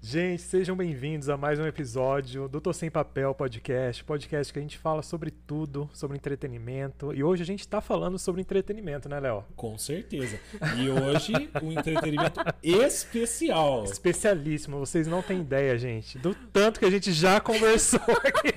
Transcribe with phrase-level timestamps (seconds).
[0.00, 4.62] Gente, sejam bem-vindos a mais um episódio do Tô Sem Papel Podcast, podcast que a
[4.62, 7.12] gente fala sobre tudo, sobre entretenimento.
[7.12, 9.44] E hoje a gente tá falando sobre entretenimento, né, Léo?
[9.56, 10.38] Com certeza.
[10.78, 13.84] E hoje um entretenimento especial.
[13.84, 18.54] Especialíssimo, vocês não têm ideia, gente, do tanto que a gente já conversou aqui.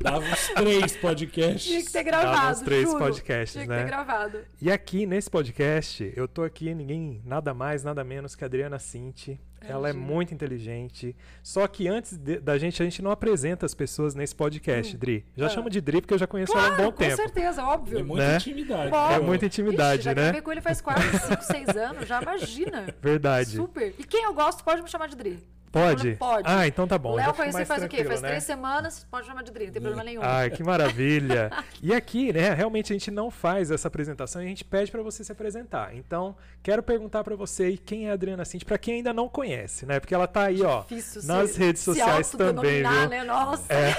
[0.00, 1.62] Dava uns três podcasts.
[1.64, 2.32] Tinha que ter gravado.
[2.36, 2.98] Dava uns três juro.
[2.98, 3.82] podcasts, Tinha que né?
[3.82, 4.38] ter gravado.
[4.62, 8.78] E aqui nesse podcast, eu tô aqui, ninguém, nada mais, nada menos que a Adriana
[8.78, 9.38] Cinti.
[9.68, 11.14] Ela é muito inteligente.
[11.42, 15.24] Só que antes de- da gente, a gente não apresenta as pessoas nesse podcast, Dri.
[15.36, 15.48] Já Ah.
[15.48, 17.16] chama de Dri porque eu já conheço ela há um Claro, bom com tempo.
[17.16, 17.98] certeza, óbvio.
[17.98, 18.36] É muita Né?
[18.36, 18.90] intimidade.
[18.90, 19.10] Bom.
[19.10, 20.22] É muita intimidade, Ixi, já né?
[20.22, 22.86] gravei com ele faz quase 5, 6 anos, já imagina.
[23.00, 23.56] Verdade.
[23.56, 23.94] Super.
[23.98, 25.38] E quem eu gosto pode me chamar de Dri.
[25.74, 26.14] Pode?
[26.14, 26.48] Pode.
[26.48, 27.16] Ah, então tá bom.
[27.16, 28.04] Léo conheci faz o quê?
[28.04, 28.28] Faz né?
[28.28, 30.20] três semanas, pode chamar de Dri, não tem problema nenhum.
[30.22, 31.50] Ai, que maravilha.
[31.82, 35.02] E aqui, né, realmente a gente não faz essa apresentação e a gente pede pra
[35.02, 35.94] você se apresentar.
[35.94, 39.28] Então, quero perguntar pra você aí quem é a Adriana Cinti, pra quem ainda não
[39.28, 40.00] conhece, né?
[40.00, 42.46] Porque ela tá aí, ó, Difícil nas se- redes se sociais também,
[42.86, 43.08] autodenominar, viu?
[43.10, 43.24] Né?
[43.24, 43.72] Nossa.
[43.72, 43.94] É.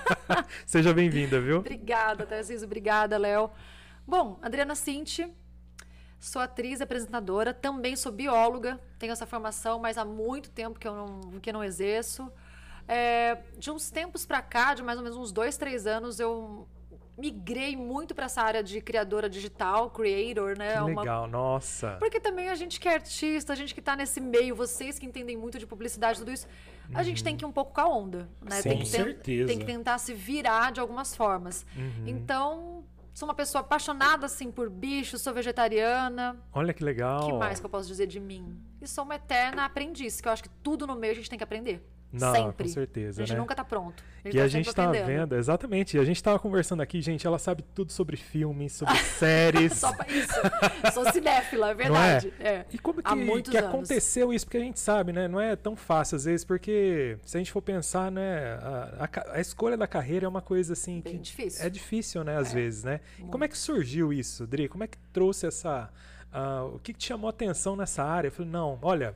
[0.66, 1.58] Seja bem-vinda, viu?
[1.58, 2.66] Obrigada, Tarcísio.
[2.66, 3.50] Obrigada, Léo.
[4.06, 5.28] Bom, Adriana Cinti,
[6.20, 10.94] sou atriz, apresentadora, também sou bióloga, tenho essa formação, mas há muito tempo que eu
[10.94, 12.30] não, que não exerço.
[12.86, 16.68] É, de uns tempos pra cá, de mais ou menos uns dois, três anos, eu
[17.16, 20.72] migrei muito para essa área de criadora digital, creator, né?
[20.74, 21.96] Que Uma- legal, nossa.
[22.00, 25.06] porque também a gente que é artista, a gente que tá nesse meio, vocês que
[25.06, 26.46] entendem muito de publicidade, tudo isso,
[26.94, 28.56] a gente tem que ir um pouco com a onda, né?
[28.62, 28.68] Sim.
[28.70, 29.46] Tem Com que ten- certeza.
[29.48, 31.64] Tem que tentar se virar de algumas formas.
[31.76, 32.04] Uhum.
[32.06, 32.84] Então,
[33.20, 36.42] sou uma pessoa apaixonada, assim, por bichos, sou vegetariana.
[36.54, 37.22] Olha que legal.
[37.22, 38.58] O que mais que eu posso dizer de mim?
[38.80, 41.36] E sou uma eterna aprendiz, que eu acho que tudo no meio a gente tem
[41.36, 41.86] que aprender.
[42.12, 42.66] Não, sempre.
[42.66, 43.40] com certeza, A gente né?
[43.40, 44.02] nunca tá pronto.
[44.24, 45.06] E tá a gente tá aprendendo.
[45.06, 45.96] vendo, exatamente.
[45.96, 47.26] E a gente tava conversando aqui, gente.
[47.26, 49.74] Ela sabe tudo sobre filmes, sobre séries.
[49.74, 50.32] Só pra isso.
[50.92, 51.74] sou cinéfila, é é?
[51.74, 52.32] verdade.
[52.40, 52.64] É.
[52.72, 54.44] E como que, que aconteceu isso?
[54.44, 55.28] Porque a gente sabe, né?
[55.28, 58.54] Não é tão fácil às vezes, porque se a gente for pensar, né?
[58.62, 61.64] A, a a escolha da carreira é uma coisa assim Bem que difícil.
[61.64, 62.36] é difícil, né?
[62.36, 63.00] Às É, vezes, né?
[63.18, 64.68] E como é que surgiu isso, Dri?
[64.68, 65.88] Como é que trouxe essa.
[66.32, 68.28] ah, o que, que te chamou a atenção nessa área?
[68.28, 69.14] Eu falei, não, olha.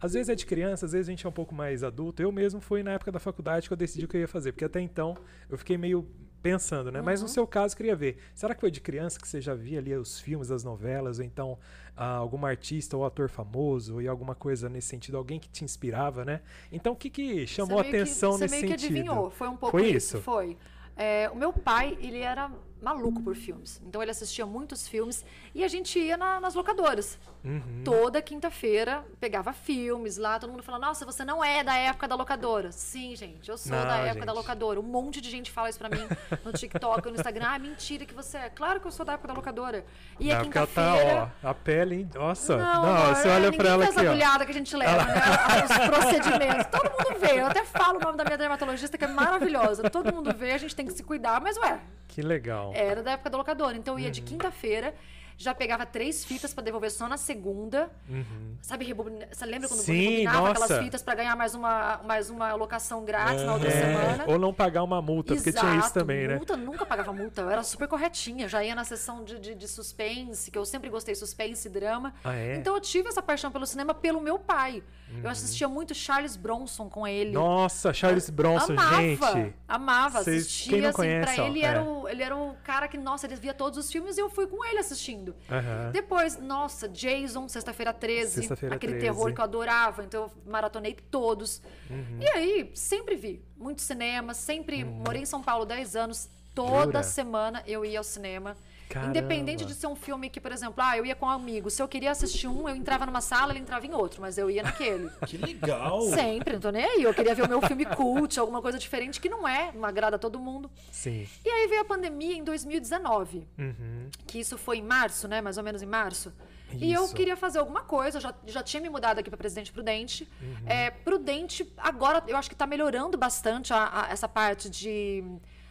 [0.00, 2.22] Às vezes é de criança, às vezes a gente é um pouco mais adulto.
[2.22, 4.52] Eu mesmo fui na época da faculdade que eu decidi o que eu ia fazer,
[4.52, 5.16] porque até então
[5.48, 6.06] eu fiquei meio
[6.42, 7.00] pensando, né?
[7.00, 7.04] Uhum.
[7.04, 8.18] Mas no seu caso, eu queria ver.
[8.34, 11.24] Será que foi de criança que você já via ali os filmes, as novelas, ou
[11.24, 11.58] então
[11.96, 16.24] ah, algum artista ou ator famoso, e alguma coisa nesse sentido, alguém que te inspirava,
[16.24, 16.42] né?
[16.70, 18.94] Então o que, que chamou a Você meio que- atenção você nesse meio que sentido?
[18.96, 20.16] adivinhou, foi um pouco Foi isso.
[20.16, 20.20] isso?
[20.20, 20.56] Foi.
[20.96, 23.80] É, o meu pai, ele era maluco por filmes.
[23.86, 27.18] Então ele assistia muitos filmes e a gente ia na- nas locadoras.
[27.44, 27.82] Uhum.
[27.84, 32.14] Toda quinta-feira pegava filmes lá, todo mundo falando: "Nossa, você não é da época da
[32.14, 32.72] locadora".
[32.72, 34.36] Sim, gente, eu sou Não, da época da gente.
[34.42, 34.80] locadora.
[34.80, 36.06] Um monte de gente fala isso pra mim
[36.44, 38.50] no TikTok, no Instagram: "Ah, mentira que você é".
[38.50, 39.84] Claro que eu sou da época da locadora.
[40.18, 42.10] E a Não, porque ela quinta-feira tá, ó, a pele, hein?
[42.14, 44.76] Nossa, não, não, amor, você é, olha pra ela aqui, essa agulhada que a gente
[44.76, 45.14] leva, né?
[45.64, 46.66] Os procedimentos.
[46.66, 47.40] Todo mundo vê.
[47.40, 49.88] Eu até falo o nome da minha dermatologista, que é maravilhosa.
[49.88, 51.40] Todo mundo vê, a gente tem que se cuidar.
[51.40, 51.78] Mas, ué,
[52.08, 52.65] Que legal.
[52.74, 53.76] Era da época da locadora.
[53.76, 54.26] Então, eu ia de Uhum.
[54.26, 54.94] quinta-feira,
[55.36, 57.90] já pegava três fitas pra devolver só na segunda.
[58.08, 58.56] Uhum.
[58.62, 59.28] Sabe, rebobina...
[59.30, 60.64] você lembra quando Sim, rebobinava nossa.
[60.64, 64.24] aquelas fitas pra ganhar mais uma, mais uma locação grátis na outra É, semana?
[64.26, 66.36] Ou não pagar uma multa, porque tinha isso Exato, também, né?
[66.36, 67.42] multa, nunca pagava multa.
[67.42, 68.48] Eu era super corretinha.
[68.48, 72.14] Já ia na sessão de, de, de suspense, que eu sempre gostei suspense e drama.
[72.24, 72.54] Ah, é?
[72.54, 72.60] Uhum.
[72.60, 74.82] Então eu tive essa paixão pelo cinema pelo meu pai.
[75.22, 77.30] Eu assistia muito Charles Bronson com ele.
[77.30, 79.54] Nossa, Charles Bronson, amava, gente.
[79.68, 81.64] amava, assistia quem não assim, conhece, pra ó, ele é.
[81.64, 84.28] era, o, ele era o cara que, nossa, ele via todos os filmes e eu
[84.28, 85.25] fui com ele assistindo.
[85.50, 85.90] Aham.
[85.92, 89.06] Depois, nossa, Jason, Sexta-feira 13, Sexta-feira aquele 13.
[89.06, 91.62] terror que eu adorava, então eu maratonei todos.
[91.90, 92.18] Uhum.
[92.20, 96.82] E aí, sempre vi muito cinema, sempre morei em São Paulo 10 anos, toda Uhum.
[96.84, 97.02] Jura?
[97.02, 98.56] semana eu ia ao cinema.
[98.88, 99.10] Caramba.
[99.18, 101.68] Independente de ser um filme que, por exemplo, ah, eu ia com um amigo.
[101.70, 104.48] Se eu queria assistir um, eu entrava numa sala, ele entrava em outro, mas eu
[104.50, 105.10] ia naquele.
[105.26, 106.00] Que legal.
[106.02, 107.02] Sempre, não tô nem aí.
[107.02, 110.16] Eu queria ver o meu filme cult, alguma coisa diferente que não é, não agrada
[110.16, 110.70] a todo mundo.
[110.92, 111.26] Sim.
[111.44, 114.08] E aí veio a pandemia em 2019, Uhum.
[114.26, 115.40] que isso foi em março, né?
[115.40, 116.32] Mais ou menos em março.
[116.72, 117.14] E eu Isso.
[117.14, 120.28] queria fazer alguma coisa, eu já, já tinha me mudado aqui para Presidente Prudente.
[120.42, 120.56] Uhum.
[120.66, 125.22] É, Prudente, agora eu acho que está melhorando bastante a- a- essa parte de,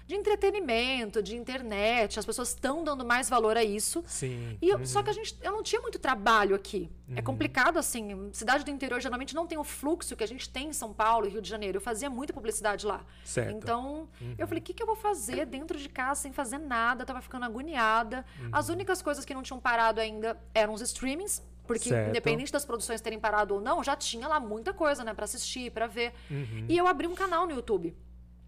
[0.08, 2.20] de entretenimento, de internet.
[2.20, 4.04] As pessoas estão dando mais valor a isso.
[4.08, 4.58] Sim.
[4.62, 6.92] E eu- Só que a gente, eu não tinha muito trabalho aqui.
[7.10, 7.24] É Uhum.
[7.24, 8.30] complicado, assim.
[8.32, 11.26] Cidade do interior geralmente não tem o fluxo que a gente tem em São Paulo
[11.26, 11.78] e Rio de Janeiro.
[11.78, 13.04] Eu fazia muita publicidade lá.
[13.24, 13.56] Certo.
[13.56, 14.36] Então, Uhum.
[14.38, 17.02] eu falei, o que, que eu vou fazer dentro de casa sem fazer nada?
[17.02, 18.26] Eu tava ficando agoniada.
[18.40, 18.50] Uhum.
[18.52, 21.42] As únicas coisas que não tinham parado ainda eram os streamings.
[21.68, 22.10] Porque, Certo.
[22.12, 25.16] independente das produções terem parado ou não, já tinha lá muita coisa, né?
[25.16, 26.14] Pra assistir, pra ver.
[26.30, 26.68] Uhum.
[26.70, 27.96] E eu abri um canal no YouTube.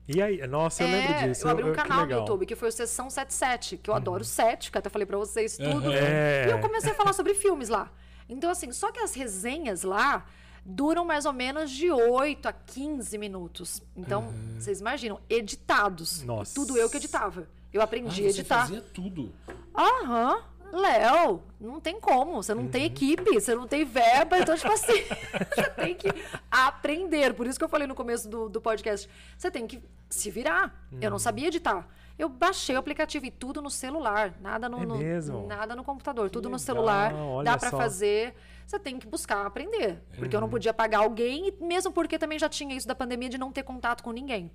[0.07, 1.45] E aí, nossa, eu lembro É, disso.
[1.45, 2.11] eu abri um que canal no.
[2.11, 5.17] YouTube, que foi o Sessão 77, que eu adoro 7, que eu até falei pra
[5.17, 5.87] vocês tudo.
[5.87, 5.91] Uhum.
[5.93, 6.45] É.
[6.47, 7.91] E eu comecei a falar sobre filmes lá.
[8.29, 10.25] Então, assim, só que as resenhas lá
[10.65, 13.81] duram mais ou menos de 8 a 15 minutos.
[13.95, 16.23] Então, vocês imaginam, editados.
[16.23, 16.53] Nossa.
[16.55, 17.47] Tudo eu que editava.
[17.73, 18.61] Eu Ah, aprendi a você editar.
[18.61, 19.33] fazia tudo.
[19.75, 20.41] Aham.
[20.71, 22.35] Léo, não tem como.
[22.41, 25.03] Você não tem equipe, você não tem verba, então, tipo assim,
[25.53, 26.07] você tem que
[26.51, 27.33] aprender.
[27.33, 29.09] Por isso que eu falei no começo do, do podcast.
[29.37, 30.87] Você tem que se virar.
[31.01, 31.87] Eu não sabia editar.
[32.17, 34.85] Eu baixei o aplicativo e tudo no celular, nada no, É
[35.21, 37.13] no- nada no computador, tudo no legal, celular.
[37.13, 37.77] olha Dá pra só.
[37.77, 38.33] fazer.
[38.65, 42.49] Você tem que buscar aprender, porque eu não podia pagar alguém, mesmo porque também já
[42.49, 44.51] tinha isso da pandemia de não ter contato com ninguém.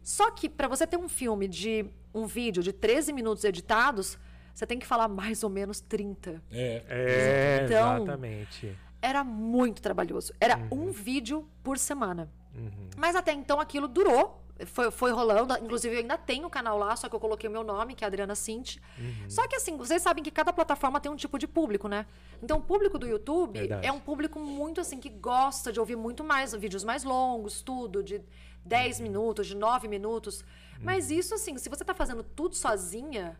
[0.00, 1.84] Só que para você ter um filme de
[2.14, 4.16] um vídeo de 13 minutos editados,
[4.54, 6.42] você tem que falar mais ou menos 30.
[6.50, 6.82] É.
[6.88, 8.76] É, Então- exatamente.
[9.00, 10.32] Era muito trabalhoso.
[10.40, 10.88] Era Uhum.
[10.88, 12.30] um vídeo por semana.
[12.96, 14.38] Mas até então aquilo durou.
[14.66, 15.54] Foi, foi rolando.
[15.56, 18.04] Inclusive, eu ainda tenho o canal lá, só que eu coloquei o meu nome, que
[18.04, 18.80] é Adriana Cinti.
[18.96, 19.28] Uhum.
[19.28, 22.06] Só que assim, vocês sabem que cada plataforma tem um tipo de público, né?
[22.40, 23.84] Então, o público do YouTube Verdade.
[23.84, 28.04] é um público muito assim, que gosta de ouvir muito mais, vídeos mais longos, tudo,
[28.04, 28.22] de
[28.64, 29.02] 10 Uhum.
[29.04, 30.44] minutos, de 9 minutos.
[30.80, 33.36] Mas isso, assim, se você tá fazendo tudo sozinha,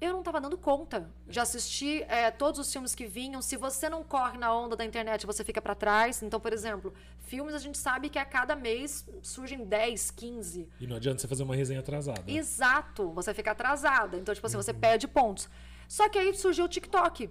[0.00, 3.40] eu não tava dando conta de assistir é, todos os filmes que vinham.
[3.40, 6.22] Se você não corre na onda da internet, você fica para trás.
[6.22, 10.68] Então, por exemplo, filmes a gente sabe que a cada mês surgem 10, 15.
[10.80, 12.22] E não adianta você fazer uma resenha atrasada.
[12.26, 14.18] Exato, você fica atrasada.
[14.18, 14.62] Então, tipo assim, Uhum.
[14.62, 15.48] você perde pontos.
[15.88, 17.30] Só que aí surgiu o TikTok.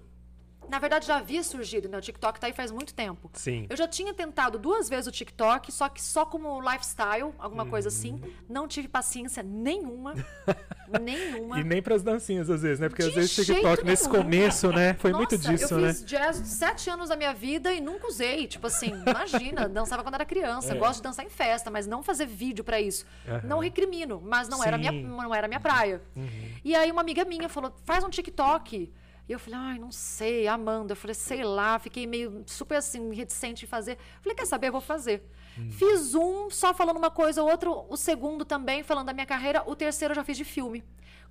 [0.70, 1.98] Na verdade, já havia surgido, né?
[1.98, 3.30] O TikTok tá aí faz muito tempo.
[3.34, 3.66] Sim.
[3.70, 7.88] Eu já tinha tentado duas vezes o TikTok, só que só como lifestyle, alguma coisa
[7.90, 8.14] assim.
[8.14, 8.32] Uhum.
[8.50, 10.14] Não tive paciência nenhuma.
[11.02, 11.60] nenhuma.
[11.60, 12.90] E nem pras dancinhas, às vezes, né?
[12.90, 14.24] Porque às De vezes jeito TikTok, nesse nenhum.
[14.24, 14.94] começo, né?
[14.96, 15.94] Foi muito Nossa, disso, eu né?
[15.94, 18.48] fiz jazz sete anos da minha vida e nunca usei.
[18.48, 20.74] Tipo assim, imagina, dançava quando era criança.
[20.74, 20.78] É.
[20.78, 23.06] Gosto de dançar em festa, mas não fazer vídeo pra isso.
[23.28, 23.42] Aham.
[23.44, 25.06] Não recrimino, mas não era, minha, Sim.
[25.06, 25.18] Uhum.
[25.18, 26.02] não era minha praia.
[26.64, 28.92] E aí uma amiga minha falou, faz um TikTok.
[29.28, 30.92] E eu falei, ai, não sei, Amanda.
[30.92, 33.98] Eu falei, sei lá, fiquei meio super assim, reticente em fazer.
[34.22, 35.24] Falei, quer saber, eu vou fazer.
[35.58, 35.72] Hum.
[35.72, 39.64] Fiz um só falando uma coisa, o outro, o segundo também, falando da minha carreira,
[39.66, 40.84] o terceiro eu já fiz de filme.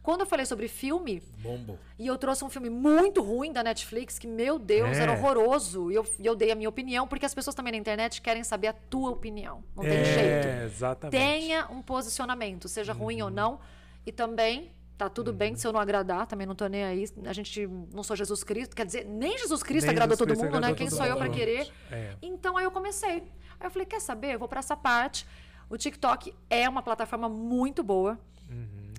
[0.02, 1.78] Quando eu falei sobre filme, Bombo.
[1.98, 5.02] e eu trouxe um filme muito ruim da Netflix, que, meu Deus, É.
[5.02, 5.90] era horroroso.
[5.90, 8.44] E eu, e eu dei a minha opinião, porque as pessoas também na internet querem
[8.44, 9.64] saber a tua opinião.
[9.74, 10.46] Não tem jeito.
[10.48, 11.18] É, exatamente.
[11.18, 13.60] Tenha um posicionamento, seja ruim ou não.
[14.04, 17.04] E também, tá tudo bem se eu não agradar, também não tô nem aí.
[17.24, 20.28] A gente não sou Jesus Cristo, quer dizer, nem Jesus Cristo Nem agradou Jesus todo
[20.28, 20.68] Cristo mundo, né?
[20.68, 21.70] agradou Quem todo sou eu pra querer?
[21.90, 22.16] É.
[22.22, 23.22] Então aí eu comecei.
[23.58, 24.34] Aí eu falei, quer saber?
[24.34, 25.26] Eu vou pra essa parte.
[25.68, 28.18] O TikTok é uma plataforma muito boa.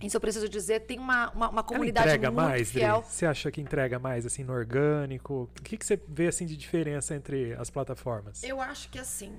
[0.02, 1.54] Isso eu preciso dizer, tem uma, uma, uma Uhum.
[1.56, 2.82] Ela comunidade entrega muito mais, Dri?
[2.82, 3.02] fiel.
[3.02, 5.50] Você acha que entrega mais, assim, no orgânico?
[5.58, 8.44] O que, que você vê, assim, de diferença entre as plataformas?
[8.44, 9.34] Eu acho que assim,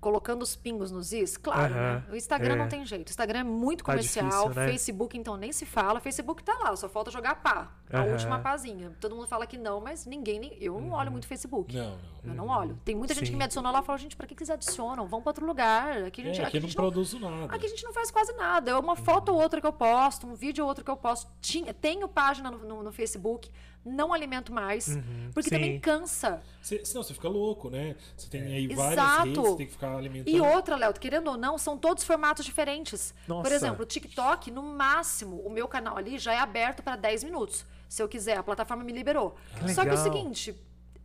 [0.00, 2.04] colocando os pingos nos is, claro, Aham, né?
[2.10, 2.56] O Instagram é.
[2.56, 3.08] não tem jeito.
[3.08, 4.26] O Instagram é muito Tá comercial.
[4.28, 4.66] difícil, né?
[4.68, 6.00] Facebook, então, nem se fala.
[6.00, 7.70] Facebook tá lá, só falta jogar pá.
[7.92, 8.12] A Aham.
[8.12, 8.92] última pazinha.
[9.00, 10.38] Todo mundo fala que não, mas ninguém.
[10.40, 11.76] nem- Eu não olho muito Facebook.
[11.76, 12.30] Não, não.
[12.30, 12.78] Eu não olho.
[12.84, 13.32] Tem muita gente Sim.
[13.32, 15.06] que me adicionou lá e fala, gente, pra que que eles adicionam?
[15.06, 16.04] Vão pra outro lugar.
[16.04, 17.54] Aqui a gente, É, aqui aqui a não gente não produzo nada.
[17.54, 18.70] Aqui a gente não faz quase nada.
[18.70, 21.30] É uma foto ou outra que eu posto, um vídeo ou outro que eu posto.
[21.40, 23.50] Tinha, tenho página no, no- no Facebook,
[23.84, 24.98] não alimento mais,
[25.32, 25.54] porque sim.
[25.54, 26.42] também cansa.
[26.60, 27.96] Cê, senão você fica louco, né?
[28.16, 29.24] Você tem aí várias Exato.
[29.24, 30.36] redes, você tem que ficar alimentando.
[30.36, 33.14] E outra, Léo, querendo ou não, são todos formatos diferentes.
[33.26, 33.42] Nossa.
[33.42, 37.24] Por exemplo, o TikTok, no máximo, o meu canal ali já é aberto para 10
[37.24, 37.64] minutos.
[37.88, 39.34] Se eu quiser, a plataforma me liberou.
[39.58, 40.12] Que Só que é o legal.
[40.12, 40.54] seguinte,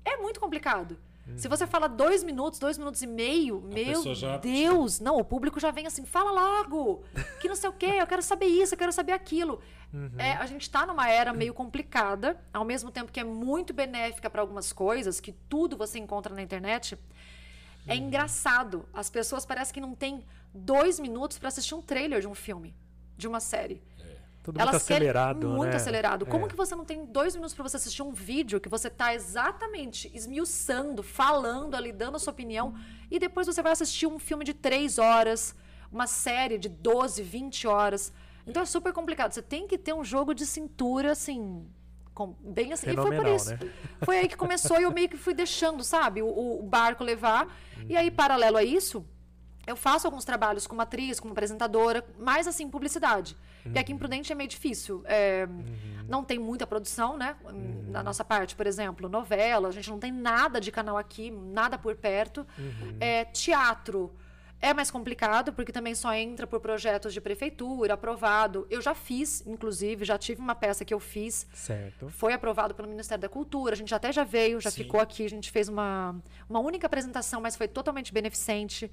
[0.04, 0.98] é muito complicado.
[1.38, 5.24] Se você fala dois minutos, dois minutos e meio, meu pessoa já- Deus, não, o
[5.26, 7.04] público já vem assim, fala logo,
[7.42, 9.60] que não sei o quê, eu quero saber isso, eu quero saber aquilo.
[10.18, 14.30] É, a gente tá numa era meio complicada, ao mesmo tempo que é muito benéfica
[14.30, 16.98] para algumas coisas, que tudo você encontra na internet.
[17.88, 18.86] É engraçado.
[18.94, 20.24] As pessoas parecem que não têm
[20.54, 22.76] dois minutos para assistir um trailer de um filme,
[23.18, 23.82] de uma série.
[24.46, 25.76] Tudo muito acelerado, muito né?
[25.76, 26.24] acelerado.
[26.26, 26.48] Como É.
[26.50, 30.12] que você não tem dois minutos para você assistir um vídeo que você tá exatamente
[30.14, 32.76] esmiuçando, falando ali, dando a sua opinião,
[33.10, 35.56] e depois você vai assistir um filme de três horas,
[35.92, 38.14] uma série de 12, 20 horas.
[38.46, 39.32] Então é super complicado.
[39.34, 41.66] Você tem que ter um jogo de cintura, assim,
[42.14, 42.92] com- bem assim.
[42.92, 43.50] E foi por Fenomenal, isso.
[43.50, 43.60] né?
[44.04, 47.48] Foi aí que começou e eu meio que fui deixando, sabe, o, o barco levar.
[47.90, 49.04] E aí, paralelo a isso,
[49.66, 53.36] eu faço alguns trabalhos como atriz, como apresentadora, mais assim, publicidade.
[53.66, 55.02] Porque aqui em Prudente é meio difícil.
[55.06, 55.48] É,
[56.08, 57.36] Não tem muita produção, né?
[57.90, 61.76] Na nossa parte, por exemplo, novela, a gente não tem nada de canal aqui, nada
[61.78, 62.46] por perto.
[63.00, 64.14] É, teatro.
[64.62, 68.66] É mais complicado, porque também só entra por projetos de prefeitura, aprovado.
[68.70, 72.10] Eu já fiz, inclusive, já tive uma peça que eu fiz Certo.
[72.10, 74.84] foi aprovado pelo Ministério da Cultura, a gente até já veio, já Sim.
[74.84, 76.16] ficou aqui, a gente fez uma,
[76.50, 78.90] uma única apresentação, mas foi totalmente beneficente.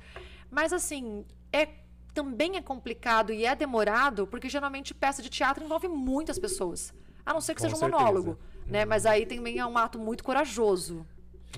[0.51, 1.69] Mas assim, é
[2.15, 6.93] também é complicado e é demorado, porque geralmente peça de teatro envolve muitas pessoas.
[7.25, 7.99] A não ser que Com seja um certeza.
[8.05, 8.85] monólogo, né?
[8.85, 11.07] Mas aí também é um ato muito corajoso.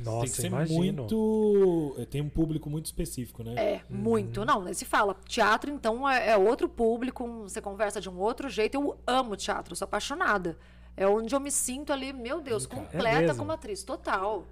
[0.02, 1.02] Nossa, tem que ser imagino.
[1.04, 1.94] muito.
[1.98, 3.54] eh, Tem um público muito específico, né?
[3.56, 4.44] É, muito.
[4.44, 5.16] Não, se fala.
[5.26, 8.74] Teatro, então, é, é outro público, você conversa de um outro jeito.
[8.74, 10.58] Eu amo teatro, sou apaixonada.
[10.96, 12.64] É onde eu me sinto ali, meu Deus.
[12.66, 13.38] É completa mesmo?
[13.38, 14.44] como atriz, total.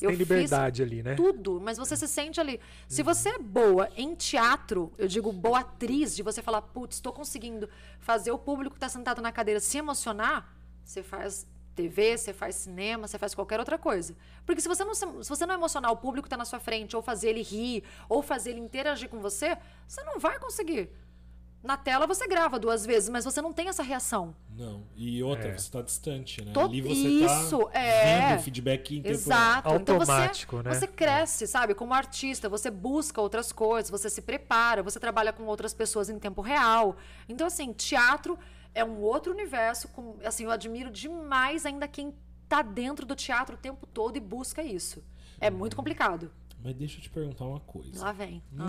[0.00, 1.14] Você tem liberdade ali, né?
[1.14, 2.58] tudo, mas você se sente ali.
[2.88, 7.12] Se você é boa em teatro, eu digo boa atriz, de você falar, putz, estou
[7.12, 12.32] conseguindo fazer o público que está sentado na cadeira se emocionar, você faz TV, você
[12.32, 14.16] faz cinema, você faz qualquer outra coisa.
[14.46, 16.96] Porque se você não, se você não emocionar o público que está na sua frente,
[16.96, 20.90] ou fazer ele rir, ou fazer ele interagir com você, você não vai conseguir.
[21.62, 24.34] Na tela você grava duas vezes, mas você não tem essa reação.
[24.56, 24.82] Não.
[24.96, 25.58] E outra, É.
[25.58, 26.52] você tá distante, né?
[26.52, 28.28] To- Ali você Isso, tá é.
[28.28, 29.68] vendo o feedback em tempo Exato.
[29.68, 30.74] Automático, então né?
[30.78, 31.74] você, você cresce, sabe?
[31.74, 36.18] Como artista, você busca outras coisas, você se prepara, você trabalha com outras pessoas em
[36.18, 36.96] tempo real.
[37.28, 38.38] Então, assim, teatro
[38.74, 39.88] é um outro universo.
[39.88, 42.14] Com, assim, eu admiro demais ainda quem
[42.48, 45.04] tá dentro do teatro o tempo todo e busca isso.
[45.38, 46.30] É muito complicado.
[46.62, 48.04] Mas deixa eu te perguntar uma coisa.
[48.04, 48.42] Lá vem.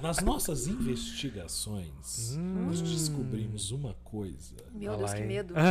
[0.00, 2.66] Nas nossas investigações, Hum.
[2.66, 4.54] nós descobrimos uma coisa.
[4.72, 5.26] Meu Deus, que hein?
[5.26, 5.54] medo.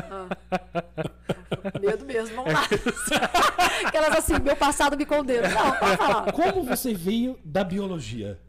[1.66, 1.80] Ah.
[1.80, 2.64] medo mesmo, vamos lá.
[3.88, 5.50] Aquelas assim, meu passado me condena.
[5.50, 6.32] Não, pode falar.
[6.32, 8.40] Como você veio da biologia?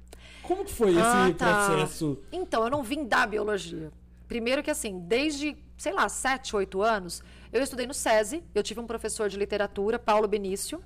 [0.43, 1.67] Como que foi esse Ah, tá.
[1.69, 2.19] processo?
[2.33, 3.93] Então, eu não vim da biologia.
[4.27, 7.23] Primeiro que assim, desde, sei lá, 7, 8 anos,
[7.55, 8.43] eu estudei no SESI.
[8.53, 10.83] Eu tive um professor de literatura, Paulo Benício,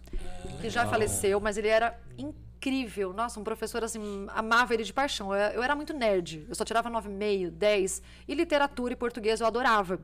[0.61, 3.15] que já faleceu, mas ele era incrível.
[3.15, 5.35] Nossa, um professor assim, amava ele de paixão.
[5.35, 6.45] Eu, eu era muito nerd.
[6.47, 8.03] Eu só tirava 9,5, 10.
[8.29, 9.99] E literatura e português eu adorava.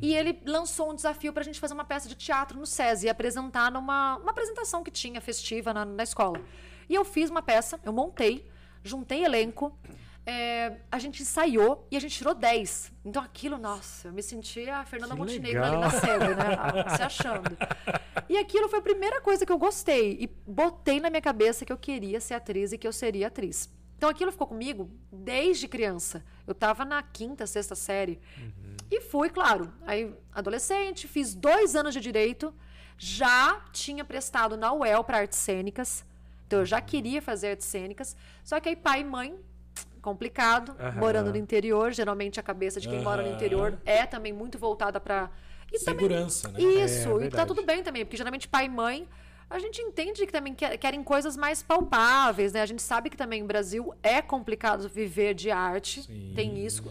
[0.00, 3.06] E ele lançou um desafio para a gente fazer uma peça de teatro no SESI
[3.06, 6.40] e apresentar numa uma apresentação que tinha festiva na, na escola.
[6.88, 8.48] E eu fiz uma peça, eu montei,
[8.84, 9.76] juntei elenco,
[10.26, 12.92] é, a gente ensaiou e a gente tirou 10.
[13.04, 15.72] Então aquilo, nossa, eu me sentia a Fernanda Que Montenegro legal.
[15.72, 16.88] ali na série, né?
[16.96, 17.56] Se achando.
[18.28, 20.18] E aquilo foi a primeira coisa que eu gostei.
[20.20, 23.72] E botei na minha cabeça que eu queria ser atriz e que eu seria atriz.
[23.96, 26.24] Então aquilo ficou comigo desde criança.
[26.44, 28.20] Eu tava na quinta, sexta série.
[28.90, 29.72] E fui, claro.
[29.86, 32.52] Aí, adolescente, fiz dois anos de direito.
[32.98, 36.04] Já tinha prestado na UEL para artes cênicas.
[36.46, 38.16] Então eu já queria fazer artes cênicas.
[38.42, 39.38] Só que aí pai e mãe
[40.10, 41.00] complicado, Aham.
[41.00, 41.92] morando no interior.
[41.92, 45.28] Geralmente a cabeça de quem mora no interior é também muito voltada para
[45.76, 46.60] Segurança, né?
[46.62, 49.08] Isso, É, e tá tudo bem também, porque geralmente pai e mãe
[49.50, 52.62] a gente entende que também quer- querem coisas mais palpáveis, né?
[52.62, 56.32] A gente sabe que também no Brasil é complicado viver de arte, Sim.
[56.36, 56.84] tem isso.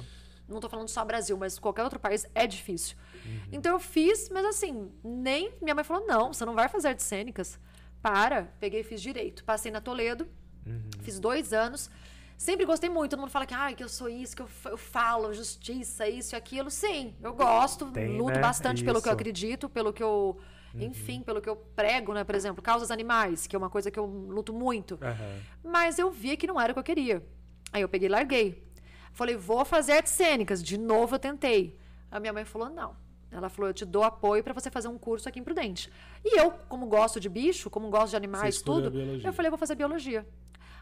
[0.47, 2.97] Não tô falando só Brasil, mas qualquer outro país é difícil.
[3.25, 3.39] Uhum.
[3.53, 7.05] Então eu fiz, mas assim, nem minha mãe falou: "Não, você não vai fazer artes
[7.05, 7.57] cênicas".
[8.01, 9.43] Para, peguei e fiz direito.
[9.45, 10.27] Passei na Toledo,
[10.65, 10.89] Uhum.
[11.01, 11.89] fiz dois anos.
[12.37, 13.11] Sempre gostei muito.
[13.11, 16.35] Todo mundo fala que, ai, que eu sou isso, que eu, eu falo, justiça, isso
[16.35, 16.69] e aquilo.
[16.69, 18.41] Sim, eu gosto, Tem, luto né?
[18.41, 19.19] bastante pelo que eu Isso.
[19.19, 20.37] acredito, pelo que eu.
[20.77, 22.25] Enfim, pelo que eu prego, né?
[22.25, 24.99] Por exemplo, causas animais, que é uma coisa que eu luto muito.
[25.01, 25.39] Aham.
[25.63, 27.25] Mas eu vi que não era o que eu queria.
[27.71, 28.65] Aí eu peguei e larguei.
[29.13, 30.61] Falei, vou fazer artes cênicas.
[30.61, 31.79] De novo eu tentei.
[32.11, 32.93] A minha mãe falou, não.
[33.31, 35.89] Ela falou, eu te dou apoio para você fazer um curso aqui em Prudente.
[36.23, 38.91] E eu, como gosto de bicho, como gosto de animais, tudo,
[39.23, 40.25] eu falei, vou fazer biologia.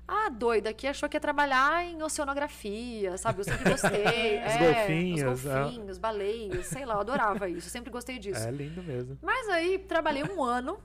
[0.07, 3.39] Ah, doida, que achou que ia trabalhar em oceanografia, sabe?
[3.39, 4.03] Eu sempre gostei.
[4.45, 7.69] Os é, golfinhos, Os golfinhos, baleias, sei lá, eu adorava isso.
[7.69, 8.45] Sempre gostei disso.
[8.45, 9.17] É lindo mesmo.
[9.21, 10.77] Mas aí trabalhei um ano.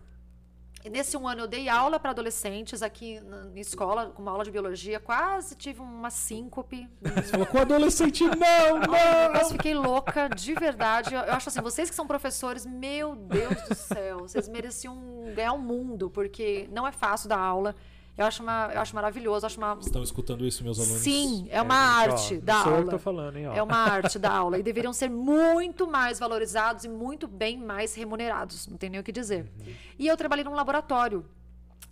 [0.85, 4.45] E nesse um ano eu dei aula para adolescentes aqui na, escola, com uma aula
[4.45, 5.01] de biologia.
[5.01, 6.89] Quase tive uma síncope.
[7.03, 8.87] Você falou com adolescente, não, Eu não!
[8.87, 11.13] quase fiquei louca, de verdade.
[11.13, 14.97] Eu, eu acho assim, vocês que são professores, meu Deus do céu, vocês mereciam
[15.35, 17.75] ganhar o mundo, porque não é fácil dar aula.
[18.19, 19.79] Eu acho, uma, eu acho maravilhoso, eu acho uma.
[19.81, 21.01] Estão escutando isso, meus alunos?
[21.03, 22.91] Sim, é uma gente, ó, arte não da eu aula.
[22.91, 23.55] tô falando, hein, ó.
[23.55, 24.59] É uma arte da aula.
[24.59, 28.67] E deveriam ser muito mais valorizados e muito bem mais remunerados.
[28.67, 29.45] Não tem nem o que dizer.
[29.65, 29.73] Uhum.
[30.01, 31.25] E eu trabalhei num laboratório.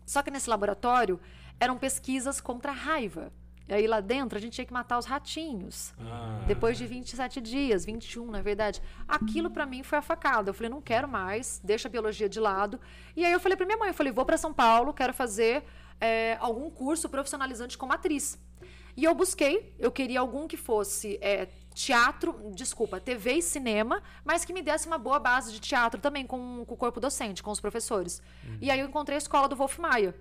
[0.04, 1.20] Só que nesse laboratório
[1.60, 3.32] eram pesquisas contra a raiva.
[3.68, 5.94] E aí lá dentro a gente tinha que matar os ratinhos.
[6.00, 8.82] Ah, Depois de 27 dias, 21 na verdade.
[9.06, 10.50] Aquilo pra mim foi a facada.
[10.50, 12.80] Eu falei, não quero mais, deixa a biologia de lado.
[13.16, 15.64] E aí eu falei pra minha mãe, eu falei, vou pra São Paulo, quero fazer
[16.00, 18.38] é, algum curso profissionalizante como atriz.
[18.96, 24.44] E eu busquei, eu queria algum que fosse é, teatro, desculpa, TV e cinema, mas
[24.44, 27.50] que me desse uma boa base de teatro também com, com o corpo docente, com
[27.50, 28.22] os professores.
[28.60, 30.14] E aí eu encontrei a escola do Wolf Maia.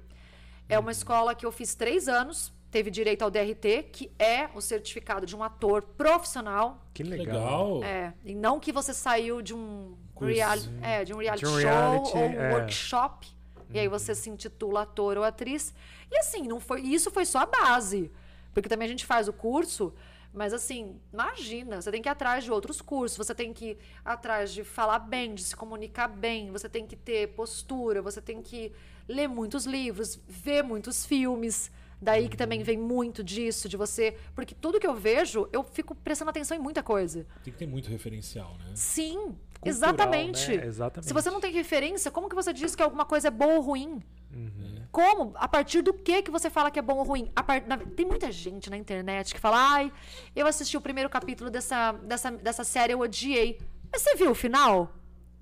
[0.68, 4.60] É uma escola que eu fiz três anos, teve direito ao DRT, que é o
[4.60, 6.86] certificado de um ator profissional.
[6.94, 7.82] Que legal.
[7.82, 10.34] É, e não que você saiu de um, Curso.
[10.34, 12.54] reali é, de um reality De um show reality, ou um é.
[12.54, 13.35] workshop.
[13.74, 15.74] E aí você se intitula ator ou atriz.
[16.12, 18.12] E assim, não foi, isso foi só a base.
[18.54, 19.94] Porque também a gente faz o curso,
[20.36, 23.78] Mas assim, imagina, você tem que ir atrás de outros cursos, você tem que ir
[24.04, 28.42] atrás de falar bem, de se comunicar bem, você tem que ter postura, você tem
[28.42, 28.74] que
[29.08, 31.72] ler muitos livros, ver muitos filmes.
[32.06, 34.16] Daí que também vem muito disso, de você.
[34.36, 37.26] Porque tudo que eu vejo, eu fico prestando atenção em muita coisa.
[37.44, 38.72] Tem que ter muito referencial, né?
[38.76, 40.56] Sim, Cultural, exatamente.
[40.56, 40.66] né?
[40.68, 41.08] Exatamente.
[41.08, 43.62] Se você não tem referência, como que você diz que alguma coisa é boa ou
[43.62, 44.04] ruim?
[44.32, 44.84] Uhum.
[44.92, 45.34] Como?
[45.36, 47.32] A partir do que que você fala que é bom ou ruim?
[47.36, 49.92] A par- na- Tem muita gente na internet que fala, ai,
[50.36, 53.58] eu assisti o primeiro capítulo dessa, dessa, dessa série, eu odiei.
[53.92, 54.94] Mas você viu o final?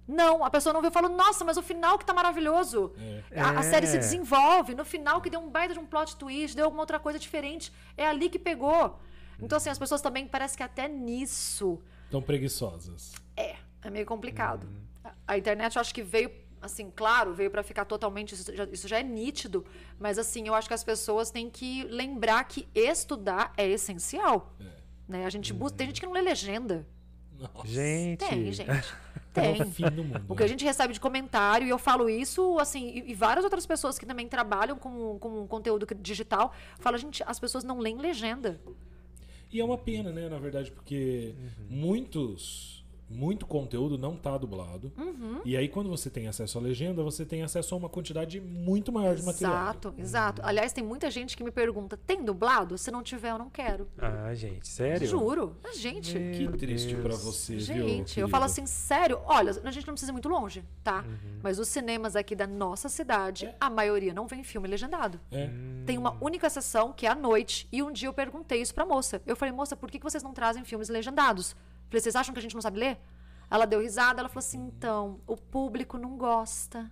[0.08, 2.94] Não, a pessoa não viu e falou, nossa, mas o final que tá maravilhoso.
[3.32, 3.40] É.
[3.40, 3.64] A, a É.
[3.64, 6.82] série se desenvolve, no final que deu um baita de um plot twist, deu alguma
[6.84, 7.72] outra coisa diferente.
[7.96, 9.00] É ali que pegou.
[9.42, 11.82] Então, assim, as pessoas também parece que até nisso
[12.12, 13.14] Tão preguiçosas.
[13.36, 14.66] é, é meio complicado.
[14.66, 14.82] Uhum.
[15.04, 16.30] A- A internet eu acho que veio,
[16.62, 18.36] assim, claro, veio pra ficar totalmente.
[18.36, 19.66] Isso já, isso já é nítido,
[20.00, 24.54] mas assim, eu acho que as pessoas têm que lembrar que estudar é essencial.
[24.60, 24.66] É.
[25.08, 25.26] Né?
[25.26, 25.60] A gente Uhum.
[25.60, 25.78] busca.
[25.78, 26.86] Tem gente que não lê legenda.
[27.40, 27.68] Nossa.
[27.68, 28.20] Gente.
[28.28, 28.70] Tem, gente.
[29.36, 29.72] É o Tem.
[29.72, 30.26] fim do mundo.
[30.28, 30.50] O que a né?
[30.50, 34.06] gente recebe de comentário, e eu falo isso, assim, e, e várias outras pessoas que
[34.06, 38.60] também trabalham com, com conteúdo digital, falam, gente, as pessoas não leem legenda.
[39.52, 41.36] E é uma pena, né, na verdade, porque
[41.70, 42.83] muitos.
[43.14, 44.92] Muito conteúdo não tá dublado.
[44.98, 45.42] Uhum.
[45.46, 48.92] E aí, quando você tem acesso à legenda, você tem acesso a uma quantidade muito
[48.92, 49.54] maior de material.
[49.54, 50.42] Exato, exato.
[50.44, 52.78] Aliás, tem muita gente que me pergunta: tem dublado?
[52.78, 53.88] Se não tiver, eu não quero.
[53.98, 55.08] Ah, gente, sério?
[55.08, 55.56] Juro.
[55.64, 57.02] Mas, gente, Que Meu triste Deus.
[57.02, 57.66] pra você, viu?
[57.66, 58.30] gente, eu querido?
[58.30, 61.04] falo assim, sério, olha, a gente não precisa ir muito longe, tá?
[61.08, 61.40] Uhum.
[61.42, 65.20] Mas os cinemas aqui da nossa cidade, a maioria não vem filme legendado.
[65.32, 65.50] É.
[65.86, 67.68] Tem uma única sessão que é à noite.
[67.72, 69.22] E um dia eu perguntei isso pra moça.
[69.26, 71.56] Eu falei, moça, por que que vocês não trazem filmes legendados?
[71.90, 72.98] Falei, vocês acham que a gente não sabe ler?
[73.52, 76.90] Ela deu risada, ela falou assim: então, o público não gosta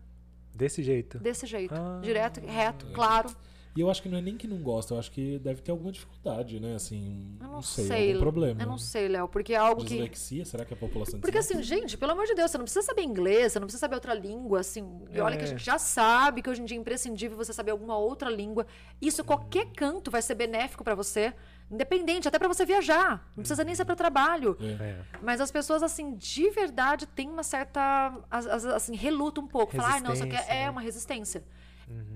[0.54, 1.18] Desse jeito.
[1.20, 1.74] desse jeito.
[1.74, 2.00] Ah.
[2.04, 3.30] Direto, reto, claro.
[3.74, 5.72] E eu acho que não é nem que não gosta, eu acho que deve ter
[5.72, 6.76] alguma dificuldade, né?
[6.76, 8.08] Assim, Eu não, não sei, sei.
[8.10, 8.62] algum problema.
[8.62, 9.92] Eu não sei, Léo, porque é algo que.
[9.94, 10.44] Dislexia?
[10.44, 11.62] Será que a população Porque dislexia?
[11.78, 13.96] assim, gente, pelo amor de Deus, você não precisa saber inglês, você não precisa saber
[13.96, 15.06] outra língua, assim.
[15.10, 15.50] E olha que a É.
[15.52, 18.68] gente já sabe que hoje em dia é imprescindível você saber alguma outra língua.
[19.02, 21.34] Isso, qualquer canto vai ser benéfico pra você,
[21.72, 23.26] independente, até pra você viajar.
[23.36, 24.58] Não precisa nem ser pra trabalho.
[24.60, 24.66] É.
[24.84, 25.00] É.
[25.22, 28.14] Mas as pessoas, assim, de verdade, têm uma certa.
[28.30, 29.76] as- as- Assim, reluta um pouco.
[29.76, 30.70] Falar, ah, não, isso aqui é, é né?
[30.70, 31.44] uma resistência.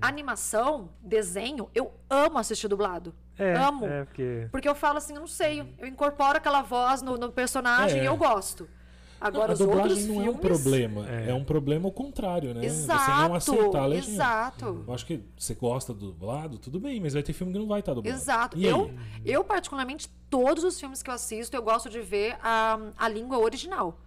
[0.00, 3.14] Animação, desenho, eu amo assistir dublado.
[3.38, 3.86] É, amo.
[3.86, 4.48] é, porque...
[4.50, 5.74] Porque eu falo assim, eu não sei.
[5.78, 8.02] Eu incorporo aquela voz no, no personagem É.
[8.04, 8.68] e eu gosto.
[9.20, 11.30] Agora, a os outros dublagem não é um filmes- problema, É.
[11.30, 11.34] é.
[11.34, 12.64] um problema ao contrário, né?
[12.64, 14.12] Exato, Você não aceitar a legenda.
[14.12, 14.84] exato.
[14.86, 17.66] Eu acho que você gosta do dublado, tudo bem, mas vai ter filme que não
[17.66, 18.14] vai estar dublado.
[18.16, 18.58] Exato.
[18.58, 18.70] E aí?
[18.70, 18.90] Eu,
[19.24, 23.38] eu, particularmente, todos os filmes que eu assisto, eu gosto de ver a, a língua
[23.38, 23.98] original.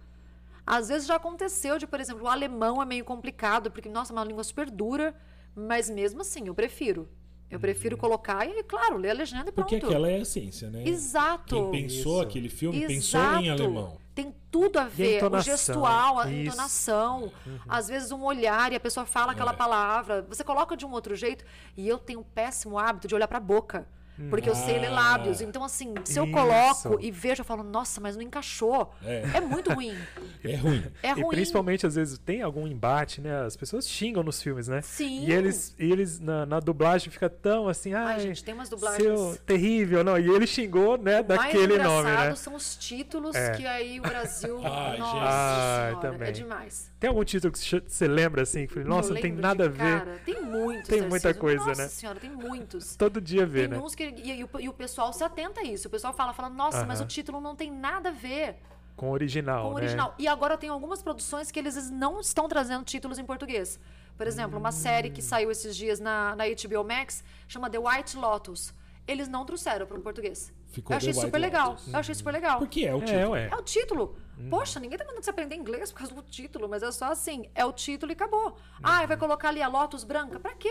[0.66, 4.16] Às vezes já aconteceu de, por exemplo, o alemão é meio complicado, porque, nossa, é
[4.16, 5.14] uma língua super dura,
[5.56, 7.08] mas mesmo assim, eu prefiro.
[7.50, 9.68] Eu prefiro colocar e, claro, ler a legenda e pronto.
[9.68, 10.84] Porque aquela é a essência, né?
[10.86, 11.56] Exato.
[11.56, 12.20] Quem pensou Isso.
[12.22, 13.42] aquele filme pensou Exato.
[13.42, 13.96] em alemão.
[14.14, 15.14] Tem tudo a ver.
[15.14, 16.34] O entonação, gestual, a isso.
[16.34, 16.42] Uhum.
[16.46, 17.32] entonação.
[17.68, 19.56] Às vezes um olhar e a pessoa fala aquela É.
[19.56, 20.22] palavra.
[20.28, 21.44] Você coloca de um outro jeito.
[21.76, 23.86] E eu tenho um péssimo hábito de olhar pra boca.
[24.28, 24.90] Porque eu sei ler Ah.
[24.90, 25.40] lábios.
[25.40, 26.32] Então, assim, se eu Isso.
[26.32, 28.92] coloco e vejo, eu falo, nossa, mas não encaixou.
[29.04, 29.22] É.
[29.34, 29.96] É muito ruim.
[30.44, 30.82] É ruim.
[31.02, 31.28] É E ruim.
[31.28, 33.42] principalmente, às vezes, tem algum embate, né?
[33.44, 34.80] As pessoas xingam nos filmes, né?
[34.82, 35.26] Sim.
[35.26, 38.68] E eles, e eles na, na dublagem, fica tão assim, ai, Ai, gente, tem umas
[38.70, 39.02] dublagens.
[39.02, 40.18] seu terrível, não.
[40.18, 42.34] E ele xingou, né, O mais daquele engraçado nome, né?
[42.36, 43.50] são os títulos É.
[43.52, 44.60] que aí o Brasil.
[44.64, 45.18] Ai, nossa.
[45.20, 46.89] Ai, senhora, é demais.
[47.00, 49.72] Tem algum título que você lembra, assim, que nossa, Eu não tem nada a de-
[49.72, 49.98] ver.
[50.00, 50.86] Cara, tem muitos.
[50.88, 51.40] Tem muita Tarcísio.
[51.40, 51.88] coisa, nossa né?
[51.88, 52.94] senhora, tem muitos.
[52.94, 53.78] Todo dia vê, Tem né?
[53.78, 54.04] uns que.
[54.04, 55.88] E, e o, e o pessoal se atenta a isso.
[55.88, 58.56] O pessoal fala, fala, nossa, mas o título não tem nada a ver
[58.96, 59.84] Com o original, com o né?
[59.84, 60.14] original.
[60.18, 63.80] E agora tem algumas produções que eles não estão trazendo títulos em português.
[64.18, 65.12] Por exemplo, uma série Hum.
[65.14, 68.74] que saiu esses dias na, na HBO Max chama The White Lotus.
[69.08, 70.52] Eles não trouxeram para o português.
[70.68, 71.68] Ficou Eu achei The White super legal.
[71.70, 71.88] Lotus.
[71.92, 72.58] Eu achei super legal.
[72.58, 73.30] Porque é o É, título.
[73.30, 73.48] ué.
[73.50, 74.16] É o título.
[74.40, 74.50] Uhum.
[74.50, 77.48] Poxa, ninguém tá mandando você aprender inglês por causa do título, mas é só assim,
[77.54, 78.56] é o título e acabou.
[78.82, 79.06] Ah, Uhum.
[79.08, 80.40] vai colocar ali a Lotus branca?
[80.40, 80.70] Pra quê?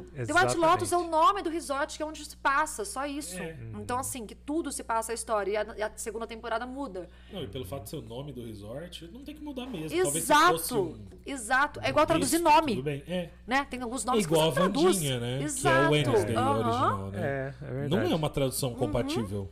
[0.00, 0.56] The White Exatamente.
[0.56, 3.38] Lotus é o nome do resort que é onde se passa, só isso.
[3.38, 3.54] É.
[3.74, 7.06] Então, assim, que tudo se passa a história e a, e a segunda temporada muda.
[7.30, 9.90] Não, e pelo fato de ser o nome do resort, não tem que mudar mesmo.
[10.02, 11.80] Talvez se fosse Exato, um exato.
[11.82, 13.04] É igual traduzir texto, nome, Tudo bem.
[13.06, 13.28] É.
[13.46, 13.66] né?
[13.68, 14.96] Tem alguns É nomes igual a que você traduz.
[14.96, 15.42] Vandinha, né?
[15.42, 15.62] Exato.
[15.62, 16.58] Que é o Wednesday Aham.
[16.58, 17.20] original, né?
[17.20, 17.88] É, é verdade.
[17.90, 19.50] Não é uma tradução compatível.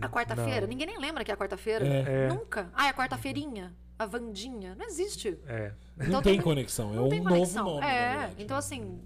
[0.00, 0.68] A quarta-feira, Não.
[0.68, 1.86] ninguém nem lembra que é a quarta-feira.
[1.86, 2.24] É.
[2.24, 2.28] É.
[2.28, 2.70] Nunca.
[2.74, 3.74] Ah, é a quarta-feirinha.
[3.98, 4.74] A Vandinha.
[4.74, 5.38] Não existe.
[5.46, 5.72] É.
[5.96, 7.64] Não Então tem também- conexão, é Não um tem novo conexão.
[7.64, 7.80] nome.
[7.80, 8.58] na É, verdade, então né?
[8.58, 9.00] assim,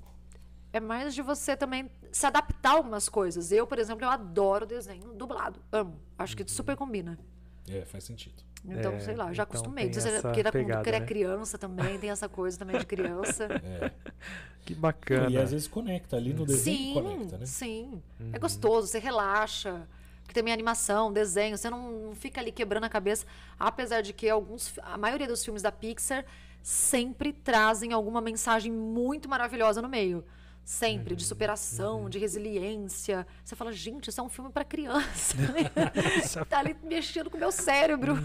[0.72, 3.52] é mais de você também se adaptar a algumas coisas.
[3.52, 5.60] Eu, por exemplo, eu adoro desenho dublado.
[5.70, 5.98] Amo.
[6.18, 7.18] Acho que super combina.
[7.68, 8.42] É, faz sentido.
[8.64, 9.84] Então, É, sei lá, já então acostumei.
[9.84, 11.06] tem Não sei se é porque era quando pegada, era né?
[11.06, 13.46] criança também, tem essa coisa também de criança.
[13.62, 13.92] É.
[14.62, 15.30] Que bacana.
[15.30, 17.46] E às vezes conecta ali no desenho sim, conecta, né?
[17.46, 18.02] sim.
[18.20, 18.30] Uhum.
[18.34, 19.86] É gostoso, você relaxa.
[20.28, 23.24] Porque também animação, desenho, você não, não fica ali quebrando a cabeça.
[23.58, 26.22] Apesar de que alguns, a maioria dos filmes da Pixar
[26.62, 30.22] sempre trazem alguma mensagem muito maravilhosa no meio.
[30.62, 33.26] Sempre, de superação, de resiliência.
[33.42, 35.34] Você fala, gente, isso é um filme para criança.
[36.46, 38.14] tá ali mexendo com o meu cérebro.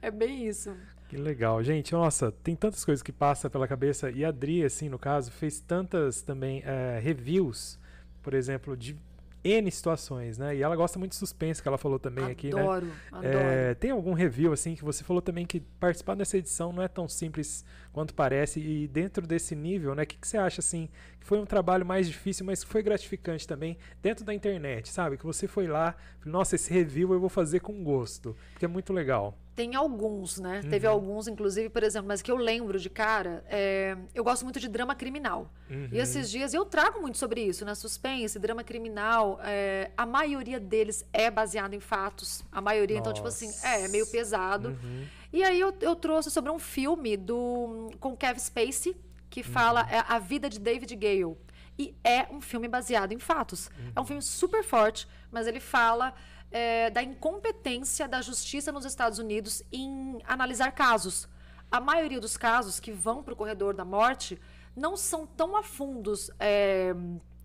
[0.00, 0.74] É bem isso.
[1.08, 1.62] Que legal.
[1.62, 4.10] Gente, nossa, tem tantas coisas que passam pela cabeça.
[4.10, 7.78] E a Adri, assim, no caso, fez tantas também é, reviews,
[8.22, 8.96] por exemplo, de
[9.44, 10.56] N situações, né?
[10.56, 12.60] E ela gosta muito de suspense, que ela falou também adoro, aqui, né?
[12.60, 13.28] Adoro, adoro.
[13.28, 16.88] É, tem algum review, assim, que você falou também que participar dessa edição não é
[16.88, 18.60] tão simples quanto parece.
[18.60, 20.02] E dentro desse nível, né?
[20.02, 20.88] O que, que você acha, assim,
[21.20, 25.16] que foi um trabalho mais difícil, mas que foi gratificante também dentro da internet, sabe?
[25.16, 28.92] Que você foi lá, nossa, esse review eu vou fazer com gosto, porque é muito
[28.92, 29.36] legal.
[29.54, 30.62] Tem alguns, né?
[30.64, 30.70] Uhum.
[30.70, 33.44] Teve alguns, inclusive, por exemplo, mas que eu lembro de cara.
[33.48, 33.96] É...
[34.14, 35.52] Eu gosto muito de drama criminal.
[35.70, 35.88] Uhum.
[35.92, 37.74] E esses dias eu trago muito sobre isso, né?
[37.74, 39.38] Suspense, drama criminal.
[39.44, 39.90] É...
[39.94, 42.42] A maioria deles é baseado em fatos.
[42.50, 43.10] A maioria, Nossa.
[43.10, 44.68] então, tipo assim, é, é meio pesado.
[44.68, 45.04] Uhum.
[45.32, 48.96] E aí eu, eu, trouxe sobre um filme do com Kevin Spacey,
[49.30, 51.36] que fala é, A Vida de David Gale.
[51.78, 53.70] E é um filme baseado em fatos.
[53.96, 56.12] É um filme super forte, mas ele fala
[56.50, 61.28] é, da incompetência da justiça nos Estados Unidos em analisar casos.
[61.70, 64.38] A maioria dos casos que vão para o corredor da morte
[64.76, 66.92] não são tão a fundos é,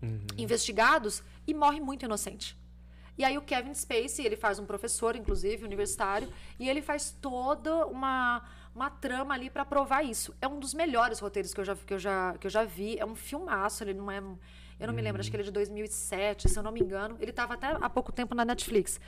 [0.02, 0.26] uhum.
[0.36, 2.57] investigados e morre muito inocente.
[3.18, 7.84] E aí o Kevin Spacey, ele faz um professor, inclusive, universitário, e ele faz toda
[7.86, 8.42] uma,
[8.74, 10.32] uma trama ali para provar isso.
[10.40, 12.96] É um dos melhores roteiros que eu já, que eu já, que eu já vi.
[12.96, 14.22] É um filmaço, ele não é
[14.80, 17.16] eu não me lembro, acho que ele é de 2007, se eu não me engano.
[17.18, 19.00] Ele estava até há pouco tempo na Netflix.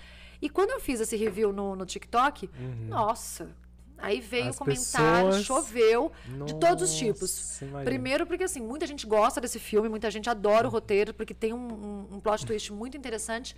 [0.43, 2.89] E quando eu fiz esse review no, no TikTok, uhum.
[2.89, 3.55] nossa,
[4.03, 5.45] Aí veio As comentário, pessoas...
[5.45, 7.61] choveu, Nossa, de todos os tipos.
[7.61, 7.85] Imagina.
[7.85, 11.53] Primeiro, porque assim, muita gente gosta desse filme, muita gente adora o roteiro, porque tem
[11.53, 13.55] um, um, um plot twist muito interessante.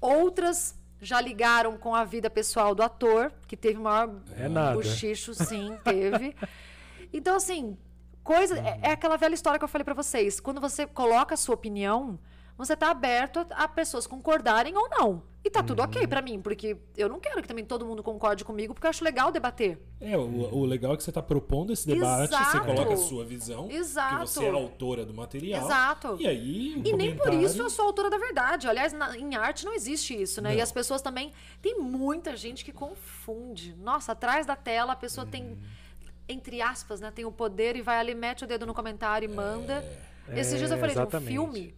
[0.00, 5.76] Outras já ligaram com a vida pessoal do ator, que teve maior é bochicho, sim,
[5.84, 6.34] teve.
[7.12, 7.78] Então, assim,
[8.26, 10.40] Coisa, é, é, aquela velha história que eu falei para vocês.
[10.40, 12.18] Quando você coloca a sua opinião,
[12.58, 15.22] você tá aberto a, a pessoas concordarem ou não.
[15.46, 15.66] E tá uhum.
[15.66, 18.84] tudo ok para mim, porque eu não quero que também todo mundo concorde comigo, porque
[18.84, 19.78] eu acho legal debater.
[20.00, 22.50] É, o, o legal é que você tá propondo esse debate, Exato.
[22.50, 24.14] você coloca a sua visão, Exato.
[24.14, 25.64] que você é a autora do material.
[25.64, 26.16] Exato.
[26.18, 26.70] E aí.
[26.70, 26.96] e comentário...
[26.96, 28.66] nem por isso eu sou autora da verdade.
[28.66, 30.48] Aliás, na, em arte não existe isso, né?
[30.48, 30.56] Não.
[30.56, 31.30] E as pessoas também.
[31.62, 33.72] Tem muita gente que confunde.
[33.78, 35.58] Nossa, atrás da tela a pessoa tem uhum
[36.28, 39.32] entre aspas, né, tem o poder e vai ali, mete o dedo no comentário e
[39.32, 39.74] manda.
[40.28, 41.30] É, Esses dias eu falei exatamente.
[41.30, 41.74] de um filme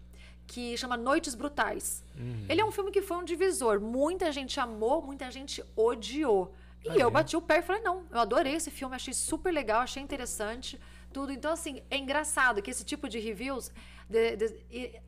[0.48, 2.02] que chama Noites Brutais.
[2.16, 2.46] Uhum.
[2.48, 3.78] Ele é um filme que foi um divisor.
[3.80, 6.54] Muita gente amou, muita gente odiou.
[6.84, 9.82] E eu bati o pé e falei, não, eu adorei esse filme, achei super legal,
[9.82, 10.80] achei interessante,
[11.12, 11.30] tudo.
[11.30, 13.70] Então, assim, é engraçado que esse tipo de reviews
[14.08, 15.00] de, de,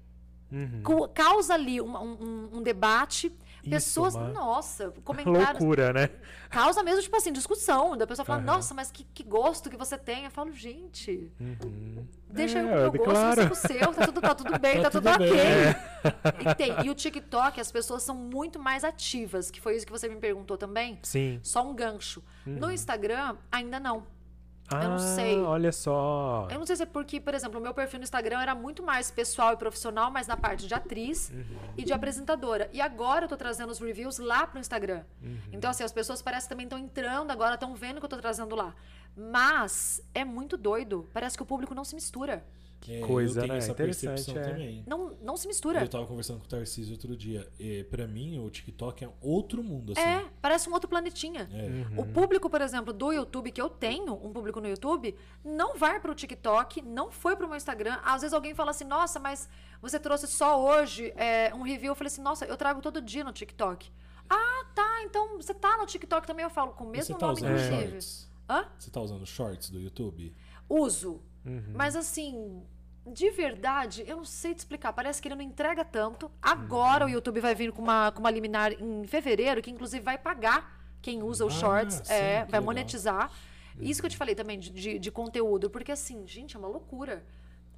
[0.53, 1.09] uhum.
[1.15, 3.33] causa ali um, um, um debate
[3.69, 4.29] Pessoas, uma...
[4.29, 5.61] nossa, comentários.
[5.61, 6.11] Loucura, né?
[6.49, 7.97] Causa mesmo, tipo assim, discussão.
[7.97, 8.47] Da pessoa fala, uhum.
[8.47, 10.25] nossa, mas que, que gosto que você tem.
[10.25, 12.07] Eu falo, gente, uhum.
[12.29, 13.43] deixa é, eu com o meu gosto, claro.
[13.43, 15.39] você com o seu, tá tudo, tá tudo bem, tá, tá tudo, tudo ok.
[15.39, 16.51] É.
[16.51, 19.93] E, tem, e o TikTok, as pessoas são muito mais ativas, que foi isso que
[19.93, 20.99] você me perguntou também.
[21.03, 21.41] Sim.
[21.43, 22.23] Só um gancho.
[22.47, 22.55] Uhum.
[22.55, 24.07] No Instagram, ainda não.
[24.73, 25.41] Ah, eu não sei.
[25.41, 26.47] Olha só.
[26.51, 28.83] Eu não sei se é porque, por exemplo, o meu perfil no Instagram era muito
[28.83, 31.45] mais pessoal e profissional, mas na parte de atriz uhum.
[31.77, 32.71] e de apresentadora.
[32.73, 35.03] E agora eu tô trazendo os reviews lá pro Instagram.
[35.23, 35.39] Uhum.
[35.53, 38.17] Então, assim, as pessoas parecem que também estão entrando agora, estão vendo que eu tô
[38.17, 38.75] trazendo lá.
[39.17, 41.09] Mas é muito doido.
[41.13, 42.45] Parece que o público não se mistura.
[42.81, 43.59] Que é, coisa, né?
[43.59, 44.43] Essa Interessante, é.
[44.43, 44.85] também.
[44.87, 45.83] Não, não se mistura.
[45.83, 47.47] Eu tava conversando com o Tarcísio outro dia.
[47.59, 50.01] E, pra mim, o TikTok é outro mundo, assim.
[50.01, 51.49] É, parece um outro planetinha.
[51.53, 51.67] É.
[51.67, 52.01] Uhum.
[52.01, 55.15] O público, por exemplo, do YouTube, que eu tenho um público no YouTube,
[55.45, 57.99] não vai pro TikTok, não foi pro meu Instagram.
[58.03, 59.47] Às vezes alguém fala assim, nossa, mas
[59.83, 61.91] você trouxe só hoje é, um review.
[61.91, 63.91] Eu falei assim, nossa, eu trago todo dia no TikTok.
[64.29, 66.45] Ah, tá, então você tá no TikTok também.
[66.45, 67.89] Eu falo com o mesmo você tá nome, usando inclusive.
[67.91, 68.31] Shorts?
[68.49, 68.67] Hã?
[68.79, 70.35] Você tá usando shorts do YouTube?
[70.69, 71.21] Uso.
[71.45, 71.73] Uhum.
[71.75, 72.63] Mas assim,
[73.07, 74.93] de verdade, eu não sei te explicar.
[74.93, 76.31] Parece que ele não entrega tanto.
[76.41, 77.11] Agora uhum.
[77.11, 80.79] o YouTube vai vir com uma, com uma liminar em fevereiro, que inclusive vai pagar
[81.01, 82.63] quem usa os ah, shorts, sim, é, vai legal.
[82.63, 83.33] monetizar.
[83.79, 86.69] Isso que eu te falei também de, de, de conteúdo, porque assim, gente, é uma
[86.69, 87.25] loucura.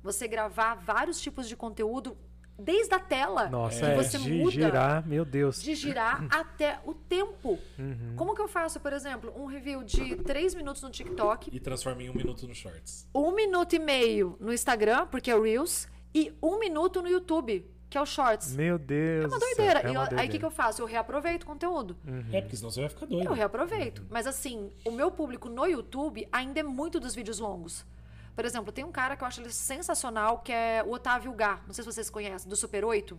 [0.02, 2.16] Você gravar vários tipos de conteúdo
[2.58, 4.50] desde a tela Nossa, que é, você de muda.
[4.50, 5.60] girar, meu Deus.
[5.62, 7.58] De girar até o tempo.
[7.78, 8.14] Uhum.
[8.16, 11.50] Como que eu faço, por exemplo, um review de 3 minutos no TikTok.
[11.52, 13.08] E transforma em um minuto no Shorts.
[13.14, 15.88] Um minuto e meio no Instagram, porque é o Reels.
[16.14, 18.54] E um minuto no YouTube, que é o Shorts.
[18.54, 19.24] Meu Deus.
[19.24, 19.80] É uma doideira.
[19.80, 20.82] É uma e aí o que, que eu faço?
[20.82, 21.96] Eu reaproveito o conteúdo.
[22.06, 22.24] Uhum.
[22.32, 23.26] É, porque senão você vai ficar doido.
[23.26, 24.00] Eu reaproveito.
[24.00, 24.08] Uhum.
[24.10, 27.84] Mas assim, o meu público no YouTube ainda é muito dos vídeos longos.
[28.34, 31.60] Por exemplo, tem um cara que eu acho ele sensacional, que é o Otávio Gá.
[31.66, 33.18] Não sei se vocês conhecem, do Super 8.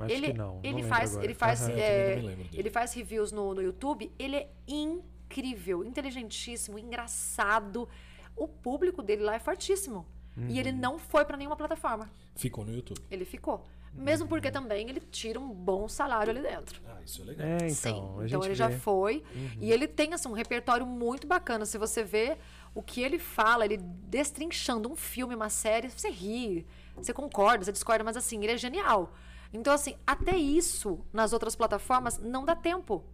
[0.00, 1.72] Acho ele, que não, não Ele lembro faz, ele faz, Aham.
[1.72, 4.12] É, é, não ele faz reviews no, no YouTube.
[4.18, 7.88] Ele é incrível, inteligentíssimo, engraçado.
[8.36, 10.06] O público dele lá é fortíssimo.
[10.48, 10.76] E ele Uhum.
[10.78, 12.08] não foi pra nenhuma plataforma.
[12.36, 13.00] Ficou no YouTube.
[13.10, 13.66] Ele ficou.
[13.92, 16.80] Mesmo porque também ele tira um bom salário ali dentro.
[16.86, 17.44] Ah, isso é legal.
[17.48, 17.70] É, então.
[17.70, 17.90] Sim.
[17.90, 18.74] a Então gente ele já vê.
[18.74, 18.80] Uhum.
[18.80, 19.24] foi.
[19.60, 21.66] E ele tem assim, um repertório muito bacana.
[21.66, 22.36] Se você vê
[22.78, 26.64] o que ele fala, ele destrinchando um filme, uma série, você ri,
[26.96, 29.12] você concorda, você discorda, mas assim, ele é genial.
[29.52, 33.04] Então, assim, até isso nas outras plataformas não dá tempo.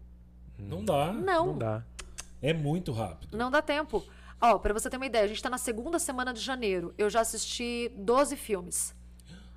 [0.59, 1.15] Não dá.
[1.15, 1.83] Não, Não dá.
[2.43, 3.39] É muito rápido.
[3.39, 4.05] não dá tempo.
[4.39, 6.93] Ó, pra você ter uma ideia, a gente tá na segunda semana de janeiro.
[6.99, 8.95] Eu já assisti 12 filmes.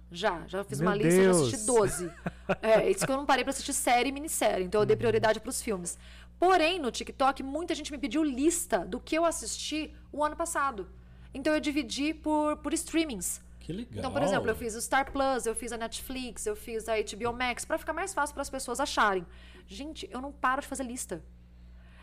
[0.09, 2.11] Já, já fiz Meu uma lista e já assisti 12.
[2.61, 5.37] É, isso que eu não parei pra assistir série e minissérie, então eu dei prioridade
[5.41, 5.99] pros filmes.
[6.39, 10.87] Porém, no TikTok, muita gente me pediu lista do que eu assisti o ano passado.
[11.33, 13.41] Então eu dividi por, por streamings.
[13.59, 13.97] Que legal.
[13.97, 16.93] Então, por exemplo, eu fiz o Star Plus, eu fiz a Netflix, eu fiz a
[16.95, 19.25] HBO Max, pra ficar mais fácil para as pessoas acharem.
[19.67, 21.23] Gente, eu não paro de fazer lista.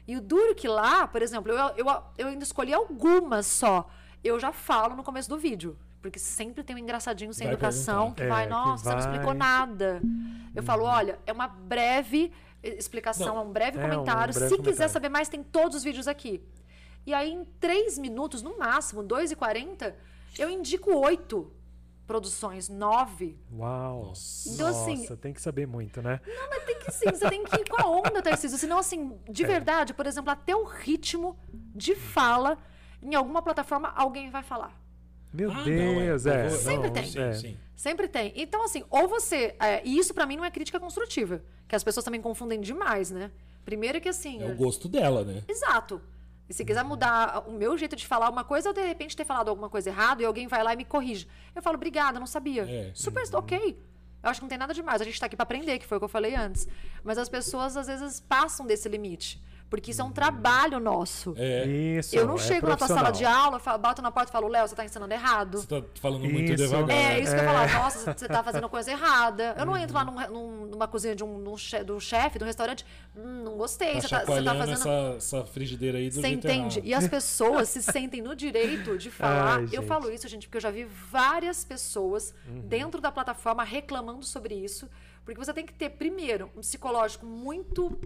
[0.06, 3.88] E o duro que lá, por exemplo, eu, eu, eu ainda escolhi algumas só.
[4.22, 5.78] Eu já falo no começo do vídeo.
[6.02, 8.14] Porque sempre tem um engraçadinho sem Vai educação perguntar.
[8.16, 9.10] que É, vai, que nossa, você não vai.
[9.10, 10.02] explicou nada.
[10.54, 12.30] Eu falo, olha, é uma breve
[12.68, 14.34] explicação, Não, é um breve é um comentário.
[14.34, 14.92] breve Se quiser comentário.
[14.92, 16.42] saber mais, tem todos os vídeos aqui.
[17.06, 19.94] E aí, em três minutos, no máximo, 2,40,
[20.38, 21.52] eu indico oito
[22.06, 23.38] produções, nove.
[23.52, 24.06] Uau.
[24.06, 24.48] Nossa.
[24.50, 26.20] Então, assim- Nossa, tem que saber muito, né?
[26.50, 28.58] Mas tem que sim, você tem que ir com a onda, Tarcísio.
[28.58, 29.32] Senão, assim, É.
[29.32, 31.38] de verdade, por exemplo, até o ritmo
[31.74, 32.58] de fala,
[33.02, 34.78] em alguma plataforma, alguém vai falar.
[35.34, 36.48] Meu Ah, não, Deus, eu é.
[36.48, 37.06] vou- Sempre não, tem.
[37.06, 37.32] Sim, é.
[37.32, 37.56] sim.
[37.74, 38.32] Sempre tem.
[38.36, 39.54] Então, assim, ou você.
[39.60, 41.42] é, e isso pra mim não é crítica construtiva.
[41.66, 43.30] Que as pessoas também confundem demais, né?
[43.64, 44.40] Primeiro que assim.
[44.42, 45.42] É o gosto dela, né?
[45.48, 46.00] Exato.
[46.48, 49.24] E se quiser mudar o meu jeito de falar uma coisa, ou de repente ter
[49.24, 51.26] falado alguma coisa errada e alguém vai lá e me corrige.
[51.56, 52.62] Eu falo, obrigada, não sabia.
[52.62, 52.90] É.
[52.94, 53.78] Super ok.
[54.22, 55.00] Eu acho que não tem nada demais.
[55.00, 56.68] A gente tá aqui pra aprender, que foi o que eu falei antes.
[57.02, 59.42] Mas as pessoas, às vezes, passam desse limite.
[59.70, 61.34] Porque isso é um trabalho nosso.
[61.36, 61.66] É.
[61.66, 62.14] Isso.
[62.14, 64.46] eu não é chego na tua sala de aula, falo- bato na porta e falo,
[64.46, 65.58] Léo, você tá ensinando errado.
[65.58, 66.62] Você tá falando muito Isso.
[66.68, 66.90] devagar.
[66.96, 67.72] É, isso que eu ia falar.
[67.82, 69.54] Nossa, você tá fazendo coisa errada.
[69.58, 72.44] Eu não entro lá num- num- numa cozinha de um, num che- do chefe, do
[72.44, 72.84] restaurante.
[73.16, 73.94] Hum, não gostei.
[73.94, 74.72] Tá você, tá, você tá fazendo.
[74.74, 76.78] essa, essa frigideira aí do Você entende?
[76.78, 76.86] errado.
[76.88, 79.58] E as pessoas se sentem no direito de falar.
[79.60, 82.60] Ai, eu falo isso, gente, porque eu já vi várias pessoas Uhum.
[82.60, 84.88] dentro da plataforma reclamando sobre isso.
[85.24, 87.98] Porque você tem que ter, primeiro, um psicológico muito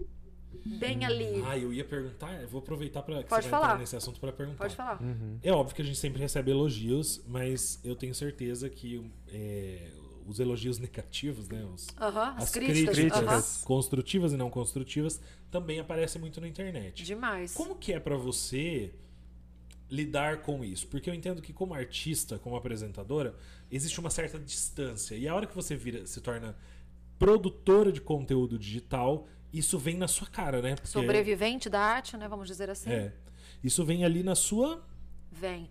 [0.65, 1.41] bem ali.
[1.45, 3.65] Ah, eu ia perguntar, eu vou aproveitar para Pode você vai falar.
[3.67, 4.57] entrar nesse assunto para perguntar.
[4.63, 4.99] Pode falar.
[5.43, 9.89] É óbvio que a gente sempre recebe elogios, mas eu tenho certeza que é,
[10.27, 12.95] os elogios negativos, né, os- Aham, as, as críticas.
[12.95, 13.23] críticas
[13.57, 13.65] aham.
[13.65, 17.03] construtivas e não construtivas também aparecem muito na internet.
[17.03, 17.53] Demais.
[17.53, 18.93] Como que é pra você
[19.89, 20.87] lidar com isso?
[20.87, 23.35] Porque eu entendo que como artista, como apresentadora,
[23.71, 25.15] existe uma certa distância.
[25.15, 26.55] E a hora que você vira, se torna
[27.17, 30.75] produtora de conteúdo digital, isso vem na sua cara, né?
[30.75, 32.27] Porque- Sobrevivente da arte, né?
[32.27, 32.89] Vamos dizer assim.
[32.91, 33.11] É.
[33.63, 34.83] Isso vem ali na sua
[35.31, 35.69] Vem.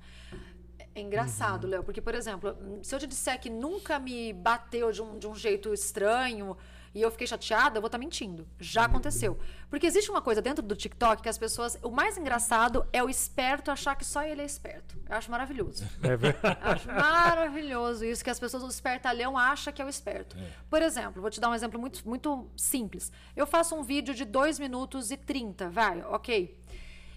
[0.94, 5.02] É engraçado, Léo, porque, por exemplo, se eu te disser que nunca me bateu de
[5.02, 6.56] um, de um jeito estranho
[6.98, 8.46] e eu fiquei chateada, eu vou estar mentindo.
[8.58, 9.38] Já aconteceu.
[9.70, 11.78] Porque existe uma coisa dentro do TikTok que as pessoas.
[11.82, 14.96] O mais engraçado é o esperto achar que só ele é esperto.
[15.08, 15.84] Eu acho maravilhoso.
[16.02, 19.88] É ver- Eu acho maravilhoso isso, que as pessoas, o espertalhão, acha que é o
[19.88, 20.36] esperto.
[20.68, 23.12] Por exemplo, vou te dar um exemplo muito, muito simples.
[23.36, 26.58] Eu faço um vídeo de 2 minutos e 30, vai, ok.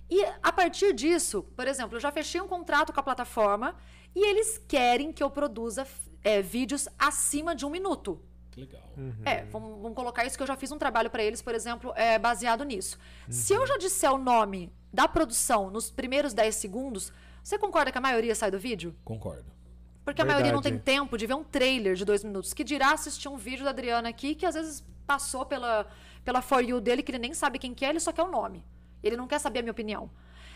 [0.10, 3.76] E a partir disso, por exemplo, eu já fechei um contrato com a plataforma
[4.14, 5.88] e eles querem que eu produza
[6.24, 8.22] é, vídeos acima de um minuto.
[8.60, 8.84] Legal.
[9.24, 11.94] É, vamos, vamos colocar isso que eu já fiz um trabalho para eles, por exemplo,
[11.96, 12.98] é, baseado nisso.
[13.30, 17.98] Se eu já disser o nome da produção nos primeiros 10 segundos, você concorda que
[17.98, 18.96] a maioria sai do vídeo?
[19.04, 19.52] Concordo.
[20.04, 20.98] Porque a maioria não tem Verdade.
[20.98, 22.54] tempo de ver um trailer de dois minutos.
[22.54, 25.86] Que dirá assistir um vídeo da Adriana aqui, que às vezes passou pela,
[26.24, 28.32] pela For You dele, que ele nem sabe quem que é, ele só quer o
[28.32, 28.66] nome.
[29.04, 30.10] Ele não quer saber a minha opinião.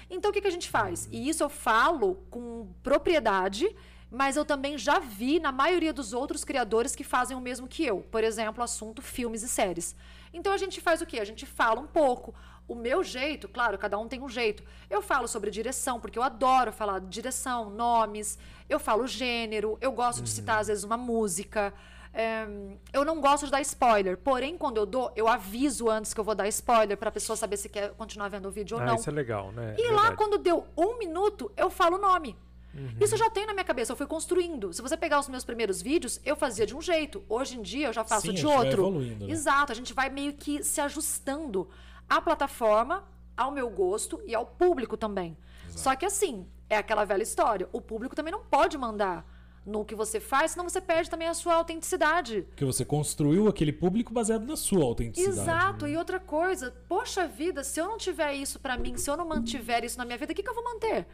[0.10, 1.08] Então, o que, que a gente faz?
[1.12, 3.68] E isso eu falo com propriedade,
[4.12, 7.86] mas eu também já vi na maioria dos outros criadores que fazem o mesmo que
[7.86, 8.02] eu.
[8.12, 9.96] Por exemplo, assunto filmes e séries.
[10.34, 11.20] Então, a gente faz o quê?
[11.20, 12.34] A gente fala um pouco.
[12.68, 14.64] O meu jeito, claro, cada um tem um jeito.
[14.90, 18.38] Eu falo sobre direção, porque eu adoro falar de direção, nomes.
[18.68, 19.78] Eu falo gênero.
[19.80, 21.74] Eu gosto de citar, às vezes, uma música.
[22.14, 22.48] É,
[22.94, 26.24] eu não gosto de dar spoiler, porém, quando eu dou, eu aviso antes que eu
[26.24, 28.96] vou dar spoiler pra pessoa saber se quer continuar vendo o vídeo ou Ah, não.
[28.96, 29.76] isso é legal, né?
[29.78, 32.38] E lá, quando deu um minuto, eu falo o nome.
[32.76, 32.98] Uhum.
[33.00, 34.74] Isso eu já tenho na minha cabeça, eu fui construindo.
[34.74, 37.24] Se você pegar os meus primeiros vídeos, eu fazia de um jeito.
[37.30, 38.82] Hoje em dia eu já faço Sim, a de gente vai outro.
[38.82, 39.32] evoluindo, né?
[39.32, 41.70] Exato, a gente vai meio que se ajustando
[42.10, 43.04] à plataforma,
[43.36, 45.38] ao meu gosto e ao público também.
[45.70, 47.68] Só que assim, é aquela velha história.
[47.72, 49.26] O público também não pode mandar
[49.66, 52.44] no que você faz, senão você perde também a sua autenticidade.
[52.50, 55.40] Porque você construiu aquele público baseado na sua autenticidade.
[55.40, 55.88] Exato.
[55.88, 59.28] E outra coisa, poxa vida, se eu não tiver isso pra mim, se eu não
[59.28, 61.08] mantiver isso na minha vida, o que, que eu vou manter?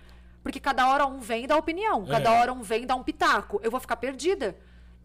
[0.44, 2.40] Porque cada hora um vem e dá opinião, cada É.
[2.40, 3.60] hora um vem e dá um pitaco.
[3.64, 4.56] Eu vou ficar perdida.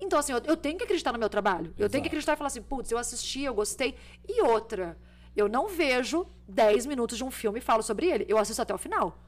[0.00, 1.72] Então, assim, eu, eu tenho que acreditar no meu trabalho.
[1.78, 2.08] Eu tenho que Exato.
[2.08, 3.94] acreditar e falar assim, putz, eu assisti, eu gostei.
[4.28, 4.96] E outra,
[5.34, 8.24] eu não vejo 10 minutos de um filme e falo sobre ele.
[8.28, 9.18] Eu assisto até o final.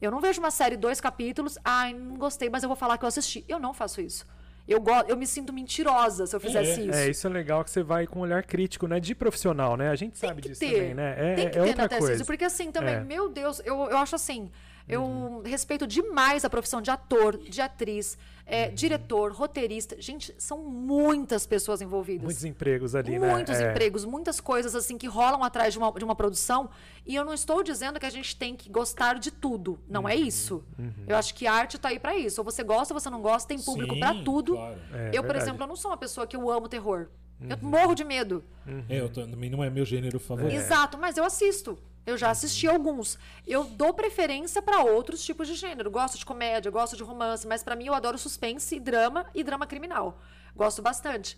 [0.00, 3.04] Eu não vejo uma série, dois capítulos, ai, não gostei, mas eu vou falar que
[3.04, 3.44] eu assisti.
[3.48, 4.26] Eu não faço isso.
[4.68, 6.98] Eu, go eu me sinto mentirosa se eu fizesse isso.
[6.98, 8.98] É, isso é legal que você vai com um olhar crítico, né?
[8.98, 9.90] De profissional, né?
[9.90, 10.72] A gente Tem sabe disso ter.
[10.74, 11.14] também, né?
[11.16, 12.24] É, Tem que é ter, outra coisa.
[12.24, 13.00] Porque assim, também, É.
[13.00, 14.50] meu Deus, eu, eu acho assim,
[14.88, 20.00] eu respeito demais a profissão de ator, de atriz, é, diretor, roteirista.
[20.00, 22.24] Gente, são muitas pessoas envolvidas.
[22.24, 23.32] Muitos empregos ali, né?
[23.32, 23.70] Muitos É.
[23.70, 26.70] empregos, muitas coisas assim que rolam atrás de uma, de uma produção.
[27.04, 29.78] E eu não estou dizendo que a gente tem que gostar de tudo.
[29.88, 30.20] Não é Uhum.
[30.24, 30.64] isso.
[31.08, 32.40] Eu acho que a arte tá aí pra isso.
[32.40, 34.54] Ou você gosta ou você não gosta, tem público pra tudo.
[34.54, 34.78] claro.
[34.92, 35.38] É, eu, por verdade.
[35.44, 37.08] exemplo, eu não sou uma pessoa que eu amo terror.
[37.40, 37.48] Uhum.
[37.50, 38.44] Eu morro de medo.
[38.88, 40.54] É, eu tô- também não é meu gênero favorito.
[40.54, 41.76] Exato, mas eu assisto.
[42.06, 43.18] Eu já assisti alguns.
[43.46, 45.90] Eu dou preferência pra outros tipos de gênero.
[45.90, 49.42] Gosto de comédia, gosto de romance, mas pra mim eu adoro suspense e drama e
[49.42, 50.20] drama criminal.
[50.54, 51.36] Gosto bastante.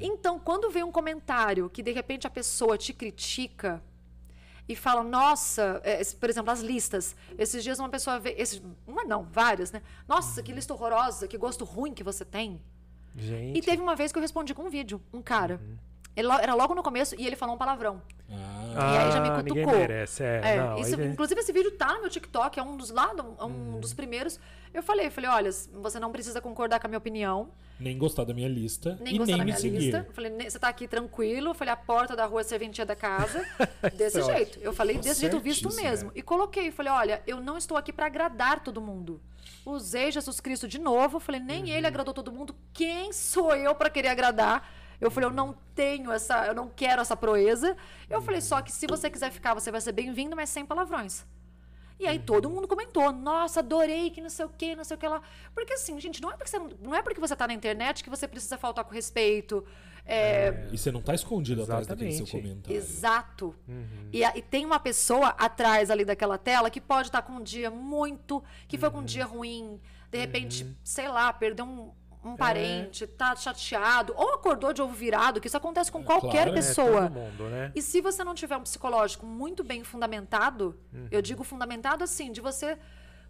[0.00, 3.82] Então, quando vem um comentário que de repente a pessoa te critica
[4.68, 7.16] e fala, nossa, é, por exemplo, as listas.
[7.38, 9.82] Esses dias uma pessoa vê, esses, uma não, várias, né?
[10.06, 12.62] Nossa, que lista horrorosa, que gosto ruim que você tem.
[13.16, 13.58] Gente.
[13.58, 15.60] E teve uma vez que eu respondi com um vídeo, um cara.
[16.18, 18.02] Ele era logo no começo e ele falou um palavrão.
[18.76, 19.78] Ah, E aí já me ninguém cutucou.
[19.80, 20.40] merece, é.
[20.44, 23.12] É, não, isso- aí- inclusive esse vídeo tá no meu TikTok, é um dos lá,
[23.38, 23.80] é um Uhum.
[23.80, 24.38] dos primeiros.
[24.74, 27.48] Eu falei, falei, olha, você não precisa concordar com a minha opinião,
[27.80, 29.78] nem gostar da minha lista nem e gostar nem da minha seguir.
[29.78, 30.06] lista.
[30.12, 31.54] Falei, "Ne- você tá aqui tranquilo.
[31.54, 33.40] Falei, a porta da rua é serventia da casa.
[33.96, 34.58] desse é jeito.
[34.60, 36.10] Eu falei desse jeito visto mesmo.
[36.14, 39.20] E coloquei, falei, olha, eu não estou aqui para agradar todo mundo.
[39.64, 41.68] Usei Jesus Cristo de novo, falei, nem Uhum.
[41.68, 42.54] ele agradou todo mundo.
[42.72, 44.68] Quem sou eu para querer agradar?
[45.00, 47.76] Eu falei, eu não tenho essa, eu não quero essa proeza.
[48.10, 51.24] Eu falei, só que se você quiser ficar, você vai ser bem-vindo, mas sem palavrões.
[52.00, 55.00] E aí todo mundo comentou, nossa, adorei, que não sei o que, não sei o
[55.00, 55.20] que lá.
[55.52, 58.04] Porque assim, gente, não é porque você, não, não é porque você tá na internet
[58.04, 59.64] que você precisa faltar com respeito.
[60.04, 62.48] É, E você não tá escondido atrás daquele seu Exatamente.
[62.48, 62.76] comentário.
[62.76, 63.54] Exato.
[63.66, 64.08] Uhum.
[64.12, 67.70] E, e tem uma pessoa atrás ali daquela tela que pode estar com um dia
[67.70, 68.42] muito.
[68.68, 69.80] que foi com um dia ruim.
[70.10, 71.92] De repente, sei lá, perdeu um,
[72.24, 74.12] um parente, tá chateado.
[74.16, 77.02] Ou acordou de ovo virado, que isso acontece com qualquer claro, é, É, pessoa.
[77.02, 77.72] todo mundo, né?
[77.74, 81.08] E se você não tiver um psicológico muito bem fundamentado, Uhum.
[81.10, 82.76] eu digo fundamentado assim, de você,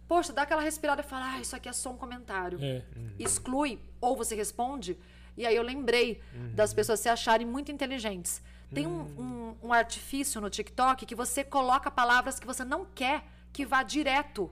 [0.07, 2.57] poxa, dar aquela respirada e falar, ah, isso aqui é só um comentário.
[2.61, 2.83] É.
[3.19, 4.97] Exclui, ou você responde.
[5.37, 6.21] E aí eu lembrei
[6.53, 8.41] das pessoas se acharem muito inteligentes.
[8.73, 13.23] Tem um, um- um artifício no TikTok que você coloca palavras que você não quer
[13.53, 14.51] que vá direto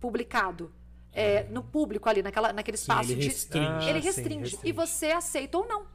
[0.00, 0.72] publicado.
[1.14, 3.28] É, no público ali, naquela, naquele Sim, espaço ele de.
[3.28, 3.66] restringe.
[3.66, 4.38] Ah, ele sim, restringe.
[4.38, 4.72] E restringe.
[4.72, 5.86] você aceita ou não.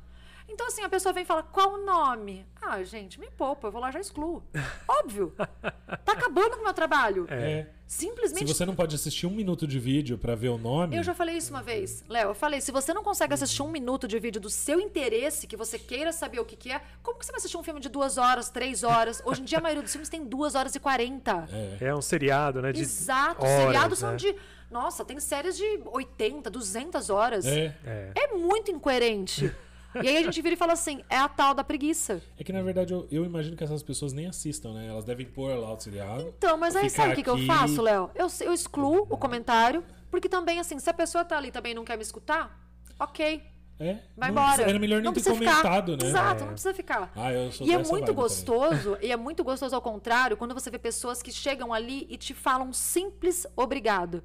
[0.52, 2.44] Então, assim, a pessoa vem e fala, qual o nome?
[2.60, 4.44] Ah, gente, me poupa, eu vou lá e já excluo.
[4.88, 5.32] Óbvio.
[5.38, 7.28] Tá acabando com o meu trabalho.
[7.30, 7.68] É.
[7.86, 8.46] Se Simplesmente.
[8.48, 11.38] você não pode assistir um minuto de vídeo pra ver o nome, Eu já falei
[11.38, 12.30] isso uma vez, Léo.
[12.30, 15.56] Eu falei, se você não consegue assistir um minuto de vídeo do seu interesse, que
[15.56, 17.90] você queira saber o que, que é, como que você vai assistir um filme de
[17.90, 19.22] duas horas, três horas?
[19.26, 21.48] Hoje em dia, a maioria dos filmes tem duas horas e quarenta.
[21.80, 22.72] É um seriado, né?
[22.72, 23.44] De Exato.
[23.46, 24.18] horas, Seriados são né?
[24.18, 24.36] de.
[24.70, 27.46] Nossa, tem séries de 80, 200 horas.
[27.46, 27.76] é.
[27.86, 28.12] É.
[28.16, 29.52] É muito incoerente.
[30.04, 32.22] e aí a gente vira e fala assim: é a tal da preguiça.
[32.38, 34.88] É que na verdade eu, eu imagino que essas pessoas nem assistam, né?
[34.88, 36.34] Elas devem pôr lá o seriado.
[36.38, 38.12] Então, mas aí sabe o que, que eu faço, Léo?
[38.14, 41.74] Eu, eu excluo o comentário, porque também, assim, se a pessoa tá ali e também
[41.74, 42.56] não quer me escutar,
[43.00, 43.42] ok.
[43.82, 43.98] É.
[44.18, 44.64] Vai não embora.
[44.64, 45.62] Era melhor nem não ter precisa ficar.
[45.62, 46.10] comentado, né?
[46.10, 47.12] Exato, não precisa ficar.
[47.16, 48.16] Ah, eu sou E é muito vibe também.
[48.16, 52.18] gostoso, e é muito gostoso ao contrário, quando você vê pessoas que chegam ali e
[52.18, 54.22] te falam um simples obrigado.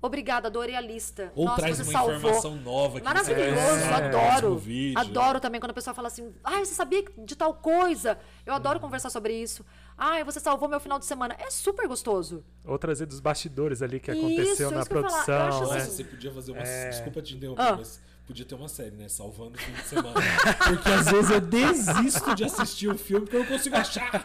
[0.00, 1.32] Obrigada, adorei a lista.
[1.34, 2.16] Ou Nossa, traz você uma salvou.
[2.16, 4.56] informação nova que você Maravilhoso, próximo adoro.
[4.58, 4.98] vídeo.
[5.00, 8.18] Adoro também quando a pessoa fala assim: ai, você sabia de tal coisa?
[8.44, 8.56] Eu Hum.
[8.56, 9.64] adoro conversar sobre isso.
[9.98, 11.34] Ai, você salvou meu final de semana.
[11.38, 12.44] É super gostoso.
[12.64, 15.12] Ou trazer dos bastidores ali que Isso, aconteceu na isso que eu falar.
[15.12, 15.78] Eu produção, acho né?
[15.80, 16.60] Nossa, você podia fazer uma.
[16.62, 16.88] É.
[16.90, 17.76] Desculpa te interromper, Ah.
[17.76, 19.08] mas podia ter uma série, né?
[19.08, 20.20] Salvando o fim de semana.
[20.68, 24.24] Porque às vezes eu desisto de assistir o filme porque eu não consigo achar.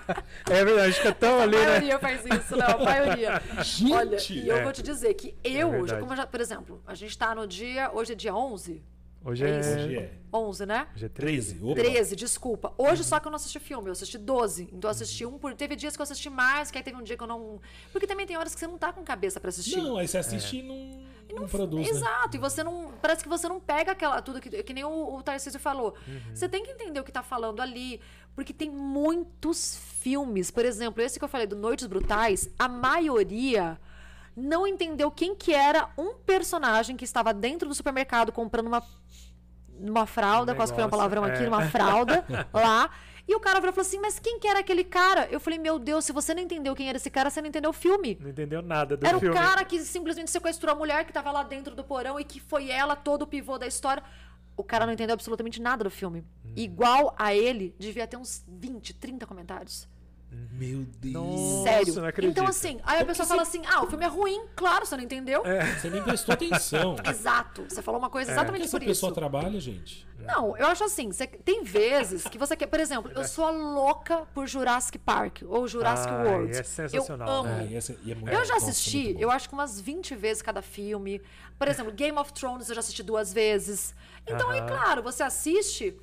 [0.49, 1.65] É verdade, fica tão A ali, né?
[1.65, 3.41] maioria faz isso, não, a maioria.
[3.63, 3.93] Gente!
[3.93, 4.63] Olha, e eu É.
[4.63, 5.99] vou te dizer que eu, É já, verdade.
[6.01, 8.83] como eu já, por exemplo, a gente tá no dia, hoje é dia 11?
[9.23, 9.69] Hoje É é, isso.
[9.69, 10.87] Hoje é 11, né?
[10.95, 11.53] hoje é 13.
[11.59, 11.63] 13.
[11.63, 11.75] Opa.
[11.81, 12.73] 13, desculpa.
[12.75, 14.63] Hoje só que eu não assisti filme, eu assisti 12.
[14.73, 15.53] Então eu assisti um por.
[15.53, 17.61] Teve dias que eu assisti mais, que aí teve um dia que eu não.
[17.91, 19.77] Porque também tem horas que você não tá com cabeça pra assistir.
[19.77, 21.03] Não, aí você assiste e não,
[21.33, 21.91] não, produz, né?
[21.91, 22.91] Exato, e você não.
[23.01, 24.21] Parece que você não pega aquela.
[24.21, 25.95] Tudo que, que nem o, o Tarcísio falou.
[26.07, 26.35] Uhum.
[26.35, 28.01] Você tem que entender o que tá falando ali.
[28.35, 30.49] Porque tem muitos filmes.
[30.49, 33.77] Por exemplo, esse que eu falei do Noites Brutais, a maioria
[34.35, 38.83] não entendeu quem que era um personagem que estava dentro do supermercado comprando uma,
[39.77, 41.47] uma fralda, Um quase que foi um palavrão aqui, é.
[41.47, 42.89] uma fralda lá.
[43.27, 45.27] E o cara virou e falou assim: Mas quem que era aquele cara?
[45.31, 47.69] Eu falei: Meu Deus, se você não entendeu quem era esse cara, você não entendeu
[47.69, 48.17] o filme.
[48.19, 49.35] Não entendeu nada do Era filme.
[49.35, 52.39] o cara que simplesmente sequestrou a mulher que tava lá dentro do porão e que
[52.39, 54.03] foi ela todo o pivô da história.
[54.57, 56.23] O cara não entendeu absolutamente nada do filme.
[56.45, 56.53] Hum.
[56.55, 59.87] Igual a ele, devia ter uns 20, 30 comentários.
[60.31, 61.13] Meu Deus.
[61.13, 61.95] Nossa, Sério.
[61.95, 62.31] não acredito.
[62.31, 65.03] Então, assim, aí a pessoa fala assim: ah, o filme é ruim, claro, você não
[65.03, 65.43] entendeu.
[65.79, 66.95] Você nem prestou atenção.
[67.05, 67.65] Exato.
[67.67, 69.15] Você falou uma coisa que exatamente essa por pessoa isso.
[69.19, 70.07] trabalha, gente?
[70.19, 73.49] Não, eu acho assim, você- tem vezes que você quer, por exemplo, eu sou a
[73.49, 76.51] louca por Jurassic Park ou Jurassic Ai, World.
[76.57, 77.49] é sensacional, Eu amo.
[77.49, 77.63] né?
[77.67, 80.43] É, e essa- e é muito- Eu já assisti, eu acho que umas 20 vezes
[80.43, 81.19] cada filme.
[81.57, 83.95] Por exemplo, Game of Thrones eu já assisti duas vezes.
[84.27, 84.67] Então, aí, Aham.
[84.67, 85.99] claro, você assiste,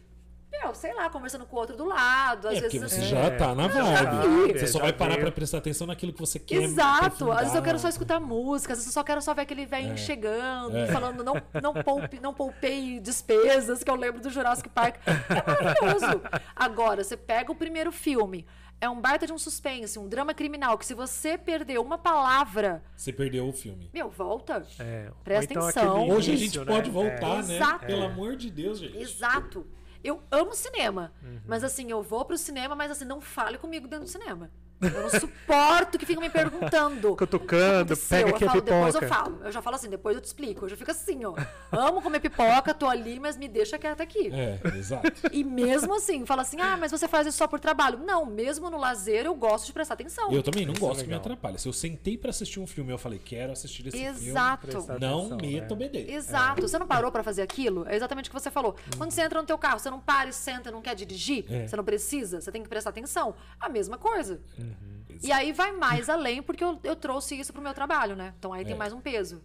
[0.50, 2.48] meu, sei lá, conversando com o outro do lado.
[2.48, 4.52] Às É, vezes você já tá na já vibe.
[4.52, 4.58] vi.
[4.58, 6.62] Você só Já vai parar pra prestar atenção naquilo que você quer.
[6.62, 7.30] Exato.
[7.32, 9.66] Às vezes eu quero só escutar música, às vezes eu só quero só ver aquele
[9.66, 10.86] velhinho chegando, É.
[10.86, 14.96] falando não, não, poupe, não poupei despesas, que eu lembro do Jurassic Park.
[15.06, 15.12] É
[15.46, 16.22] maravilhoso.
[16.56, 18.46] Agora, você pega o primeiro filme,
[18.80, 22.82] é um baita de um suspense, um drama criminal, que se você perder uma palavra,
[22.96, 23.90] Você perdeu o filme.
[23.92, 24.64] meu, volta.
[24.78, 26.08] É, Presta então atenção.
[26.08, 26.64] Hoje a gente né?
[26.64, 26.92] pode É.
[26.92, 27.56] voltar, né?
[27.56, 27.86] Exato.
[27.86, 28.96] Pelo amor de Deus, gente.
[28.98, 29.66] Exato.
[30.02, 31.12] Eu amo cinema.
[31.22, 31.40] Uhum.
[31.46, 34.50] Mas assim, eu vou pro cinema, mas assim, não fale comigo dentro do cinema.
[34.80, 37.14] Eu não suporto que fiquem me perguntando.
[37.18, 39.14] Cutucando, "O que aconteceu?" pega aqui eu a falo, Depois eu pipoca.
[39.24, 39.40] falo.
[39.44, 40.64] Eu já falo assim, depois eu te explico.
[40.64, 41.34] Eu já fico assim, ó.
[41.72, 44.30] Amo comer pipoca, tô ali, mas me deixa quieta aqui.
[44.32, 45.10] É, exato.
[45.32, 47.98] E mesmo assim, fala assim, ah, mas você faz isso só por trabalho.
[47.98, 50.30] Não, mesmo no lazer eu gosto de prestar atenção.
[50.32, 51.58] Eu também não Isso é gosto que me atrapalhe.
[51.58, 54.66] Se eu sentei pra assistir um filme e eu falei, quero assistir esse Exato.
[54.70, 55.72] Filme, não atenção, meta né?
[55.72, 56.12] o BD.
[56.12, 56.62] Exato.
[56.62, 57.86] Você não parou pra fazer aquilo?
[57.88, 58.76] É exatamente o que você falou.
[58.96, 61.66] Quando você entra no teu carro, você não para e senta, não quer dirigir, É.
[61.66, 63.34] você não precisa, você tem que prestar atenção.
[63.60, 64.40] A mesma coisa.
[64.80, 65.18] Uhum.
[65.22, 68.34] E aí vai mais além, porque eu, eu trouxe isso pro meu trabalho, né?
[68.38, 68.76] Então aí tem É.
[68.76, 69.42] mais um peso.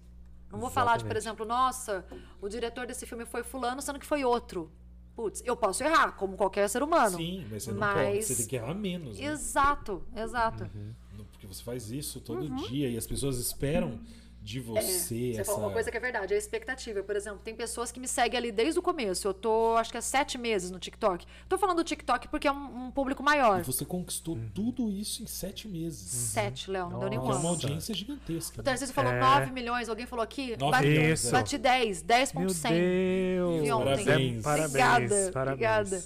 [0.52, 1.42] Não vou falar de, por Exatamente.
[1.42, 2.06] exemplo, nossa,
[2.40, 4.72] o diretor desse filme foi fulano, sendo que foi outro.
[5.16, 7.18] Putz, eu posso errar, como qualquer ser humano.
[7.18, 8.24] Sim, mas você não Mas- pode.
[8.24, 9.18] Você tem que errar menos.
[9.20, 9.26] né?
[9.26, 10.64] Exato, exato.
[10.76, 10.94] Uhum.
[11.32, 14.00] Porque você faz isso todo dia e as pessoas esperam
[14.44, 14.90] de você Uhum.
[14.90, 15.46] Você essa.
[15.46, 17.02] falou uma coisa que é verdade, é a expectativa.
[17.02, 19.26] Por exemplo, tem pessoas que me seguem ali desde o começo.
[19.28, 21.26] Eu tô, acho que há sete meses no TikTok.
[21.48, 23.62] Tô falando do TikTok porque é um, um público maior.
[23.62, 25.98] E você conquistou tudo isso em sete meses.
[26.10, 28.56] Sete, Léo, não deu nem é uma audiência gigantesca.
[28.56, 28.64] O né?
[28.64, 29.20] Tarcísio falou É.
[29.20, 30.58] 9 milhões, alguém falou aqui?
[30.58, 31.32] Nove Bati, milhões, Isso.
[31.32, 32.18] bati 10, Meu
[32.48, 32.70] 10.100.
[32.70, 33.62] Deus!
[33.62, 33.86] Vi ontem.
[34.06, 34.44] Parabéns.
[34.44, 35.54] Parabéns, Obrigada, parabéns.
[35.54, 36.04] obrigada.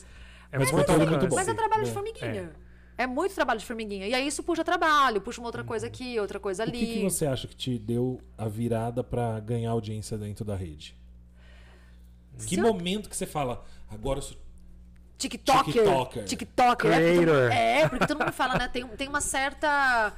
[0.52, 1.18] É Mas muito conteúdo bacana.
[1.18, 1.36] muito bom.
[1.36, 2.52] Mas é trabalho de formiguinha.
[2.64, 2.67] É.
[3.06, 4.08] muito trabalho de formiguinha.
[4.08, 5.68] E aí isso puxa trabalho, puxa uma outra Uhum.
[5.68, 6.80] coisa aqui, outra coisa O ali.
[6.80, 10.98] que, que você acha que te deu a virada pra ganhar audiência dentro da rede?
[12.38, 14.38] Que Se eu- momento que você fala, agora eu sou.
[15.18, 15.74] TikToker.
[15.74, 16.24] TikToker.
[16.26, 16.92] TikToker.
[16.92, 17.52] É, porque todo- Creator.
[17.52, 18.68] É, porque todo mundo fala, né?
[18.68, 20.14] Tem, tem uma certa.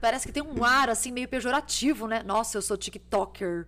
[0.00, 2.22] Parece que tem um ar assim meio pejorativo, né?
[2.22, 3.66] Nossa, eu sou TikToker.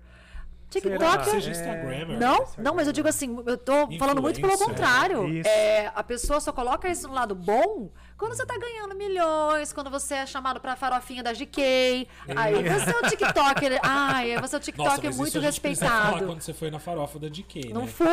[0.71, 1.25] TikToker.
[1.25, 1.53] Seja É.
[1.53, 2.19] Instagrammer.
[2.19, 4.67] Não, não, mas eu digo assim, eu tô falando muito pelo Influencer.
[4.75, 5.29] contrário.
[5.29, 5.49] Isso.
[5.49, 9.89] É, a pessoa só coloca isso no lado bom quando você tá ganhando milhões, quando
[9.91, 12.07] você é chamado pra farofinha da GK.
[12.37, 13.79] Aí você é o TikToker.
[13.83, 16.27] Ai, você é o Nossa, TikToker mas muito isso a gente precisa falar respeitado.
[16.27, 17.87] quando você foi na farofa da DK, Não né?
[17.87, 18.07] fui.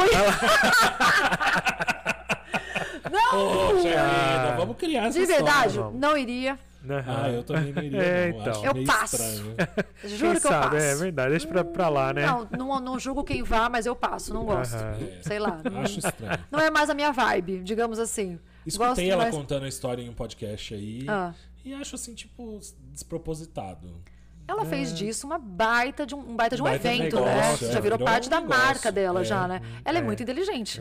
[3.11, 3.31] não!
[3.31, 5.97] Poxa vida, vamos criar essa De verdade, história.
[5.97, 6.59] não iria.
[6.87, 7.03] Aham.
[7.23, 8.39] Ah, eu também não iria, É, não.
[8.41, 8.51] então.
[8.53, 9.15] Acho Eu meio passo.
[9.15, 9.55] estranho.
[10.03, 10.63] Juro Quem que eu sabe?
[10.75, 10.75] passo.
[10.85, 12.27] É verdade, deixa pra, pra lá, né?
[12.27, 14.75] Não, não, não julgo quem vá, mas eu passo, não gosto.
[14.75, 15.19] É.
[15.23, 15.59] Sei lá.
[15.63, 16.39] Não, Acho estranho.
[16.51, 18.39] não é mais a minha vibe, digamos assim.
[18.65, 21.05] Escutei ela mais- contando a história em um podcast aí.
[21.07, 21.33] Ah.
[21.63, 22.59] E acho assim, tipo,
[22.91, 24.01] despropositado.
[24.47, 27.71] Ela fez disso uma baita de um, um baita de um Baita evento, negócio, né?
[27.71, 29.23] é, Já virou virou parte um da negócio, marca dela, é.
[29.23, 29.61] já, né?
[29.83, 30.03] Ela é, É.
[30.03, 30.79] muito inteligente.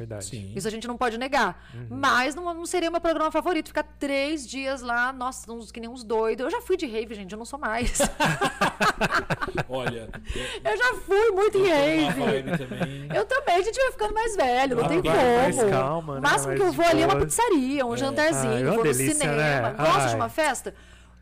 [0.54, 1.64] Isso a gente não pode negar.
[1.88, 3.68] Mas não, não seria meu programa favorito.
[3.68, 6.44] Ficar três dias lá, nossa, uns, que nem uns doidos.
[6.44, 7.98] Eu já fui de rave, gente, eu não sou mais.
[9.68, 10.08] Olha,
[10.64, 12.56] eu, já fui muito em rave.
[12.58, 13.08] também.
[13.14, 15.14] Eu também, a gente vai ficando mais velho, não Ah, tem como.
[15.14, 16.20] mais calma, o né?
[16.20, 18.92] máximo Mais que eu vou ali é uma pizzaria, um jantarzinho, é uma vou no
[18.92, 19.70] delícia, cinema.
[19.70, 19.74] né?
[19.78, 20.74] Gosto de uma festa?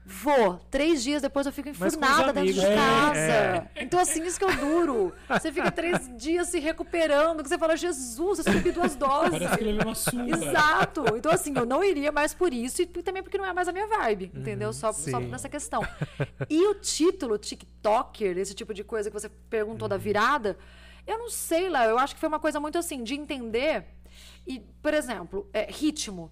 [0.04, 0.58] Vou.
[0.70, 3.18] Três dias depois eu fico enfurnada dentro de é, casa.
[3.18, 3.68] é.
[3.76, 5.12] Então, assim, isso que eu duro.
[5.28, 9.30] Você fica três dias se recuperando, que você fala, Jesus, eu subi duas doses.
[9.30, 10.28] Parece que ele levou uma surra.
[10.28, 11.04] Exato.
[11.16, 13.72] Então, assim, eu não iria mais por isso e também porque não é mais a
[13.72, 14.72] minha vibe, entendeu?
[14.72, 15.28] Só, só sim.
[15.28, 15.86] nessa questão.
[16.50, 20.58] E o título TikToker, esse tipo de coisa que você perguntou da virada,
[21.06, 23.84] eu não sei lá, eu acho que foi uma coisa muito assim, de entender.
[24.46, 26.30] E, por exemplo, é, ritmo.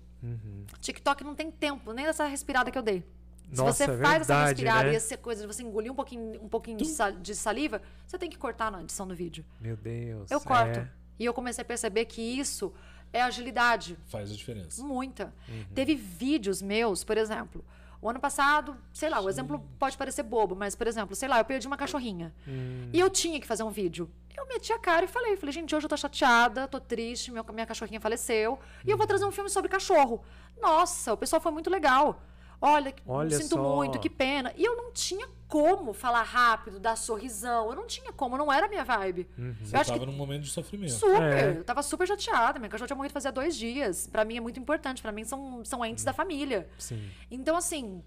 [0.80, 3.04] TikTok não tem tempo, nem essa respirada que eu dei.
[3.52, 4.92] Se Nossa, você é faz essa respirada né?
[4.92, 8.16] e essa coisa de você engolir um pouquinho, um pouquinho de, sa- de saliva, você
[8.18, 9.44] tem que cortar na edição do vídeo.
[9.60, 10.30] Meu Deus.
[10.30, 10.78] Eu corto.
[10.80, 10.88] é.
[11.18, 12.72] E eu comecei a perceber que isso
[13.12, 13.98] é agilidade.
[14.06, 14.82] Faz a diferença.
[14.82, 15.34] Muita.
[15.48, 15.64] Uhum.
[15.74, 17.64] Teve vídeos meus, por exemplo.
[18.02, 21.38] O ano passado, sei lá, o exemplo pode parecer bobo, mas, por exemplo, sei lá,
[21.38, 22.32] eu perdi uma cachorrinha.
[22.92, 24.08] E eu tinha que fazer um vídeo.
[24.34, 27.44] Eu meti a cara e falei, falei, gente, hoje eu tô chateada, tô triste, meu-
[27.52, 30.24] minha cachorrinha faleceu, e eu vou trazer um filme sobre cachorro.
[30.58, 32.22] Nossa, o pessoal foi muito legal.
[32.60, 33.76] Olha, Olha sinto só.
[33.76, 34.52] muito, que pena.
[34.56, 37.70] E eu não tinha como falar rápido, dar sorrisão.
[37.70, 39.26] Eu não tinha como, não era a minha vibe.
[39.62, 40.92] Você Eu acho tava que num momento de sofrimento.
[40.92, 41.22] Super.
[41.22, 41.58] É.
[41.58, 42.58] Eu tava super chateada.
[42.58, 44.06] Minha cachorra tinha morrido fazia dois dias.
[44.06, 45.00] Pra mim é muito importante.
[45.00, 46.68] Pra mim são, são entes da família.
[46.78, 47.10] Sim.
[47.30, 48.02] Então, assim,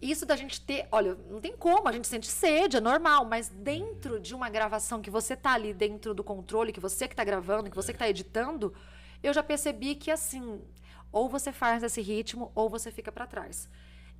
[0.00, 0.88] isso da gente ter.
[0.90, 5.00] Olha, não tem como, a gente sente sede, é normal, mas dentro de uma gravação
[5.00, 7.98] que você tá ali dentro do controle, que você que tá gravando, que você que
[7.98, 8.74] tá editando,
[9.22, 10.60] eu já percebi que, assim,
[11.12, 13.68] ou você faz esse ritmo, ou você fica pra trás.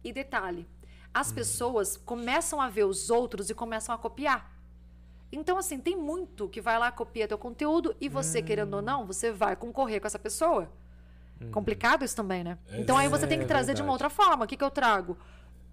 [0.05, 0.67] E detalhe,
[1.15, 4.51] as pessoas começam a ver os outros e começam a copiar.
[5.31, 9.07] Então, assim, tem muito que vai lá, copia teu conteúdo e você, querendo ou não,
[9.07, 10.71] você vai concorrer com essa pessoa.
[11.51, 12.59] Complicado isso também, né?
[12.73, 14.45] Então aí você tem que É trazer de uma outra forma.
[14.45, 15.19] O que, que eu trago?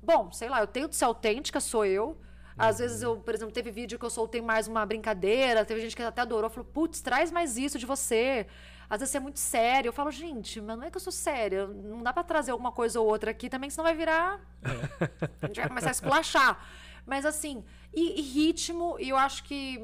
[0.02, 2.18] Bom, sei lá, eu tenho de ser autêntica, sou eu.
[2.58, 2.86] Às Uhum.
[2.86, 6.02] vezes eu, por exemplo, teve vídeo que eu soltei mais uma brincadeira, teve gente que
[6.02, 8.48] até adorou, falou, putz, traz mais isso de você.
[8.90, 9.90] Às vezes você é muito sério.
[9.90, 11.68] Eu falo, gente, mas não é que eu sou séria.
[11.68, 14.40] Não dá pra trazer alguma coisa ou outra aqui também, senão vai virar.
[15.42, 16.66] A gente vai começar a esculachar.
[17.06, 17.64] Mas assim,
[17.94, 19.80] e, e ritmo, e eu acho que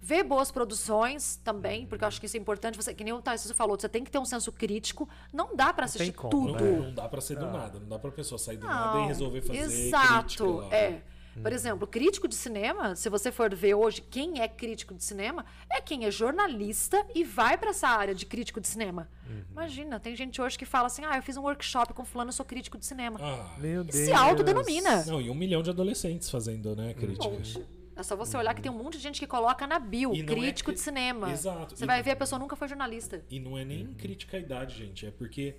[0.00, 2.76] ver boas produções também, porque eu acho que isso é importante.
[2.76, 5.08] Você, que nem o Tarcísio falou, você tem que ter um senso crítico.
[5.32, 6.64] Não dá pra assistir tem como, Não, tudo.
[6.64, 6.78] né?
[6.78, 7.78] não dá pra ser do nada.
[7.80, 10.76] Não dá pra pessoa sair do Não, nada e resolver fazer Exato, crítica lá.
[10.76, 11.02] é.
[11.42, 15.44] Por exemplo, crítico de cinema, se você for ver hoje quem é crítico de cinema,
[15.70, 19.08] é quem é jornalista e vai pra essa área de crítico de cinema.
[19.28, 19.42] Uhum.
[19.52, 22.32] Imagina, tem gente hoje que fala assim: ah, eu fiz um workshop com fulano, eu
[22.32, 23.18] sou crítico de cinema.
[23.22, 23.94] Ah, Meu E Deus.
[24.06, 25.04] se autodenomina.
[25.04, 27.28] não, e um milhão de adolescentes fazendo, né, Um crítica.
[27.28, 27.62] monte.
[27.94, 30.22] É só você olhar que tem um monte de gente que coloca na bio, é
[30.22, 31.30] crítico cri- de cinema.
[31.32, 31.74] Exato.
[31.76, 33.24] Você E- vai ver, a pessoa nunca foi jornalista.
[33.30, 35.06] E não é nem crítica à idade, gente.
[35.06, 35.56] É porque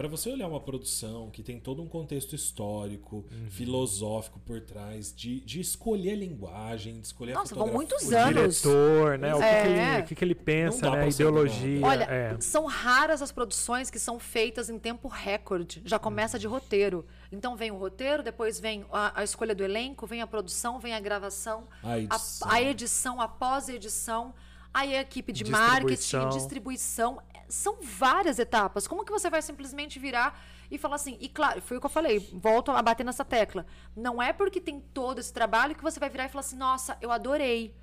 [0.00, 3.50] Pra você olhar uma produção que tem todo um contexto histórico, Uhum.
[3.50, 7.76] filosófico por trás, de, de escolher a linguagem, de escolher Nossa, a fotografia.
[7.76, 8.62] muitos O anos.
[8.62, 9.34] diretor, né?
[9.34, 9.62] O que, É.
[9.62, 11.02] que ele, o que, que ele pensa, né?
[11.02, 11.84] A ideologia.
[11.86, 12.40] Olha, é.
[12.40, 15.82] são raras as produções que são feitas em tempo recorde.
[15.84, 17.04] Já começa de roteiro.
[17.30, 20.94] Então vem o roteiro, depois vem a, a escolha do elenco, vem a produção, vem
[20.94, 22.48] a gravação, A edição.
[22.48, 24.32] a, a edição, a pós-edição,
[24.72, 27.20] aí a equipe de marketing, Distribuição.
[27.50, 28.86] São várias etapas.
[28.88, 30.40] Como que você vai simplesmente virar
[30.70, 31.16] e falar assim?
[31.20, 33.66] E claro, foi o que eu falei, volto a bater nessa tecla.
[33.94, 36.96] Não é porque tem todo esse trabalho que você vai virar e falar assim: nossa,
[37.00, 37.74] eu adorei.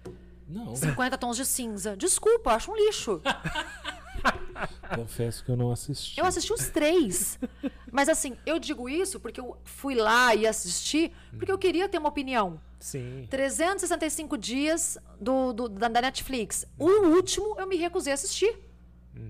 [0.47, 1.95] Não, 50 tons de cinza.
[1.97, 3.21] Desculpa, eu acho um lixo.
[4.95, 6.19] confesso que eu não assisti.
[6.19, 7.37] Eu assisti os três.
[7.91, 11.97] Mas assim, eu digo isso porque eu fui lá e assisti porque eu queria ter
[11.97, 12.59] uma opinião.
[12.79, 13.27] Sim.
[13.29, 16.65] 365 dias do, do- da, da Netflix.
[16.77, 18.57] O último eu me recusei a assistir.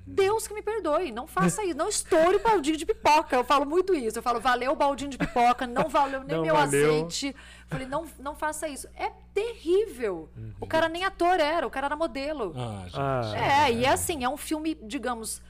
[0.06, 3.36] Deus que me perdoe, não faça isso, não estoure o baldinho de pipoca.
[3.36, 4.20] Eu falo muito isso.
[4.20, 6.92] Eu falo, valeu o baldinho de pipoca, não valeu nem Não meu valeu.
[6.96, 7.36] azeite.
[7.68, 8.88] Falei, não, não faça isso.
[8.96, 10.30] É terrível.
[10.60, 12.54] O cara nem ator era, o cara era modelo.
[12.56, 13.00] Ah, gente.
[13.00, 15.42] Ah, É, e é assim, é um filme, digamos,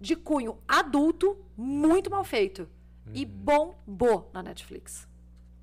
[0.00, 2.68] de cunho adulto, muito mal feito.
[3.12, 5.06] E bombou na Netflix.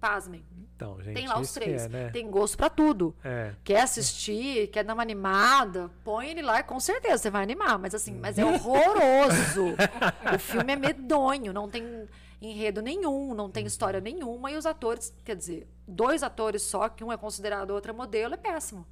[0.01, 0.43] Pasmem.
[0.75, 1.13] então, gente.
[1.13, 1.85] Tem lá os três.
[1.85, 2.09] É, né?
[2.09, 3.15] Tem gosto pra tudo.
[3.23, 3.53] É.
[3.63, 7.77] Quer assistir, quer dar uma animada, põe ele lá e com certeza você vai animar.
[7.77, 9.75] Mas assim, mas é horroroso.
[10.33, 12.07] o filme é medonho, não tem
[12.41, 14.51] enredo nenhum, não tem história nenhuma.
[14.51, 18.37] E os atores, quer dizer, dois atores só, que um é considerado outra modelo, é
[18.37, 18.85] péssimo.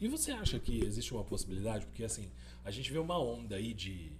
[0.00, 1.86] E você acha que existe uma possibilidade?
[1.86, 2.28] Porque assim,
[2.64, 4.10] a gente vê uma onda aí de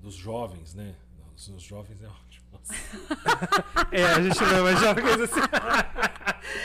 [0.00, 0.94] dos jovens, né?
[1.36, 2.46] Os, os jovens é ótimo.
[3.92, 5.40] É, a gente não é mais jovem assim.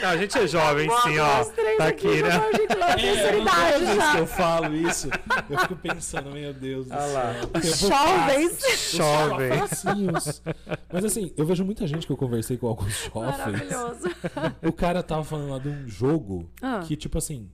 [0.00, 1.44] Não, a gente é jovem, sim, ó.
[1.76, 2.30] Tá aqui, aqui, né?
[2.30, 4.12] a gente lá tem É, não idade toda vez já.
[4.12, 5.08] que eu falo isso,
[5.50, 7.34] eu fico pensando, meu Deus do Ah lá.
[7.34, 7.50] céu.
[7.54, 7.76] Eu
[8.96, 9.58] Jovens.
[9.58, 10.42] Facinhos.
[10.92, 13.38] Mas assim, eu vejo muita gente que eu conversei com alguns jovens.
[13.38, 14.08] Maravilhoso.
[14.62, 16.80] O cara tava falando lá de um jogo Ah.
[16.86, 17.50] que, tipo assim.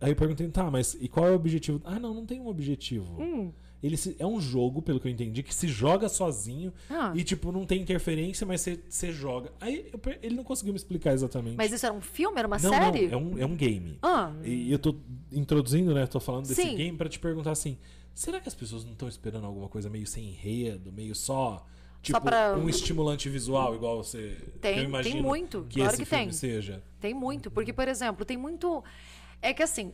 [0.00, 1.80] Aí eu perguntei, tá, mas e qual é o objetivo?
[1.84, 3.20] Ah, não, não tem um objetivo.
[3.20, 3.52] Hum.
[3.84, 7.12] Ele se- é um jogo, pelo que eu entendi, que se joga sozinho Ah.
[7.14, 9.52] e, tipo, não tem interferência, mas você- joga.
[9.60, 11.56] Aí eu ele não conseguiu me explicar exatamente.
[11.56, 12.38] Mas isso era um filme?
[12.38, 13.08] Era uma não, série?
[13.08, 13.98] não, é um, é um game.
[14.02, 14.32] Ah.
[14.42, 14.96] E eu tô
[15.30, 16.06] introduzindo, né?
[16.06, 16.76] Tô falando desse Sim.
[16.76, 17.76] game pra te perguntar assim:
[18.14, 21.66] será que as pessoas não estão esperando alguma coisa meio sem enredo, meio só.
[22.00, 24.36] Tipo, pra- um estimulante visual, igual você.
[24.60, 26.32] Tem, eu tem imagino muito, Que claro esse que filme tem.
[26.32, 26.82] seja.
[27.00, 28.82] Tem muito, porque, por exemplo, tem muito.
[29.42, 29.92] É que assim,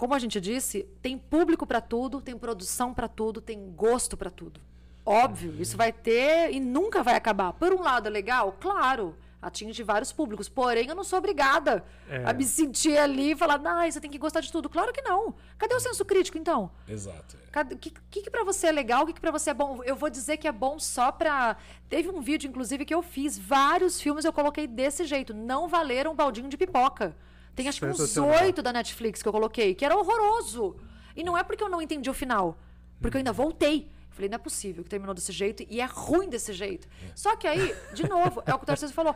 [0.00, 4.30] como a gente disse, tem público pra tudo, tem produção pra tudo, tem gosto pra
[4.30, 4.58] tudo.
[5.04, 7.52] Óbvio, isso vai ter e nunca vai acabar.
[7.52, 9.14] Por um lado é legal, claro.
[9.42, 10.48] atinge vários públicos.
[10.48, 12.24] Porém, eu não sou obrigada É.
[12.24, 14.70] a me sentir ali e falar, não, você tem que gostar de tudo.
[14.70, 15.34] Claro que não.
[15.58, 16.70] Cadê o senso crítico, então?
[16.88, 17.36] Exato.
[17.52, 17.60] é.
[17.74, 19.02] O que, que, que pra você é legal?
[19.02, 19.82] O que, que pra você é bom?
[19.84, 21.56] Eu vou dizer que é bom só pra.
[21.90, 23.38] Teve um vídeo, inclusive, que eu fiz.
[23.38, 25.34] Vários filmes eu coloquei desse jeito.
[25.34, 27.14] Não valeram um baldinho de pipoca.
[27.54, 30.76] Tem acho que uns oito da Netflix que eu coloquei, que era horroroso.
[31.16, 32.56] E não é porque eu não entendi o final.
[33.00, 33.90] Porque eu ainda voltei.
[34.10, 36.88] Falei, não é possível que terminou desse jeito e é ruim desse jeito.
[37.14, 39.14] Só que aí, de novo, é o que o Tarcísio falou.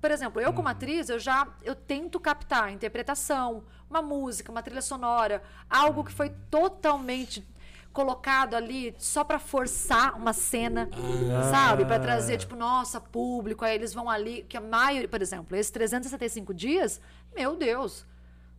[0.00, 4.62] Por exemplo, eu como atriz, eu já eu tento captar a interpretação, uma música, uma
[4.62, 7.46] trilha sonora, algo que foi totalmente
[7.92, 10.88] colocado ali só pra forçar uma cena,
[11.50, 11.84] sabe?
[11.84, 15.70] Pra trazer tipo, nossa, público, aí eles vão ali, que a maioria, por exemplo, esses
[15.70, 17.00] 365 dias,
[17.34, 18.06] meu Deus,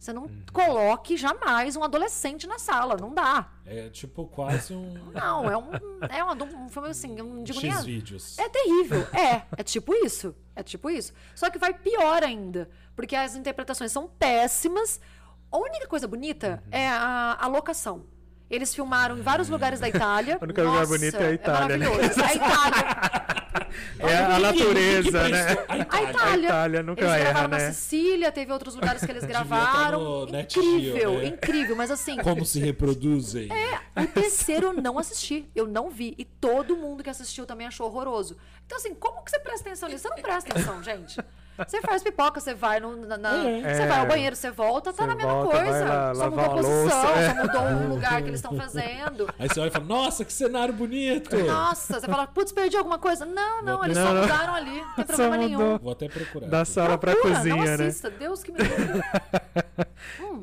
[0.01, 3.51] você não coloque jamais um adolescente na sala, não dá.
[3.65, 5.69] É tipo quase um Não, é um
[6.09, 8.37] é um, um filme assim, eu não digo nem vídeos.
[8.39, 9.07] é terrível.
[9.13, 10.35] É, é tipo isso.
[10.55, 11.13] É tipo isso.
[11.35, 12.67] Só que vai pior ainda.
[12.95, 14.99] Porque as interpretações são péssimas.
[15.51, 18.05] A única coisa bonita é a, a locação.
[18.49, 20.37] Eles filmaram em vários lugares da Itália.
[20.41, 21.87] O único lugar bonito é a Itália, né?
[21.87, 22.21] maravilhoso.
[22.23, 23.11] A Itália.
[23.99, 25.57] É a natureza, né?
[25.67, 26.09] A A Itália.
[26.11, 26.45] Itália.
[26.45, 27.71] Itália nunca eles erra, gravaram na né?
[27.71, 30.27] Sicília, teve outros lugares que eles gravaram.
[30.27, 31.25] incrível, né?
[31.27, 31.75] incrível.
[31.75, 33.49] Mas assim, Como se reproduzem.
[33.95, 35.49] o terceiro eu não assisti.
[35.55, 36.15] Eu não vi.
[36.17, 38.37] E todo mundo que assistiu também achou horroroso.
[38.65, 40.03] Então, assim, como que você presta atenção nisso?
[40.03, 41.19] Você não presta atenção, gente.
[41.67, 43.87] Você faz pipoca, você vai no, na, na- você É.
[43.87, 45.85] vai ao banheiro, você volta, tá Você na mesma volta, coisa.
[45.85, 47.29] lá só mudou a posição, louça, é.
[47.29, 49.29] só mudou o lugar que eles estão fazendo.
[49.39, 51.35] Aí você olha e fala, nossa, que cenário bonito!
[51.37, 53.25] Nossa, você fala, putz, perdi alguma coisa?
[53.25, 54.21] Não, não, eles Não, só não.
[54.21, 54.81] mudaram ali.
[54.81, 55.77] Não tem problema nenhum.
[55.77, 56.47] Vou até procurar.
[56.47, 56.71] Da aqui.
[56.71, 57.73] sala pra Procura, cozinha, não né?
[57.73, 59.01] assista, Deus que me livre.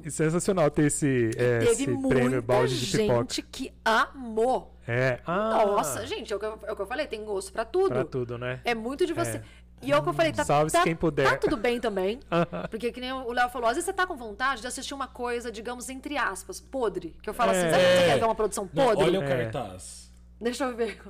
[0.05, 3.19] E sensacional ter esse, é, Teve esse prêmio balde de pipoca.
[3.21, 4.73] gente que amou.
[4.87, 5.19] É.
[5.27, 7.65] Ah, Nossa, gente, é o, que eu, é o que eu falei, tem gosto pra
[7.65, 7.89] tudo.
[7.91, 8.61] Pra tudo, né?
[8.65, 9.39] É muito de você.
[9.39, 9.43] É.
[9.81, 11.31] E é o que eu falei, tá, Salve-se tá, quem puder.
[11.31, 12.19] tá tudo bem também.
[12.71, 15.07] Porque que nem o Léo falou, às vezes você tá com vontade de assistir uma
[15.07, 17.17] coisa, digamos, entre aspas, podre.
[17.23, 17.71] Que eu falo assim, É.
[17.71, 19.05] sabe quando você quer ver uma produção Não, podre?
[19.05, 19.27] olha o É.
[19.51, 20.11] cartaz.
[20.41, 21.01] Deixa eu ver.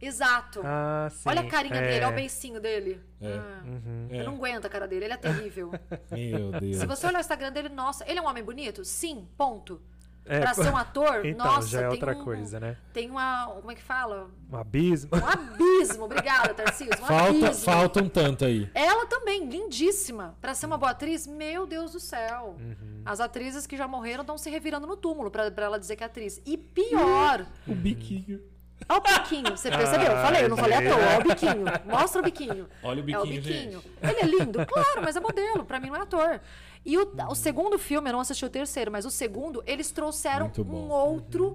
[0.00, 0.60] Exato.
[0.64, 1.28] Ah, sim.
[1.28, 1.88] olha a carinha é.
[1.88, 3.00] dele, olha o beicinho dele.
[3.20, 3.32] É.
[3.36, 3.62] Ah,
[4.10, 4.20] É.
[4.20, 5.72] Eu não aguento a cara dele, ele é terrível.
[6.12, 6.76] Meu Deus.
[6.76, 8.84] Se você olhar o Instagram dele, nossa, ele é um homem bonito?
[8.84, 9.80] Sim, ponto.
[10.28, 12.76] É, pra ser um ator, Então, nossa, já é tem outra um- coisa, né?
[12.92, 14.28] Tem uma, como é que fala?
[14.52, 15.10] Um abismo.
[15.14, 17.64] Um abismo, obrigada, Tarcísio, um Falta, abismo.
[17.64, 18.70] falta um tanto aí.
[18.74, 20.36] Ela também, lindíssima.
[20.40, 22.56] Pra ser uma boa atriz, meu Deus do céu.
[22.58, 23.02] Uhum.
[23.04, 26.02] As atrizes que já morreram estão se revirando no túmulo pra, pra ela dizer que
[26.02, 26.40] é atriz.
[26.44, 28.40] E pior, O biquinho.
[28.88, 29.50] Olha o biquinho.
[29.56, 30.12] Você percebeu?
[30.12, 31.06] Eu falei, eu não falei à toa.
[31.06, 31.64] Olha o biquinho.
[31.86, 32.68] Mostra o biquinho.
[32.82, 33.72] Olha o É o biquinho, biquinho.
[33.80, 33.90] gente.
[34.02, 34.66] Ele é lindo?
[34.66, 35.64] Claro, mas é modelo.
[35.64, 36.40] Pra mim não é ator.
[36.84, 40.50] E o, o segundo filme, eu não assisti o terceiro, mas o segundo, eles trouxeram
[40.58, 41.52] um outro,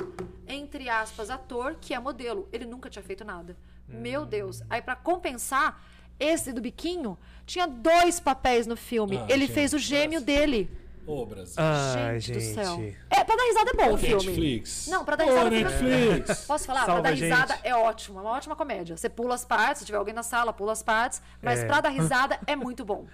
[0.47, 2.47] entre aspas, ator, que é modelo.
[2.51, 3.55] Ele nunca tinha feito nada.
[3.87, 4.61] Meu Deus.
[4.69, 5.81] Aí, pra compensar,
[6.19, 9.17] esse do biquinho tinha dois papéis no filme.
[9.17, 10.69] Ah, Ele gente, fez o gêmeo dele.
[11.05, 11.55] Ô, Brasil.
[11.57, 12.55] Ai, gente, gente.
[12.55, 12.93] do céu.
[13.09, 14.25] É, pra dar risada é bom o filme.
[14.25, 14.87] Netflix.
[14.87, 16.45] Não, pra dar Ô, risada é Netflix.
[16.47, 16.85] Posso falar?
[16.85, 18.95] Salva pra dar risada é ótimo, é uma ótima comédia.
[18.95, 21.21] Você pula as partes, se tiver alguém na sala, pula as partes.
[21.41, 21.65] Mas É.
[21.65, 23.05] pra dar risada é muito bom.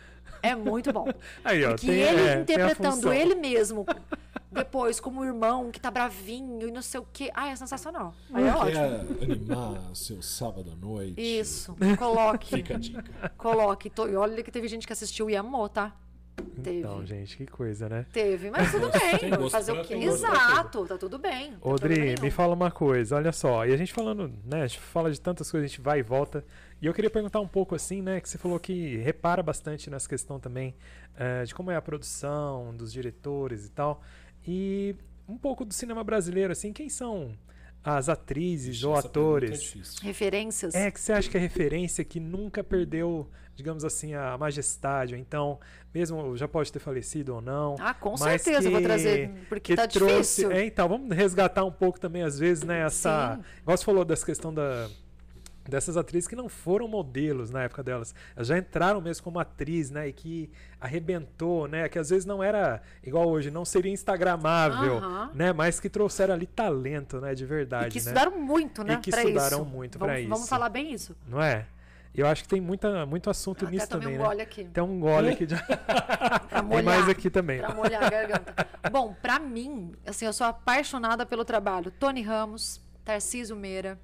[0.41, 1.07] É muito bom.
[1.43, 3.85] Aí, ó, Porque tem- ele é, interpretando ele mesmo,
[4.51, 7.29] depois como irmão que tá bravinho e não sei o quê.
[7.33, 8.13] Ah, é sensacional.
[8.33, 9.15] Aí é ótimo.
[9.17, 11.19] Quer animar seu sábado à noite?
[11.19, 11.75] Isso.
[11.97, 12.55] Coloque.
[12.55, 13.31] Fica a dica.
[13.37, 13.91] Coloque.
[14.09, 15.93] E olha que teve gente que assistiu e amou, tá?
[16.41, 16.79] Teve.
[16.79, 18.05] Então, gente, que coisa, né?
[18.11, 19.49] Teve, mas tudo bem.
[19.49, 19.95] Fazer o quê?
[19.95, 21.51] Exato, tá tudo bem.
[21.51, 24.79] tem Odri, me fala uma coisa, olha só, e a gente falando, né, a gente
[24.79, 26.43] fala de tantas coisas, a gente vai e volta,
[26.81, 30.07] e eu queria perguntar um pouco assim, né, que você falou que repara bastante nessa
[30.07, 30.75] questão também
[31.17, 34.01] eh, de como é a produção, dos diretores e tal,
[34.47, 34.95] e
[35.27, 37.37] um pouco do cinema brasileiro, assim, quem são
[37.83, 39.99] as atrizes ou é atores difícil.
[40.01, 40.75] Referências.
[40.75, 43.29] é que você acha que é referência que nunca perdeu,
[43.59, 45.59] digamos assim, a majestade, ou então,
[45.93, 49.73] mesmo já pode ter falecido ou não, Ah, com certeza eu vou que- trazer, porque
[49.73, 50.51] que tá trouxe, difícil.
[50.51, 53.35] É, então, vamos resgatar um pouco também, às vezes, né, essa.
[53.35, 53.43] Sim.
[53.61, 54.87] Igual você falou dessa questão da,
[55.67, 58.15] dessas atrizes que não foram modelos na época delas.
[58.35, 60.07] Elas já entraram mesmo como atriz, né?
[60.07, 60.49] E que
[60.81, 61.87] arrebentou, né?
[61.87, 64.99] Que às vezes não era igual hoje, não seria instagramável,
[65.33, 65.53] né?
[65.53, 67.35] Mas que trouxeram ali talento, né?
[67.35, 67.99] De E verdade, que né?
[67.99, 68.93] estudaram muito, né?
[68.95, 69.65] E que estudaram isso.
[69.65, 70.47] muito vamos, pra Vamos isso.
[70.47, 71.15] falar bem isso.
[71.27, 71.65] Não é?
[72.13, 74.27] Eu acho que tem muita, muito assunto Até nisso tomei também, um né?
[74.27, 74.63] gole aqui.
[74.65, 75.55] Tem um gole aqui de...
[75.63, 76.83] Pra Tem molhar.
[76.83, 77.59] mais aqui também.
[77.59, 78.67] Pra molhar a garganta.
[78.91, 81.91] Bom, pra mim, assim, eu sou apaixonada pelo trabalho.
[81.91, 83.97] Tony Ramos, Tarcísio Meira.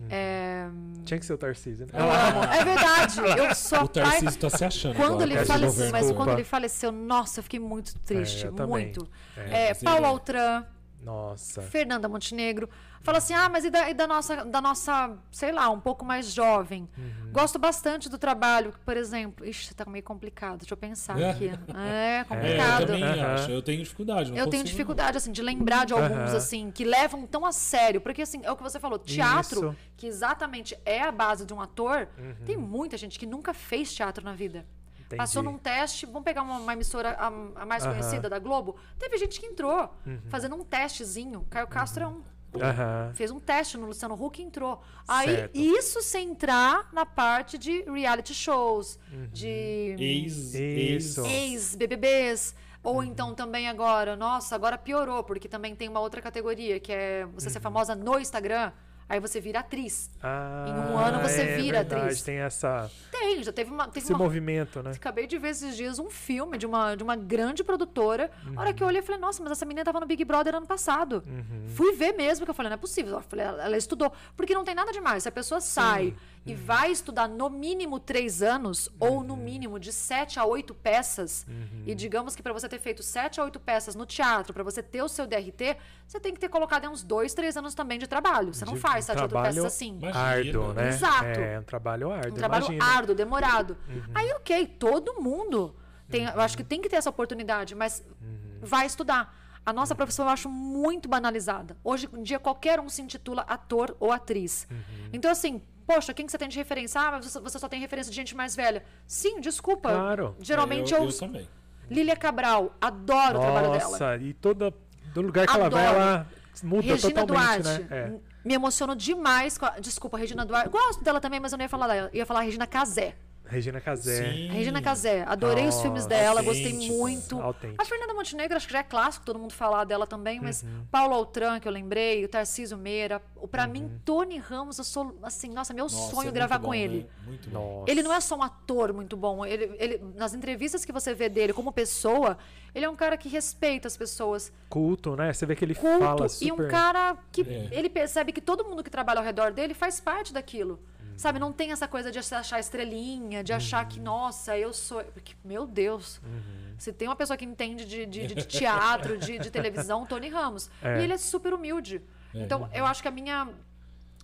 [0.00, 0.06] Uhum.
[0.10, 0.66] É,
[1.04, 1.92] Tinha que ser o Tarcísio, né?
[1.94, 2.44] eu amo.
[2.52, 3.20] É verdade.
[3.38, 3.88] Eu sou O.
[3.88, 7.60] Tarcísio tá se achando Quando agora, ele faleceu, mas quando ele faleceu, nossa, eu fiquei
[7.60, 9.08] muito triste, É, muito.
[9.36, 10.64] É, É, Paulo Altran,
[11.00, 11.62] Nossa.
[11.62, 12.68] Fernanda Montenegro.
[13.04, 16.04] Fala assim: ah, mas e da, e da nossa, da nossa, sei lá, um pouco
[16.04, 16.88] mais jovem?
[16.96, 17.30] Uhum.
[17.32, 19.44] Gosto bastante do trabalho, por exemplo.
[19.46, 21.30] Ixi, tá meio complicado, deixa eu pensar É.
[21.30, 21.48] aqui.
[21.48, 22.86] É É, eu complicado.
[22.86, 23.34] também Aham.
[23.34, 23.50] acho.
[23.50, 24.30] Eu tenho dificuldade.
[24.30, 26.36] não Eu tenho dificuldade, assim, de lembrar de alguns, Aham.
[26.36, 28.00] assim, que levam tão a sério.
[28.00, 29.66] Porque, assim, é o que você falou, teatro, Isso.
[29.66, 29.76] Uhum.
[29.98, 32.08] que exatamente é a base de um ator,
[32.46, 34.64] tem muita gente que nunca fez teatro na vida.
[34.98, 35.16] Entendi.
[35.18, 37.92] Passou num teste, vamos pegar uma, uma emissora a, a mais Aham.
[37.92, 38.76] conhecida da Globo.
[38.98, 40.22] Teve gente que entrou, Uhum.
[40.30, 41.46] fazendo um testezinho.
[41.50, 42.22] Caio Castro é um.
[42.62, 43.12] Aham.
[43.14, 44.80] Fez um teste no Luciano Huck e entrou.
[45.08, 45.54] Aí, Certo.
[45.56, 49.28] isso sem entrar na parte de reality shows, Uhum.
[49.32, 51.20] de Ex, Isso.
[51.26, 52.54] ex, ex-BBBs.
[52.82, 57.24] Ou então também agora, nossa, agora piorou, porque também tem uma outra categoria, que é
[57.34, 57.52] você Uhum.
[57.54, 58.72] ser famosa no Instagram,
[59.08, 60.10] aí você vira atriz.
[60.22, 62.22] Ah, Em um ano você é vira verdade, atriz.
[62.22, 63.86] Tem essa, Tem, já teve uma.
[63.86, 64.92] Teve esse uma movimento, né?
[64.94, 68.30] Acabei de ver esses dias um filme de uma, de uma grande produtora.
[68.56, 70.54] A hora que eu olhei, eu falei, nossa, mas essa menina tava no Big Brother
[70.54, 71.22] ano passado.
[71.26, 71.68] Uhum.
[71.68, 73.14] Fui ver mesmo, que eu falei, não é possível.
[73.14, 74.12] Eu falei, ela, ela estudou.
[74.36, 75.22] Porque não tem nada demais.
[75.22, 76.14] Se a pessoa sai
[76.46, 76.58] e Uhum.
[76.64, 81.84] vai estudar no mínimo três anos, ou no mínimo de sete a oito peças, Uhum.
[81.86, 84.82] e digamos que para você ter feito sete a oito peças no teatro, para você
[84.82, 85.76] ter o seu DRT,
[86.06, 88.52] você tem que ter colocado uns dois, três anos também de trabalho.
[88.52, 89.98] Você não De faz sete a oito peças assim.
[90.12, 90.88] Árduo, né?
[90.88, 91.24] Exato.
[91.40, 92.84] É um trabalho árduo, Um trabalho imagina.
[92.84, 92.90] Uhum.
[92.96, 93.76] árduo, demorado.
[94.14, 95.74] Aí, ok, todo mundo.
[96.10, 98.58] Tem, Eu acho que tem que ter essa oportunidade, mas Uhum.
[98.60, 99.34] vai estudar.
[99.66, 101.74] A nossa profissão eu acho muito banalizada.
[101.82, 104.66] Hoje em dia, qualquer um se intitula ator ou atriz.
[104.70, 104.76] Uhum.
[105.14, 107.00] Então, assim, poxa, quem que você tem de referência?
[107.00, 108.84] Ah, mas você- só tem referência de gente mais velha.
[109.06, 109.90] Sim, desculpa.
[109.90, 110.36] Claro.
[110.40, 111.06] Geralmente eu, eu.
[111.08, 111.48] eu também.
[111.90, 113.90] Lília Cabral, adoro o trabalho dela.
[113.90, 114.72] Nossa, e toda,
[115.12, 116.00] do lugar que ela vai, Adoro.
[116.02, 116.26] ela
[116.62, 117.82] muda Regina totalmente, Duarte.
[117.84, 117.88] né?
[117.90, 118.12] É.
[118.48, 119.58] Me emociono demais.
[119.62, 119.78] A...
[119.80, 120.70] Desculpa, Regina Duarte.
[120.70, 122.10] Gosto dela também, mas eu não ia falar dela.
[122.12, 123.14] Eu ia falar Regina Casé.
[123.46, 124.32] Regina Casé.
[124.32, 124.48] Sim.
[124.48, 127.40] Regina Casé, adorei os filmes Nossa, dela, gostei muito.
[127.40, 127.82] autêntica.
[127.82, 130.86] A Fernanda Montenegro, acho que já é clássico todo mundo falar dela também, mas Uhum.
[130.90, 133.20] Paulo Altran, que eu lembrei, o Tarcísio Meira.
[133.36, 133.70] O, pra Uhum.
[133.70, 136.74] mim, Tony Ramos, eu sou, assim, nossa, meu Nossa, sonho é gravar muito com bom,
[136.74, 136.98] ele.
[137.00, 137.06] né?
[137.26, 137.78] Muito bom.
[137.80, 137.90] Nossa.
[137.92, 139.44] Ele não é só um ator muito bom.
[139.44, 142.38] Ele, ele, nas entrevistas que você vê dele como pessoa,
[142.74, 144.50] ele é um cara que respeita as pessoas.
[144.70, 145.32] culto, né?
[145.32, 146.64] Você vê que ele Culto fala e super...
[146.66, 147.68] um cara que É.
[147.70, 150.80] ele percebe que todo mundo que trabalha ao redor dele faz parte daquilo.
[151.14, 151.18] Uhum.
[151.18, 155.02] Sabe, não tem essa coisa de achar estrelinha, de achar que, nossa, eu sou.
[155.04, 156.20] Porque, meu Deus.
[156.24, 156.74] Uhum.
[156.76, 160.70] Se tem uma pessoa que entende de, de- de teatro, de, de televisão, Tony Ramos.
[160.82, 161.00] É.
[161.00, 162.02] E ele é super humilde.
[162.34, 162.42] É.
[162.42, 163.48] Então, eu acho que a minha.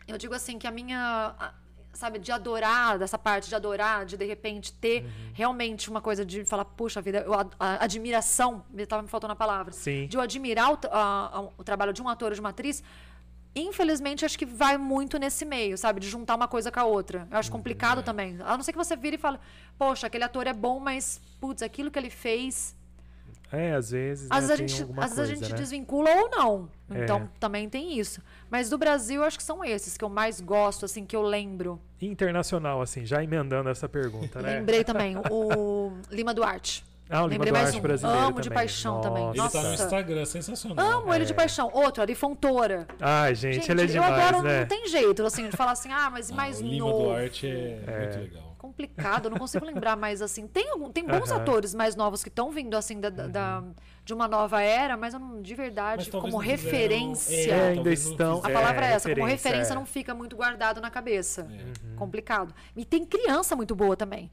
[0.07, 1.35] Eu digo assim, que a minha.
[1.39, 1.55] a-
[1.93, 5.11] Sabe, de adorar, dessa parte de adorar, de de repente ter Uhum.
[5.35, 9.33] realmente uma coisa de falar, puxa vida, eu, ad- a admiração, me estava me faltando
[9.33, 9.73] a palavra.
[9.73, 10.07] Sim.
[10.07, 12.81] De eu admirar o, a- a- o trabalho de um ator ou de uma atriz,
[13.55, 16.01] infelizmente acho que vai muito nesse meio, sabe?
[16.01, 17.27] De juntar uma coisa com a outra.
[17.31, 18.37] Eu acho complicado também.
[18.45, 19.39] A não ser que você vire e fale,
[19.79, 22.77] poxa, aquele ator é bom, mas, putz, aquilo que ele fez.
[23.53, 25.59] É, às vezes, Às né, vezes a gente, às vezes a coisa, gente né?
[25.59, 26.71] desvincula ou não.
[26.89, 27.29] Então É.
[27.41, 28.23] também tem isso.
[28.49, 31.23] Mas do Brasil, eu acho que são esses que eu mais gosto, assim, que eu
[31.23, 31.81] lembro.
[32.01, 34.61] Internacional, assim, já emendando essa pergunta, né?
[34.61, 36.85] Lembrei também, o Lima Duarte.
[37.11, 37.81] Ah, o Lima Lembrei mais um.
[37.81, 38.59] brasileiro Amo de também.
[38.63, 39.25] paixão também.
[39.35, 39.41] Nossa.
[39.41, 39.83] Ele tá no Nossa.
[39.85, 40.87] Instagram, sensacional.
[41.01, 41.69] Amo ele de paixão.
[41.73, 42.87] Outro, Ari Fontoura.
[43.01, 44.61] Ai, gente, Gente, ele é eu demais, adoro, né?
[44.61, 47.05] não tem jeito, assim, de falar assim, ah, mas Ah, mais o Lima novo.
[47.05, 48.51] Duarte é, muito legal.
[48.61, 50.47] Complicado, eu não consigo lembrar mais assim.
[50.47, 51.41] Tem, algum, tem bons Aham.
[51.41, 53.65] atores mais novos que estão vindo assim da, da- da-
[54.05, 57.35] de uma nova era, mas eu não, de verdade, como não fizeram- referência.
[57.35, 58.41] É, É, ainda estão...
[58.45, 59.75] A É, palavra é essa, como referência, referência é.
[59.77, 61.49] não fica muito guardado na cabeça.
[61.51, 61.55] É.
[61.89, 61.97] Uhum.
[61.97, 62.55] Complicado.
[62.77, 64.31] E tem criança muito boa também.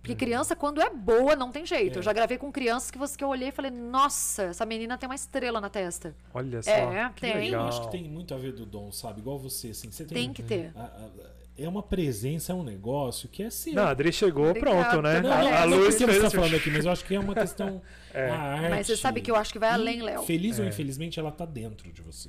[0.00, 1.96] Porque criança, quando é boa, não tem jeito.
[1.96, 1.98] É.
[1.98, 4.96] Eu já gravei com crianças que, você, que eu olhei e falei, nossa, essa menina
[4.96, 6.14] tem uma estrela na testa.
[6.32, 7.34] Olha só, É, que tem.
[7.34, 7.62] legal.
[7.64, 9.20] Eu acho que tem muito a ver do dom, sabe?
[9.20, 9.90] Igual você, assim.
[9.90, 10.72] Você tem, Tem que ter.
[10.74, 11.10] a- a-
[11.58, 13.74] é uma presença, é um negócio que é seu.
[13.74, 14.84] Não, a Adri chegou, Obrigada.
[14.88, 15.20] pronto, né?
[15.20, 16.92] Não, não, É, a, a não luz que você tá fez- falando aqui, mas eu
[16.92, 17.82] acho que é uma questão.
[18.12, 18.28] É.
[18.28, 18.70] Arte.
[18.70, 20.22] Mas você sabe que eu acho que vai além, Léo.
[20.24, 20.62] Feliz É.
[20.62, 22.28] ou infelizmente, ela tá dentro de você.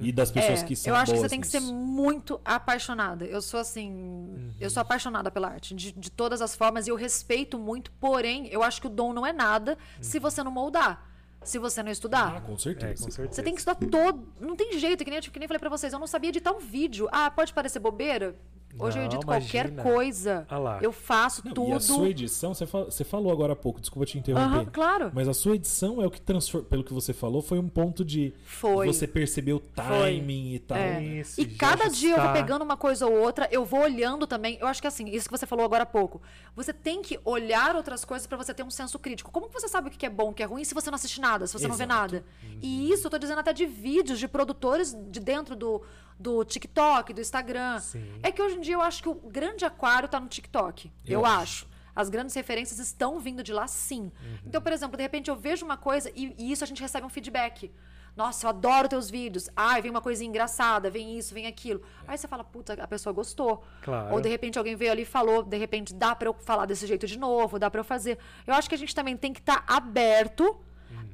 [0.00, 3.24] E das pessoas É, que são eu acho que você tem que ser muito apaixonada.
[3.24, 6.96] Eu sou assim, eu sou apaixonada pela arte, de, de todas as formas, e eu
[6.96, 11.06] respeito muito, porém, eu acho que o dom não é nada se você não moldar,
[11.44, 12.40] se você não Ah, estudar.
[12.42, 13.04] com É, certeza.
[13.04, 13.34] com certeza.
[13.36, 14.26] Você tem que estudar todo.
[14.40, 15.92] Não tem jeito, que nem, eu, que nem falei pra vocês.
[15.92, 17.08] Eu não sabia editar um vídeo.
[17.12, 18.34] Ah, pode parecer bobeira?
[18.78, 19.68] Hoje eu Não, edito imagina.
[19.70, 20.46] qualquer coisa.
[20.48, 20.78] Ah.
[20.80, 21.70] Eu faço Não, tudo.
[21.70, 24.56] E a sua edição, você, você falou agora há pouco, desculpa te interromper.
[24.56, 25.10] Aham, claro.
[25.14, 28.04] Mas a sua edição é o que transforma, pelo que você falou, foi um ponto
[28.04, 28.86] de Foi.
[28.86, 30.78] você perceber o timing e tal.
[30.78, 31.00] É.
[31.00, 31.04] né?
[31.20, 34.56] Isso, E cada dia eu vou pegando uma coisa ou outra, eu vou olhando também.
[34.60, 36.20] Eu acho que assim, isso que você falou agora há pouco.
[36.56, 39.30] Você tem que olhar outras coisas pra você ter um senso crítico.
[39.30, 40.96] Como que você sabe o que é bom, o que é ruim, se você não
[40.96, 42.00] assiste nada, se você não vê Exato.
[42.00, 42.24] nada?
[42.60, 45.82] E isso eu tô dizendo até de vídeos de produtores de dentro do,
[46.18, 47.78] do TikTok, do Instagram.
[47.80, 48.20] Sim.
[48.22, 50.90] É que hoje em dia eu acho que o grande aquário tá no TikTok.
[51.04, 51.66] Eu, Eu acho.
[51.94, 54.10] As grandes referências estão vindo de lá, sim.
[54.46, 57.06] Então, por exemplo, de repente eu vejo uma coisa e, e isso a gente recebe
[57.06, 57.70] um feedback.
[58.16, 59.48] Nossa, eu adoro teus vídeos.
[59.56, 61.82] Ai, vem uma coisinha engraçada, vem isso, vem aquilo.
[62.06, 63.64] Aí você fala, puta, a pessoa gostou.
[63.82, 64.14] Claro.
[64.14, 66.86] Ou de repente alguém veio ali e falou, de repente dá pra eu falar desse
[66.86, 68.18] jeito de novo, dá pra eu fazer.
[68.46, 70.58] Eu acho que a gente também tem que estar aberto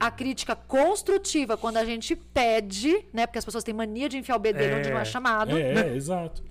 [0.01, 3.26] à crítica construtiva quando a gente pede, né?
[3.26, 4.78] Porque as pessoas têm mania de enfiar o bedelho É.
[4.78, 5.57] onde não é chamado.
[5.57, 6.42] É, é, exato.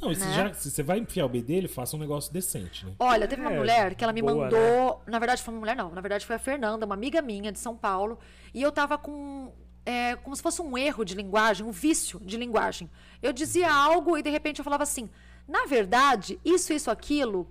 [0.00, 0.34] Não, e se, Né?
[0.34, 2.92] já, se você vai enfiar o B dele, faça um negócio decente, né?
[2.98, 5.02] Olha, teve uma É, mulher que ela me boa, mandou.
[5.06, 5.90] Na verdade, foi uma mulher, não.
[5.90, 8.18] Na verdade, foi a Fernanda, uma amiga minha de São Paulo.
[8.52, 9.52] E eu tava com.
[9.86, 12.90] é, como se fosse um erro de linguagem, um vício de linguagem.
[13.22, 15.08] Eu dizia algo e de repente eu falava assim:
[15.48, 17.48] na verdade, isso, isso, aquilo.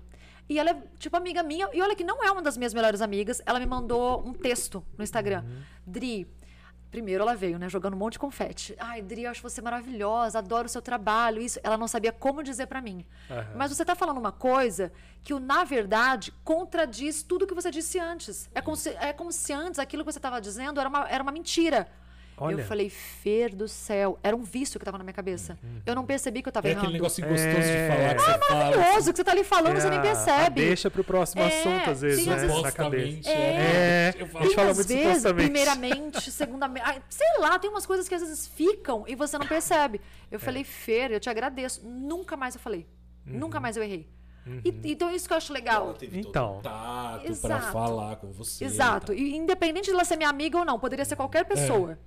[0.47, 1.67] E ela é, tipo, amiga minha.
[1.73, 3.41] E olha que não é uma das minhas melhores amigas.
[3.45, 5.43] Ela me mandou um texto no Instagram.
[5.85, 6.27] Dri,
[6.95, 8.73] Primeiro ela veio, né, jogando um monte de confete.
[8.79, 11.59] Ai, Dri, eu acho você maravilhosa, adoro o seu trabalho, isso.
[11.61, 13.05] Ela não sabia como dizer pra mim.
[13.29, 13.51] Aham.
[13.53, 18.49] Mas você tá falando uma coisa que, na verdade, contradiz tudo que você disse antes.
[18.55, 21.21] É como se, é como se antes aquilo que você estava dizendo era uma, era
[21.21, 21.85] uma mentira.
[22.37, 22.61] Olha.
[22.61, 25.57] Eu falei, Fer do céu, era um vício que tava na minha cabeça.
[25.85, 26.85] Eu não percebi que eu tava É errando.
[26.87, 27.87] aquele negocinho gostoso de É.
[27.87, 28.65] falar que você fala.
[28.65, 30.61] Maravilhoso que você tá ali falando, você nem É, percebe.
[30.61, 32.35] Deixa pro próximo É, assunto, às vezes, sim, né?
[32.35, 33.05] às vezes- Na cabeça.
[33.05, 35.43] Supostamente, É, Eu a falo, gente Tem, fala às muito vezes, supostamente.
[35.49, 36.85] primeiramente, segundamente.
[37.09, 40.01] Sei lá, tem umas coisas que às vezes ficam e você não percebe.
[40.31, 41.81] Eu falei, Fer, eu te agradeço.
[41.87, 42.85] Nunca mais eu falei.
[43.25, 43.39] Uhum.
[43.39, 44.09] Nunca mais eu errei.
[44.63, 45.85] E- então, isso que eu acho legal.
[45.85, 46.59] Ela teve Então.
[46.61, 48.63] todo o pra falar com você.
[48.65, 49.11] Exato.
[49.11, 51.97] e E independente de ela ser minha amiga ou não, poderia ser qualquer pessoa.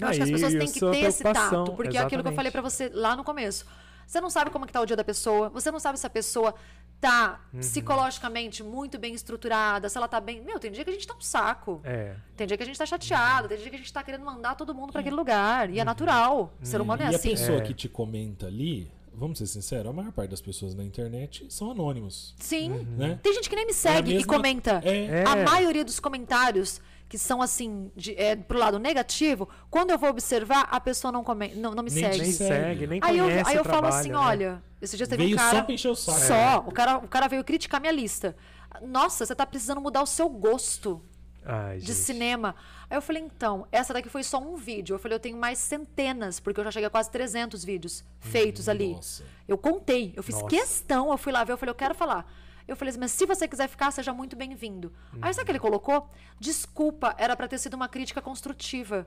[0.00, 2.28] Eu acho que as pessoas têm que é ter esse tato, porque é aquilo que
[2.28, 2.36] eu exatamente.
[2.36, 3.64] falei pra você lá no começo.
[4.06, 6.06] Você não sabe como é que tá o dia da pessoa, você não sabe se
[6.06, 6.54] a pessoa
[7.00, 7.60] tá Uhum.
[7.60, 10.40] psicologicamente muito bem estruturada, se ela tá bem.
[10.42, 11.80] Meu, tem dia que a gente tá um saco.
[11.84, 12.14] É.
[12.36, 14.54] Tem dia que a gente tá chateado, tem dia que a gente tá querendo mandar
[14.56, 15.70] todo mundo pra aquele lugar.
[15.70, 16.52] E é natural.
[16.60, 17.10] O ser humano é Uhum.
[17.12, 17.30] E a assim.
[17.30, 17.60] pessoa É.
[17.62, 21.70] que te comenta ali, vamos ser sinceros, a maior parte das pessoas na internet são
[21.70, 22.34] anônimos.
[22.38, 22.70] Sim.
[22.96, 23.18] Né?
[23.22, 24.80] Tem gente que nem me segue e mesma- comenta.
[24.84, 25.04] É.
[25.06, 25.24] É.
[25.26, 26.80] A maioria dos comentários
[27.14, 31.22] que são assim, de, é, pro lado negativo, quando eu vou observar, a pessoa não,
[31.22, 32.18] come, não, não me Nem segue.
[32.18, 32.50] Nem segue.
[32.50, 34.16] segue, nem Aí eu, aí eu o falo trabalho, assim, né?
[34.18, 35.58] olha, esse dia teve Veio um cara.
[35.58, 36.18] só pra encher o saco.
[36.18, 36.58] Só.
[36.66, 38.34] O, cara, o cara veio criticar minha lista.
[38.82, 41.00] Nossa, você tá precisando mudar o seu gosto
[41.44, 41.98] Ai, de gente.
[41.98, 42.56] cinema.
[42.90, 44.94] Aí eu falei, então, essa daqui foi só um vídeo.
[44.94, 48.68] Eu falei, eu tenho mais centenas, porque eu já cheguei a quase 300 vídeos feitos
[48.68, 48.92] ali.
[48.92, 49.22] Nossa.
[49.46, 50.48] Eu contei, eu fiz Nossa.
[50.48, 52.28] questão, eu fui lá ver, eu falei, eu quero falar.
[52.66, 54.92] Eu falei assim, mas se você quiser ficar, seja muito bem-vindo.
[55.20, 56.08] Aí sabe o que ele colocou?
[56.40, 59.06] Desculpa, era pra ter sido uma crítica construtiva.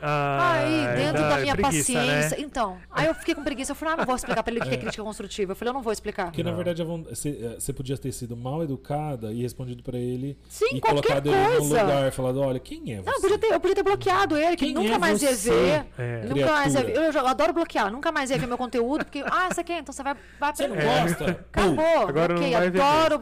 [0.00, 2.36] Aí, Ai, dentro da minha preguiça, paciência.
[2.38, 2.44] Né?
[2.44, 3.72] Então, aí eu fiquei com preguiça.
[3.72, 5.52] Eu falei, ah, não vou explicar pra ele o que é crítica construtiva.
[5.52, 6.26] Eu falei, eu não vou explicar.
[6.26, 6.56] Porque na Não.
[6.56, 10.38] verdade a von- você eh, você podia ter sido mal educada e respondido pra ele
[10.48, 11.82] Sim, e qualquer colocado ele no coisa.
[11.82, 13.06] lugar, falado, olha, quem é você?
[13.10, 15.34] Não, eu podia, ter, eu podia ter bloqueado ele, que Quem nunca é mais ia
[15.34, 15.86] ver.
[15.98, 16.22] É.
[16.28, 16.92] Nunca mais ia ver.
[16.92, 17.18] criatura?
[17.18, 19.80] Eu, eu adoro bloquear, nunca mais ia ver meu conteúdo, porque, ah, você quer?
[19.80, 21.00] Então você vai, vai Você não aprender.
[21.08, 21.30] gosta?
[21.52, 22.08] Acabou.
[22.08, 23.18] Agora não ok, vai ver adoro.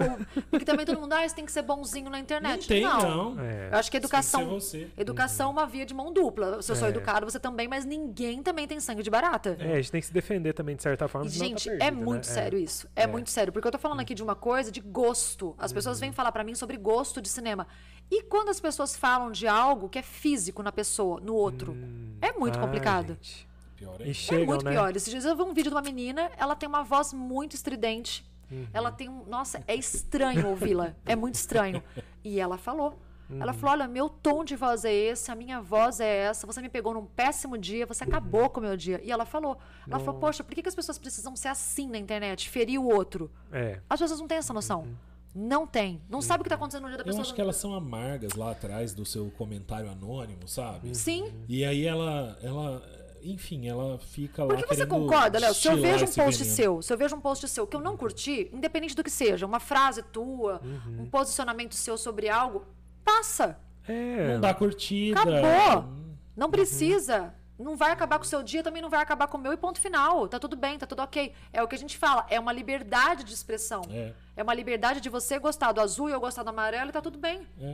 [0.50, 2.66] Porque também todo mundo, ah, você tem que ser bonzinho na Não internet.
[2.68, 3.38] tem, não.
[3.40, 3.68] É.
[3.72, 4.58] Eu acho que educação,
[4.96, 6.60] educação é uma via de mão dupla.
[6.66, 6.90] Se eu sou É.
[6.90, 9.56] educado, você também, mas ninguém também tem sangue de barata.
[9.60, 11.28] É, a gente tem que se defender também de certa forma.
[11.30, 12.34] Senão gente, tá é perdido, muito né?
[12.34, 12.88] sério isso.
[12.96, 13.52] É, muito sério.
[13.52, 15.54] Porque eu tô falando aqui de uma coisa de gosto.
[15.58, 16.00] As pessoas Uhum.
[16.02, 17.66] vêm falar pra mim sobre gosto de cinema.
[18.10, 21.76] E quando as pessoas falam de algo que é físico na pessoa, no outro,
[22.20, 23.14] é muito Ah, complicado.
[23.14, 23.48] gente.
[23.76, 24.10] Pior E é.
[24.10, 24.70] É chegam, muito né?
[24.72, 24.96] pior.
[24.96, 28.24] Esses dias eu vi um vídeo de uma menina, ela tem uma voz muito estridente.
[28.50, 28.66] Uhum.
[28.72, 29.24] Ela tem um.
[29.26, 30.94] Nossa, é estranho ouvi-la.
[31.04, 31.82] É muito estranho.
[32.24, 32.98] E ela falou.
[33.28, 33.42] Uhum.
[33.42, 36.60] Ela falou: olha, meu tom de voz é esse, a minha voz é essa, você
[36.62, 38.10] me pegou num péssimo dia, você Uhum.
[38.10, 39.00] acabou com o meu dia.
[39.02, 39.58] E ela falou:
[39.88, 42.86] ela falou, poxa, por que, que as pessoas precisam ser assim na internet, ferir o
[42.86, 43.30] outro?
[43.52, 43.80] É.
[43.90, 44.80] As pessoas não têm essa noção.
[44.82, 44.94] Uhum.
[45.38, 46.00] Não tem.
[46.08, 47.20] Não sabe o que tá acontecendo no dia da Eu pessoa.
[47.22, 50.94] acho que elas são amargas lá atrás do seu comentário anônimo, sabe?
[50.94, 51.30] Sim.
[51.46, 52.82] E aí ela, ela,
[53.22, 55.52] enfim, ela fica lá Por que você concorda, Léo?
[55.52, 56.56] Se eu vejo um post veneno.
[56.56, 59.44] seu, se eu vejo um post seu que eu não curti, independente do que seja,
[59.44, 61.02] uma frase tua, Uhum.
[61.02, 62.64] um posicionamento seu sobre algo,
[63.06, 63.58] passa.
[63.88, 64.34] É.
[64.34, 65.20] Não dá curtida.
[65.20, 65.92] Acabou.
[66.36, 66.50] Não Uhum.
[66.50, 67.32] precisa.
[67.58, 69.56] Não vai acabar com o seu dia, também não vai acabar com o meu e
[69.56, 70.28] ponto final.
[70.28, 71.32] Tá tudo bem, tá tudo ok.
[71.50, 73.80] É o que a gente fala, é uma liberdade de expressão.
[73.90, 74.12] É.
[74.36, 77.00] É uma liberdade de você gostar do azul e eu gostar do amarelo e tá
[77.00, 77.46] tudo bem.
[77.58, 77.72] É.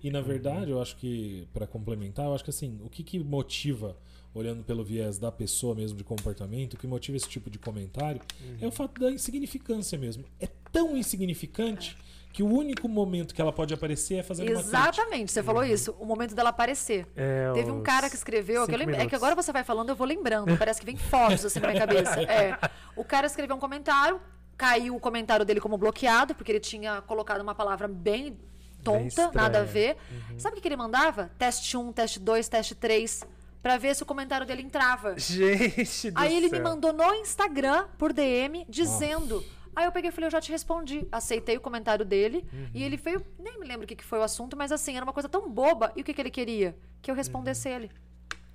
[0.00, 3.18] E na verdade, eu acho que, pra complementar, eu acho que assim, o que, que
[3.18, 3.96] motiva,
[4.32, 8.20] olhando pelo viés da pessoa mesmo de comportamento, o que motiva esse tipo de comentário
[8.60, 10.24] é o fato da insignificância mesmo.
[10.38, 11.96] É tão insignificante
[12.34, 14.76] que o único momento que ela pode aparecer é fazendo uma crítica.
[14.76, 15.94] Exatamente, você falou isso.
[16.00, 17.06] O momento dela aparecer.
[17.14, 20.04] É, Teve um cara que escreveu, que é que agora você vai falando, eu vou
[20.04, 20.58] lembrando.
[20.58, 22.20] Parece que vem fotos assim na minha cabeça.
[22.34, 22.58] É.
[22.96, 24.20] O cara escreveu um comentário,
[24.56, 28.36] caiu o comentário dele como bloqueado, porque ele tinha colocado uma palavra bem
[28.82, 29.30] tonta, estranha.
[29.32, 29.96] nada a ver.
[30.10, 30.38] Uhum.
[30.40, 31.30] Sabe o que ele mandava?
[31.38, 33.22] Teste 1, teste 2, teste 3,
[33.62, 35.16] pra ver se o comentário dele entrava.
[35.16, 36.58] Gente do Aí ele céu.
[36.58, 39.44] me mandou no Instagram, por DM, dizendo.
[39.76, 41.06] Aí eu peguei e falei, eu já te respondi.
[41.10, 42.44] Aceitei o comentário dele.
[42.72, 45.04] E ele veio, nem me lembro o que que foi o assunto, mas assim, era
[45.04, 45.92] uma coisa tão boba.
[45.96, 46.76] E o que, que ele queria?
[47.02, 47.90] Que eu respondesse ele.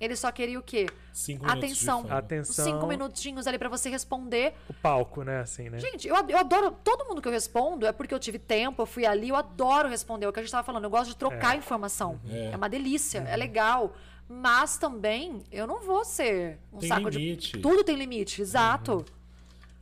[0.00, 0.86] Ele só queria o quê?
[1.12, 2.06] Cinco minutos de Atenção.
[2.10, 2.64] Atenção.
[2.64, 4.54] Cinco minutinhos ali pra você responder.
[4.66, 5.40] O palco, né?
[5.40, 5.78] Assim, né?
[5.78, 6.70] Gente, eu, eu adoro.
[6.82, 9.90] Todo mundo que eu respondo é porque eu tive tempo, eu fui ali, eu adoro
[9.90, 10.24] responder.
[10.24, 10.84] É o que a gente tava falando.
[10.84, 12.18] Eu gosto de trocar informação.
[12.30, 12.56] É.
[12.56, 13.26] uma delícia, Uhum.
[13.26, 13.94] é legal.
[14.26, 17.56] Mas também eu não vou ser um Tem saco limite.
[17.56, 17.60] de.
[17.60, 19.04] Tudo tem limite, exato.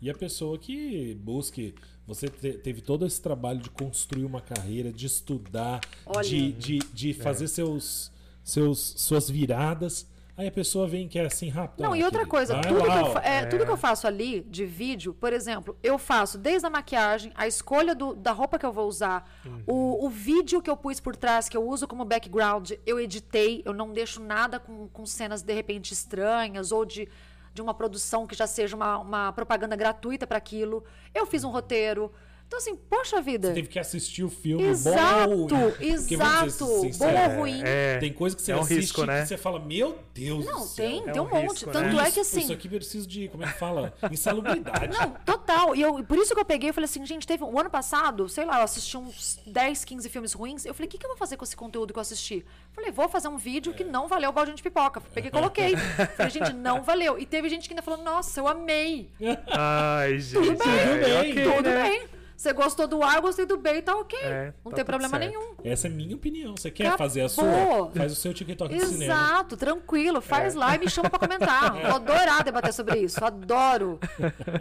[0.00, 1.74] E a pessoa que busque.
[2.06, 6.26] Você te- teve todo esse trabalho de construir uma carreira, de estudar, Olha.
[6.26, 8.10] de, de, de fazer seus,
[8.42, 10.06] seus, suas viradas.
[10.34, 11.82] Aí a pessoa vem e quer assim rápido.
[11.82, 13.10] Não, ah, e outra querido, coisa, tudo que, lá, eu, ó.
[13.10, 16.70] fa- é, tudo que eu faço ali de vídeo, por exemplo, eu faço desde a
[16.70, 19.28] maquiagem, a escolha do- da roupa que eu vou usar,
[19.66, 23.62] o, o vídeo que eu pus por trás, que eu uso como background, eu editei,
[23.66, 27.08] eu não deixo nada com, com cenas de repente estranhas ou de,
[27.52, 30.84] de uma produção que já seja uma, uma propaganda gratuita para aquilo.
[31.14, 32.12] Eu fiz um roteiro.
[32.48, 33.48] Então, assim, poxa vida.
[33.48, 36.50] Você teve que assistir o filme Exato, bom ou exato.
[36.50, 37.60] ser Bom ou ruim.
[37.62, 39.20] É, Tem coisa que você é um assiste risco, né?
[39.20, 40.86] que você fala, meu Deus do Não, céu.
[40.86, 41.50] tem, É tem um um monte.
[41.52, 42.08] risco, Tanto né?
[42.08, 42.40] é que assim.
[42.40, 43.92] Isso aqui precisa de, como é que fala?
[44.10, 44.96] Insalubridade.
[44.98, 45.76] Não, total.
[45.76, 48.26] E eu, por isso que eu peguei e falei assim, gente, teve um ano passado,
[48.30, 50.64] sei lá, eu assisti uns 10, 15 filmes ruins.
[50.64, 52.46] Eu falei, o que, que eu vou fazer com esse conteúdo que eu assisti?
[52.72, 55.02] Falei, vou fazer um vídeo que não valeu o balde de pipoca.
[55.02, 55.76] Peguei e coloquei.
[56.16, 57.18] Falei, gente, não valeu.
[57.18, 59.10] E teve gente que ainda falou, nossa, eu amei.
[59.48, 60.32] Ai, gente.
[60.46, 61.82] Tudo bem, é, bem, ok, Tudo né?
[61.90, 62.17] bem.
[62.38, 64.16] Você gostou do A, eu gostei do B e tá ok.
[64.22, 65.28] É, não tá tem problema certo.
[65.28, 65.54] nenhum.
[65.64, 66.56] Essa é minha opinião.
[66.56, 66.98] Você quer Acabou.
[66.98, 67.90] fazer a sua?
[67.92, 69.12] Faz o seu TikTok de cinema.
[69.12, 70.20] Exato, tranquilo.
[70.20, 70.58] Faz É.
[70.58, 71.72] lá e me chama pra comentar.
[71.82, 73.24] Vou adorar debater sobre isso.
[73.24, 73.98] Adoro.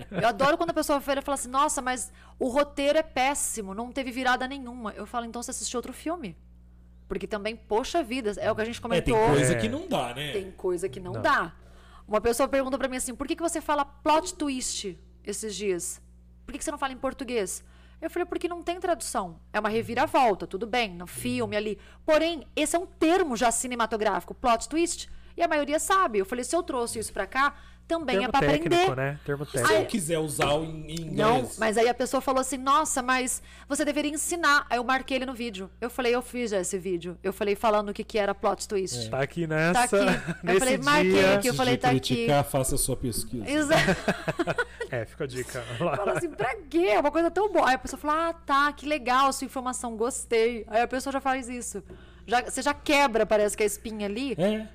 [0.09, 3.91] Eu adoro quando a pessoa e fala assim: nossa, mas o roteiro é péssimo, não
[3.91, 4.91] teve virada nenhuma.
[4.93, 6.35] Eu falo, então você assistiu outro filme.
[7.07, 9.15] Porque também, poxa vida, é o que a gente É, comentou.
[9.15, 9.55] tem coisa É.
[9.55, 10.31] que não dá, né?
[10.31, 11.53] Tem coisa que não, dá.
[12.07, 16.01] Uma pessoa pergunta pra mim assim: por que, que você fala plot twist esses dias?
[16.47, 17.61] Por que, você não fala em português?
[18.01, 19.37] Eu falei, porque não tem tradução.
[19.51, 21.77] É uma reviravolta, tudo bem, no filme ali.
[22.05, 26.19] Porém, esse é um termo já cinematográfico, plot twist, e a maioria sabe.
[26.19, 27.53] Eu falei, se eu trouxe isso pra cá,
[27.87, 28.95] também Termo é pra técnico, aprender.
[28.95, 29.19] né?
[29.25, 29.85] Termo Se eu técnico.
[29.91, 31.11] quiser usar o inglês.
[31.13, 34.65] Não, mas aí a pessoa falou assim: nossa, mas você deveria ensinar.
[34.69, 35.69] Aí eu marquei ele no vídeo.
[35.79, 37.17] Eu falei, eu fiz já esse vídeo.
[37.23, 39.09] Eu falei falando o que, que era plot twist.
[39.09, 39.83] Tá aqui Tá nessa.
[39.83, 39.95] aqui.
[40.43, 41.35] Eu falei, marquei dia.
[41.35, 41.47] aqui.
[41.47, 41.99] Eu falei, de tá aqui.
[41.99, 43.49] criticar, faça a sua pesquisa.
[43.49, 43.81] Exato.
[44.89, 45.61] É, fica a dica.
[45.77, 46.87] Fala assim, pra quê?
[46.91, 47.67] É uma coisa tão boa.
[47.67, 50.63] Aí a pessoa fala, ah, tá, que legal a sua informação, gostei.
[50.67, 51.83] Aí a pessoa já faz isso.
[52.25, 54.33] Já, você já quebra, parece que a espinha ali.
[54.37, 54.65] É.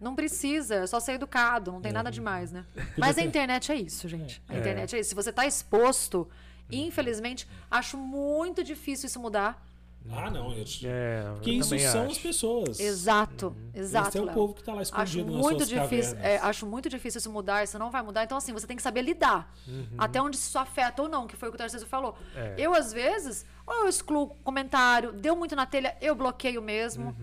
[0.00, 2.64] Não precisa, é só ser educado, não tem nada demais, né?
[2.96, 4.42] Mas a internet é isso, gente.
[4.48, 5.10] A internet é isso.
[5.10, 6.28] Se você tá exposto,
[6.70, 9.62] infelizmente, acho muito difícil isso mudar.
[10.08, 10.52] Ah, não.
[10.52, 10.64] Eu...
[10.84, 12.12] É, Porque isso são acho.
[12.12, 12.80] as pessoas.
[12.80, 14.08] Exato, exato.
[14.08, 14.34] Esse é o Léo.
[14.34, 17.30] povo que tá lá Acho escondido nas muito suas difícil, é, acho muito difícil isso
[17.30, 18.24] mudar, isso não vai mudar.
[18.24, 19.54] Então, assim, você tem que saber lidar.
[19.98, 22.16] Até onde isso afeta ou não, que foi o que o Tarcísio falou.
[22.34, 22.54] É.
[22.56, 27.14] Eu, às vezes, ou eu excluo comentário, deu muito na telha, eu bloqueio mesmo.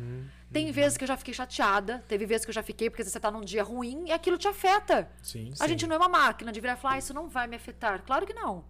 [0.52, 3.20] Tem vezes que eu já fiquei chateada, teve vezes que eu já fiquei porque você
[3.20, 5.10] tá num dia ruim e aquilo te afeta.
[5.22, 5.68] Sim, A sim.
[5.70, 8.02] gente não é uma máquina de virar e falar, ah, isso não vai me afetar.
[8.06, 8.64] Claro que não.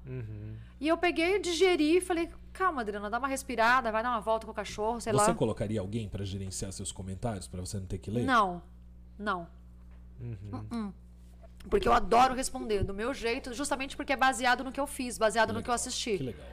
[0.80, 4.45] E eu peguei, digeri e falei, calma, Adriana, dá uma respirada, vai dar uma volta
[4.47, 5.36] com o cachorro, sei Você lá.
[5.36, 8.23] colocaria alguém pra gerenciar seus comentários, pra você não ter que ler?
[8.25, 8.61] Não,
[9.17, 9.47] não.
[10.19, 10.93] Uh-uh.
[11.69, 15.17] Porque eu adoro responder do meu jeito, justamente porque é baseado no que eu fiz,
[15.17, 16.17] baseado no que eu Que assisti.
[16.17, 16.45] legal.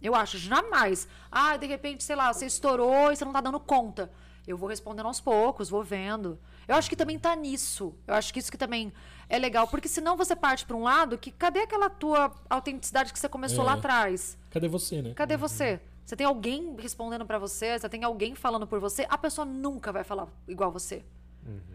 [0.00, 1.08] Eu acho, jamais.
[1.30, 4.10] Ah, de repente, sei lá, você estourou e você não tá dando conta.
[4.48, 6.38] Eu vou respondendo aos poucos, vou vendo.
[6.66, 7.94] Eu acho que também tá nisso.
[8.06, 8.90] Eu acho que isso que também
[9.28, 9.68] é legal.
[9.68, 13.62] Porque senão você parte pra um lado que cadê aquela tua autenticidade que você começou
[13.62, 13.66] É.
[13.66, 14.38] lá atrás?
[14.48, 15.12] Cadê você, né?
[15.14, 15.78] Cadê você?
[16.02, 19.92] Você tem alguém respondendo pra você, você tem alguém falando por você, a pessoa nunca
[19.92, 21.04] vai falar igual você.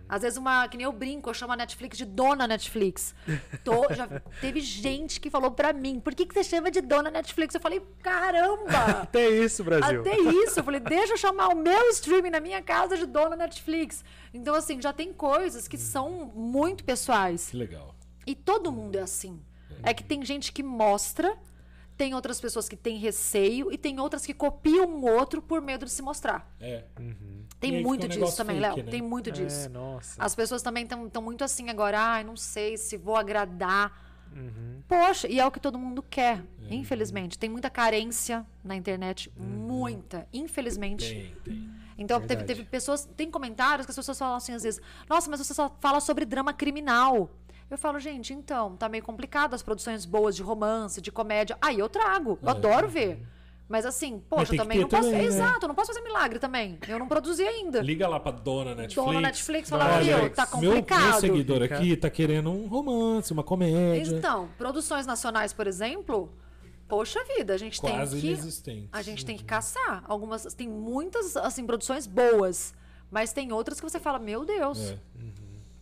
[0.08, 3.16] Às vezes, uma, que nem eu brinco, eu chamo a Netflix de dona Netflix.
[3.64, 4.08] Tô- já
[4.42, 7.56] teve gente que falou pra mim, por que, que você chama de dona Netflix?
[7.56, 9.02] Eu falei, caramba!
[9.04, 10.02] Até isso, Brasil.
[10.02, 10.60] Até isso.
[10.60, 14.04] Eu falei, deixa eu chamar o meu streaming na minha casa de dona Netflix.
[14.34, 17.50] Então, assim, já tem coisas que são muito pessoais.
[17.50, 17.96] Que legal.
[18.26, 19.42] E todo mundo é assim.
[19.82, 21.36] É que tem gente que mostra,
[22.04, 25.86] tem outras pessoas que têm receio e tem outras que copiam o outro por medo
[25.86, 26.54] de se mostrar.
[26.60, 26.84] É.
[27.62, 28.84] Tem E aí muito disso também, fake, Léo.
[28.86, 28.92] né?
[28.92, 29.68] Tem muito disso.
[29.68, 30.22] É, nossa.
[30.22, 33.98] As pessoas também estão muito assim agora, ai, não sei se vou agradar.
[34.36, 34.82] Uhum.
[34.86, 37.40] Poxa, e é o que todo mundo quer, infelizmente.
[37.40, 39.46] Tem muita carência na internet, Uhum.
[39.46, 41.06] muita, infelizmente.
[41.46, 41.70] Tem, tem.
[41.98, 45.40] Então, teve, teve pessoas, tem comentários que as pessoas falam assim às vezes: Nossa, mas
[45.40, 47.30] você só fala sobre drama criminal.
[47.74, 51.58] Eu falo, gente, então, tá meio complicado as produções boas de romance, de comédia.
[51.60, 53.26] Aí eu trago, eu adoro ver.
[53.68, 55.04] Mas assim, poxa, que também não posso.
[55.04, 55.26] também, né?
[55.26, 56.78] Exato, eu não posso fazer milagre também.
[56.88, 57.82] Eu não produzi ainda.
[57.82, 59.08] Liga lá pra dona Netflix.
[59.08, 63.42] Dona Netflix fala, "Viu, tá meu- Meu, complicado." seguidor aqui tá querendo um romance, uma
[63.44, 64.16] comédia.
[64.18, 66.32] Então, produções nacionais, por exemplo,
[66.88, 70.04] poxa vida, a gente Quase tem que a gente tem que caçar.
[70.08, 72.76] Algumas tem muitas assim produções boas,
[73.10, 74.92] mas tem outras que você fala, meu Deus.
[74.92, 74.98] É.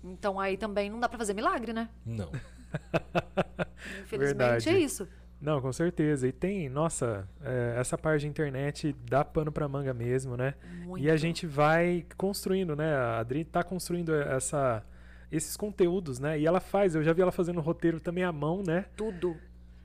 [0.03, 1.89] Então aí também não dá pra fazer milagre, né?
[2.05, 2.29] Não.
[4.03, 4.69] Infelizmente Verdade.
[4.69, 5.07] é isso.
[5.39, 6.27] Não, com certeza.
[6.27, 10.53] E tem, nossa, é, essa parte de internet dá pano pra manga mesmo, né?
[10.85, 11.03] Muito.
[11.03, 12.93] E a gente vai construindo, né?
[12.93, 14.83] A Adri tá construindo essa,
[15.31, 16.39] esses conteúdos, né?
[16.39, 18.85] E ela faz, eu já vi ela fazendo roteiro também à mão, né?
[18.95, 19.35] Tudo.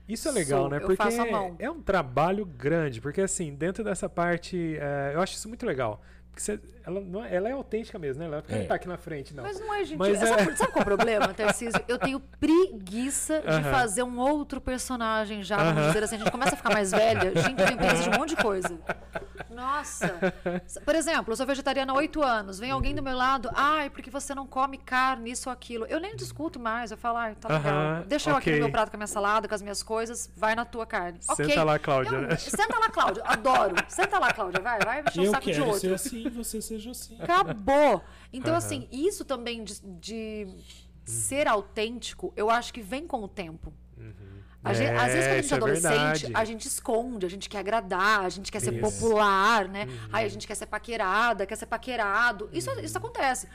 [0.07, 0.77] Isso é legal, Sou, né?
[0.77, 1.55] eu Porque faço à mão.
[1.59, 6.01] é um trabalho grande, porque assim, dentro dessa parte, é, eu acho isso muito legal.
[6.41, 8.27] Você- ela, não é, ela é autêntica mesmo, né?
[8.27, 8.59] Ela porque É.
[8.59, 9.43] não tá aqui na frente, não.
[9.43, 9.97] Mas não é, gente.
[9.97, 11.81] Mas sabe, é- sabe qual é o problema, Tarcísio?
[11.87, 13.71] Eu tenho preguiça de Aham.
[13.71, 15.87] fazer um outro personagem já, vamos Aham.
[15.87, 16.15] dizer assim.
[16.15, 18.37] A gente começa a ficar mais velha, gente, eu tenho preguiça de um monte de
[18.37, 18.77] coisa.
[19.49, 20.33] Nossa.
[20.85, 22.59] Por exemplo, eu sou vegetariana há oito anos.
[22.59, 25.85] Vem alguém do meu lado, ai, porque você não come carne, isso ou aquilo.
[25.87, 26.91] Eu nem discuto mais.
[26.91, 27.73] Eu falo, ai, tá legal.
[27.73, 30.29] Aham, Deixa eu aqui no meu prato com a minha salada, com as minhas coisas,
[30.35, 31.17] vai na tua carne.
[31.21, 31.63] Senta Ok.
[31.63, 32.35] lá, Cláudia, Eu- né?
[32.37, 33.23] Senta lá, Cláudia.
[33.25, 33.75] Adoro.
[33.87, 34.61] Senta lá, Cláudia.
[34.61, 35.79] Vai, vai encher o eu saco de outro.
[35.79, 37.17] ser assim, você seja assim.
[37.19, 38.01] Acabou.
[38.31, 38.57] Então, Aham.
[38.57, 40.47] assim, isso também de, de
[41.05, 43.73] ser autêntico, eu acho que vem com o tempo.
[44.69, 46.31] A gente- às vezes, quando a É, gente é é adolescente, verdade.
[46.33, 48.81] a gente esconde, a gente quer agradar, a gente quer ser Isso.
[48.81, 49.85] popular, né?
[49.85, 50.09] Uhum.
[50.13, 52.49] Aí a gente quer ser paquerada, quer ser paquerado.
[52.51, 52.79] Isso, Uhum.
[52.79, 53.47] isso acontece.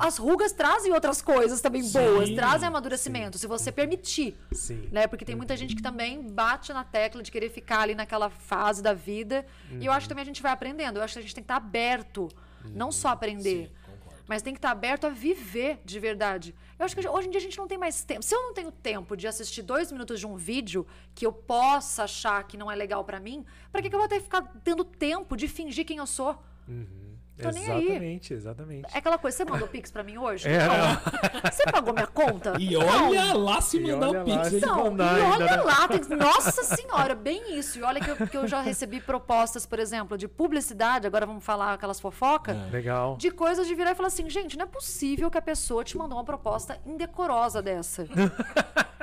[0.00, 4.36] As rugas trazem outras coisas também boas, Sim, trazem amadurecimento, se você permitir.
[4.52, 4.88] Sim.
[4.90, 5.06] Né?
[5.06, 8.82] Porque tem muita gente que também bate na tecla de querer ficar ali naquela fase
[8.82, 9.44] da vida.
[9.80, 10.98] E eu acho que também a gente vai aprendendo.
[10.98, 12.28] Eu acho que a gente tem que estar aberto,
[12.64, 13.68] não só aprender.
[13.68, 13.83] Concordo.
[14.26, 16.54] Mas tem que estar aberto a viver de verdade.
[16.78, 18.22] Eu acho que hoje em dia a gente não tem mais tempo.
[18.22, 22.04] Se eu não tenho tempo de assistir dois minutos de um vídeo que eu possa
[22.04, 24.84] achar que não é legal pra mim, pra que, que eu vou que ficar tendo
[24.84, 26.42] tempo de fingir quem eu sou?
[27.42, 27.84] Tô nem aí.
[27.86, 28.94] Exatamente, exatamente.
[28.94, 30.46] É aquela coisa, você mandou Pix pra mim hoje?
[30.54, 31.50] É, não.
[31.50, 32.54] Você pagou minha conta?
[32.60, 32.86] E Não.
[33.08, 35.62] olha lá se mandar o Pix, lá Não, mandar e ainda, olha né?
[35.62, 37.78] lá, tem- nossa senhora, bem isso.
[37.78, 41.44] E olha que eu, que eu já recebi propostas, por exemplo, de publicidade, agora vamos
[41.44, 42.70] falar aquelas fofocas, É.
[42.70, 43.16] Legal.
[43.16, 45.98] de coisas de virar e falar assim, gente, não é possível que a pessoa te
[45.98, 48.06] mandou uma proposta indecorosa dessa.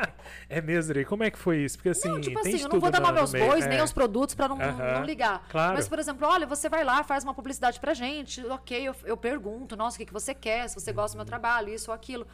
[0.50, 1.06] É mesmo, Rei.
[1.06, 1.78] Como é que foi isso?
[1.78, 3.66] Porque assim, Não, tipo tem assim, eu não vou dar no- nome no aos bois,
[3.66, 3.70] É.
[3.70, 5.46] nem aos produtos pra não, não- Aham, não ligar.
[5.50, 5.76] claro.
[5.76, 9.16] Mas, por exemplo, olha, você vai lá, faz uma publicidade pra gente, ok, eu, eu
[9.18, 11.96] pergunto, nossa, o que, que você quer, se você gosta do meu trabalho, isso ou
[11.96, 12.28] aquilo.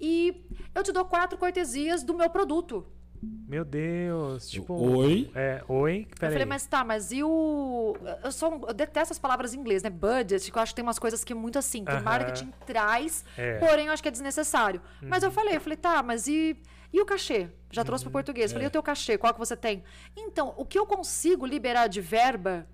[0.00, 0.44] E
[0.74, 2.86] eu te dou quatro cortesias do meu produto.
[3.20, 4.48] Meu Deus.
[4.48, 4.74] Tipo.
[4.74, 5.28] Oi?
[5.34, 6.06] É, oi?
[6.22, 7.96] Eu falei, mas tá, mas e o.
[8.22, 9.90] Eu, só, eu detesto as palavras em inglês, né?
[9.90, 12.00] Budget, que eu acho que tem umas coisas que é muito assim, que Aham.
[12.00, 13.58] o marketing traz, É.
[13.58, 14.80] porém eu acho que é desnecessário.
[15.02, 15.30] Mas Uhum.
[15.30, 16.56] eu falei, eu falei, tá, mas e,
[16.92, 17.48] e o cachê?
[17.70, 18.10] Já trouxe Uhum.
[18.10, 18.50] pro português.
[18.52, 18.66] Falei, É.
[18.66, 19.18] e o teu cachê?
[19.18, 19.84] Qual que você tem?
[20.16, 22.66] Então, o que eu consigo liberar de verba.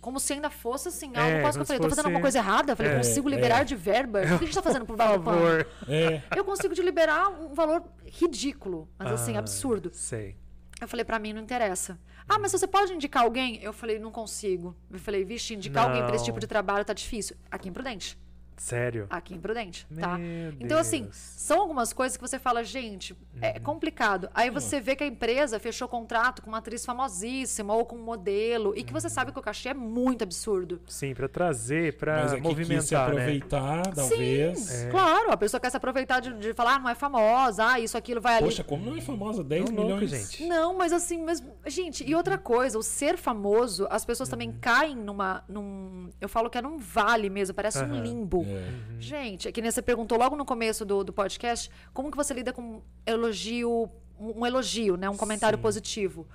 [0.00, 2.38] Como se ainda fosse assim, algo É, quase que eu falei, tô fazendo alguma coisa
[2.38, 2.72] errada?
[2.72, 3.32] Eu falei, É, consigo é.
[3.34, 4.20] liberar de verba?
[4.20, 5.66] O que a gente tá fazendo por Por favor.
[5.88, 6.22] É.
[6.36, 9.90] Eu consigo de liberar um valor ridículo, mas assim, Ah, absurdo.
[9.92, 10.36] Sei.
[10.80, 11.98] Eu falei, pra mim não interessa.
[12.28, 13.60] Ah, mas você pode indicar alguém?
[13.60, 14.76] Eu falei, não consigo.
[14.88, 16.26] Eu falei, vixe, indicar alguém pra esse Não.
[16.26, 17.36] tipo de trabalho tá difícil.
[17.50, 18.16] Aqui em Prudente.
[18.58, 19.06] Sério.
[19.10, 20.18] Aqui em Prudente, tá?
[20.18, 21.16] Meu Então, assim, Deus.
[21.16, 24.28] são algumas coisas que você fala, gente, é complicado.
[24.34, 28.02] Aí você vê que a empresa fechou contrato com uma atriz famosíssima ou com um
[28.02, 30.80] modelo e que você sabe que o cachê é muito absurdo.
[30.88, 33.20] Sim, pra trazer, pra Mas é que quis se movimentar, né?
[33.22, 34.58] aproveitar, talvez.
[34.58, 35.30] Sim, claro.
[35.30, 38.20] A pessoa quer se aproveitar de, de falar, ah, não é famosa, ah, isso, aquilo,
[38.20, 38.44] vai ali.
[38.46, 39.44] Poxa, como não é famosa?
[39.44, 40.10] 10 Tão louco, milhões.
[40.10, 40.46] gente.
[40.46, 44.56] Não, mas assim, mas, gente, e outra coisa, o ser famoso, as pessoas também Uhum.
[44.60, 45.44] caem numa.
[45.48, 48.38] Num, eu falo que é num vale mesmo, parece um limbo.
[48.48, 49.00] É.
[49.00, 52.32] Gente, é que nem você perguntou logo no começo do, do podcast, como que você
[52.34, 55.08] lida com elogio, um, elogio, né?
[55.08, 55.62] Um comentário Sim.
[55.62, 56.26] positivo.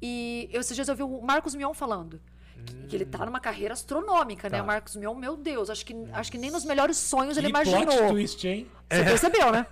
[0.00, 2.20] E eu, esses dias eu vi o Marcos Mion falando.
[2.64, 4.58] Que, que ele tá numa carreira astronômica, né?
[4.58, 4.62] Tá.
[4.62, 7.52] O Marcos Mion, meu Deus, acho que, acho que nem nos melhores sonhos ele Que
[7.52, 8.08] plot imaginou.
[8.10, 8.70] twist, hein?
[8.88, 9.66] Você percebeu, né?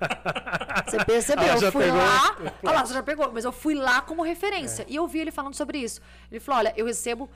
[0.86, 1.44] Você percebeu.
[1.44, 2.36] Ela Eu fui pegou lá.
[2.64, 3.30] Olha lá, você já pegou.
[3.32, 4.84] Mas eu fui lá como referência.
[4.88, 6.00] E eu vi ele falando sobre isso.
[6.30, 7.30] Ele falou: olha, eu recebo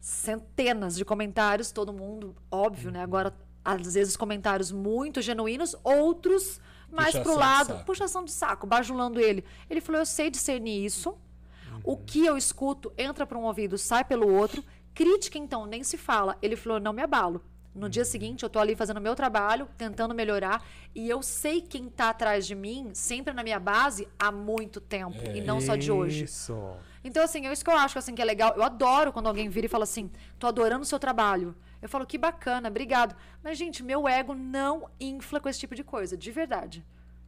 [0.00, 3.02] centenas de comentários, todo mundo, óbvio, né?
[3.02, 3.34] Agora,
[3.64, 9.44] às vezes, comentários muito genuínos, outros mais Puxação pro lado, puxação de saco, bajulando ele.
[9.68, 11.16] Ele falou: eu sei discernir isso.
[11.84, 14.62] O que eu escuto entra para um ouvido, sai pelo outro.
[14.92, 16.36] Crítica, então, nem se fala.
[16.42, 17.42] Ele falou: não me abalo.
[17.72, 20.60] No dia seguinte, eu tô ali fazendo meu trabalho, tentando melhorar,
[20.92, 25.16] e eu sei quem tá atrás de mim, sempre na minha base, há muito tempo,
[25.32, 26.24] e não só de hoje.
[26.24, 26.58] Isso.
[27.04, 28.54] Então, assim, é isso que eu acho assim, que é legal.
[28.56, 31.54] Eu adoro quando alguém vira e fala assim: tô adorando o seu trabalho.
[31.82, 33.16] Eu falo, que bacana, obrigado.
[33.42, 36.84] Mas, gente, meu ego não infla com esse tipo de coisa, de verdade.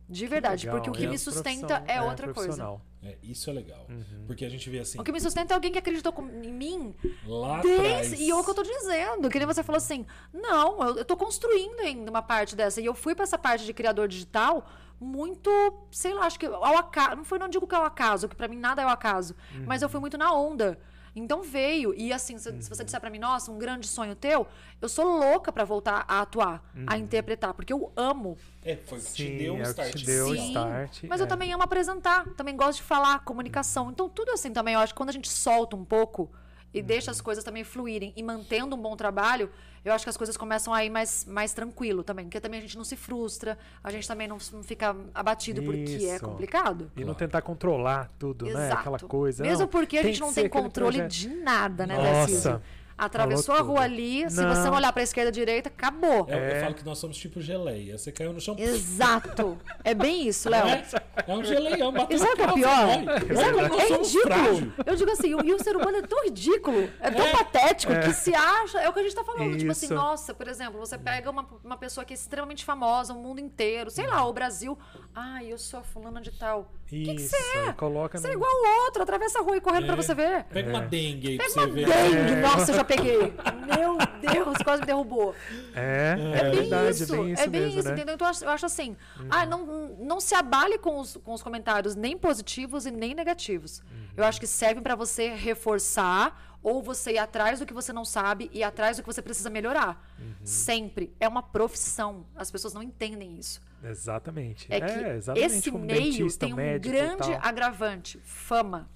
[0.09, 0.67] De verdade.
[0.67, 2.81] Legal, porque o que é me sustenta é, outra coisa.
[3.03, 3.87] É, isso é legal.
[4.27, 6.53] Porque a gente vê assim, O que me sustenta é alguém que acreditou com- em
[6.53, 6.95] mim
[7.27, 8.13] lá Desde, atrás.
[8.21, 11.05] e é o que eu tô dizendo, que nem você falou assim, não, eu, eu
[11.05, 12.81] tô construindo ainda uma parte dessa.
[12.81, 14.67] E eu fui pra essa parte de criador digital
[15.01, 15.51] muito,
[15.91, 17.17] sei lá, acho que ao acaso.
[17.17, 19.35] Não foi, não digo que é ao acaso, que pra mim nada é ao acaso.
[19.67, 20.79] Mas eu fui muito na onda.
[21.15, 21.95] Então veio.
[21.95, 24.47] E assim, se, se você disser pra mim, nossa, um grande sonho teu,
[24.81, 28.37] eu sou louca pra voltar a atuar, a interpretar, porque eu amo.
[28.65, 29.95] É, foi o que te Sim, deu um é start.
[29.95, 31.05] te deu Sim, start.
[31.09, 31.29] Mas eu é.
[31.29, 33.91] também amo apresentar, também gosto de falar, comunicação.
[33.91, 36.31] Então, tudo assim também, eu acho que quando a gente solta um pouco
[36.73, 39.51] e deixa as coisas também fluírem e mantendo um bom trabalho,
[39.85, 42.27] eu acho que as coisas começam a ir mais, mais tranquilo também.
[42.27, 45.93] Porque também a gente não se frustra, a gente também não, não fica abatido porque
[45.93, 46.25] é Isso.
[46.25, 46.91] complicado.
[46.97, 48.67] E não tentar controlar tudo, né?
[48.67, 48.81] Exato.
[48.81, 49.43] Aquela coisa.
[49.43, 51.11] Mesmo não, porque a gente não tem controle projeto.
[51.11, 52.63] de nada, né, Nossa.
[52.97, 53.93] Atravessou a Falou rua tudo.
[53.95, 54.55] ali, se Não.
[54.55, 56.27] você não olhar pra esquerda e direita, acabou.
[56.29, 56.61] É, Eu, É.
[56.61, 57.97] falo que nós somos tipo geleia.
[57.99, 58.55] Você caiu no chão.
[58.59, 59.59] Exato.
[59.85, 60.67] É bem isso, Léo.
[60.67, 60.85] É,
[61.27, 62.89] é um geleião, bateu E sabe o que é pior?
[63.37, 64.73] sabe é somos ridículo?
[64.87, 67.33] Eu digo assim, e o ser humano é tão ridículo, é tão É.
[67.33, 68.79] patético, que se acha.
[68.81, 69.57] É o que a gente tá falando.
[69.57, 69.95] Tipo assim, Isso.
[69.95, 73.91] nossa, por exemplo, você pega uma, uma pessoa que é extremamente famosa, o mundo inteiro,
[73.91, 74.79] sei lá, o Brasil.
[75.15, 76.61] Ai, eu sou a fulana de tal.
[76.61, 77.73] O que, que Isso, você é?
[77.73, 79.97] coloca Você é no- igual o outro, atravessa a rua e correndo pra É.
[79.97, 80.45] você ver.
[80.45, 81.87] Pega uma dengue aí pra Pega você uma ver.
[81.87, 83.19] dengue, nossa, eu já peguei.
[83.67, 85.35] Meu Deus, quase me derrubou.
[85.75, 87.95] É, é, É bem verdade, isso, é bem isso é bem mesmo, isso, né?
[87.95, 88.15] entendeu?
[88.15, 88.97] Então eu acho, eu acho assim,
[89.31, 93.81] ah, não, não se abale com os, com os comentários nem positivos e nem negativos.
[93.81, 94.09] Uhum.
[94.17, 98.05] Eu acho que servem pra você reforçar ou você ir atrás do que você não
[98.05, 100.09] sabe e ir atrás do que você precisa melhorar.
[100.19, 100.35] Uhum.
[100.45, 101.13] Sempre.
[101.19, 102.25] É uma profissão.
[102.37, 103.61] As pessoas não entendem isso.
[103.83, 104.67] Exatamente.
[104.71, 107.41] É que exatamente esse como meio dentista, tem um médico grande tal.
[107.43, 108.89] agravante, fama.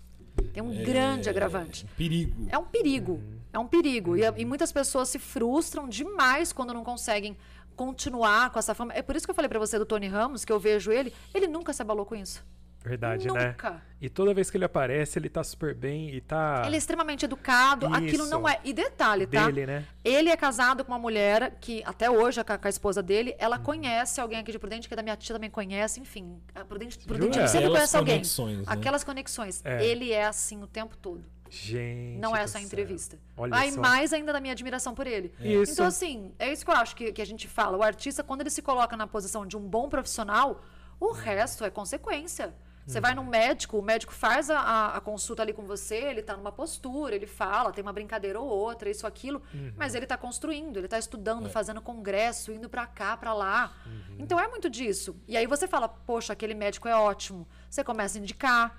[0.53, 1.87] Tem um grande agravante.
[1.97, 2.47] Perigo.
[2.51, 3.13] É um perigo.
[3.15, 3.36] Uhum.
[3.57, 4.17] É um perigo.
[4.17, 7.37] E, e muitas pessoas se frustram demais quando não conseguem
[7.75, 8.93] continuar com essa fama.
[8.93, 11.13] É por isso que eu falei pra você do Tony Ramos, que eu vejo ele,
[11.35, 12.45] ele nunca se abalou com isso.
[12.85, 13.49] Verdade, né?
[13.49, 13.83] nunca.
[14.01, 17.25] E toda vez que ele aparece, ele tá super bem e tá Ele é extremamente
[17.25, 18.31] educado, aquilo Isso.
[18.31, 18.61] não é.
[18.63, 19.47] E detalhe, tá?
[19.47, 19.85] dele, né?
[20.05, 23.37] Ele é casado com uma mulher que, até hoje, com a, esposa dele, Uhum.
[23.41, 26.41] ela conhece alguém aqui de Prudente, que é da minha tia também conhece, enfim.
[26.55, 26.99] A Prudente?
[26.99, 28.15] Prudente sempre Aquelas conhece alguém.
[28.17, 28.65] conexões, né?
[28.69, 29.63] Aquelas conexões.
[29.65, 29.85] É.
[29.85, 31.25] Ele é assim o tempo todo.
[31.51, 32.19] Gente.
[32.19, 33.19] Não é só entrevista.
[33.37, 33.81] Olha Aí só.
[33.81, 35.33] mais ainda da minha admiração por ele.
[35.41, 35.73] Isso.
[35.73, 37.77] Então, assim, é isso que eu acho que, que a gente fala.
[37.77, 40.63] O artista, quando ele se coloca na posição de um bom profissional,
[40.99, 42.55] o resto é consequência.
[42.87, 46.23] Você vai num médico, o médico faz a, a- a consulta ali com você, ele
[46.23, 49.43] tá numa postura, ele fala, tem uma brincadeira ou outra, isso, aquilo,
[49.77, 53.73] mas ele tá construindo, ele tá estudando, fazendo congresso, indo pra cá, pra lá.
[54.21, 55.17] Então é muito disso.
[55.27, 57.49] E aí você fala, poxa, aquele médico é ótimo.
[57.69, 58.79] Você começa a indicar.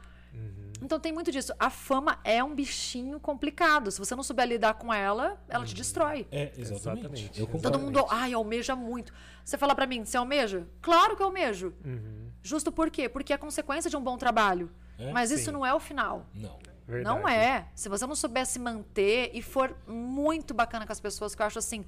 [0.81, 1.53] Então tem muito disso.
[1.59, 3.89] A fama é um bichinho complicado.
[3.91, 6.27] Se você não souber lidar com ela, ela te destrói.
[6.31, 6.99] É, exatamente.
[6.99, 7.39] Exatamente.
[7.39, 7.71] Eu concordo.
[7.71, 9.13] Todo mundo, ai, almeja muito.
[9.43, 10.67] Você fala pra mim, você almeja?
[10.81, 11.73] Claro que eu almejo.
[11.83, 12.31] Uhum.
[12.43, 13.09] Justo por quê?
[13.09, 14.71] Porque é consequência de um bom trabalho.
[14.99, 15.11] É?
[15.11, 15.51] Mas isso Sim.
[15.51, 16.25] não é o final.
[16.33, 16.57] Não.
[16.87, 17.19] Verdade.
[17.19, 17.67] Não é.
[17.75, 21.45] Se você não souber se manter e for muito bacana com as pessoas, que eu
[21.45, 21.85] acho assim.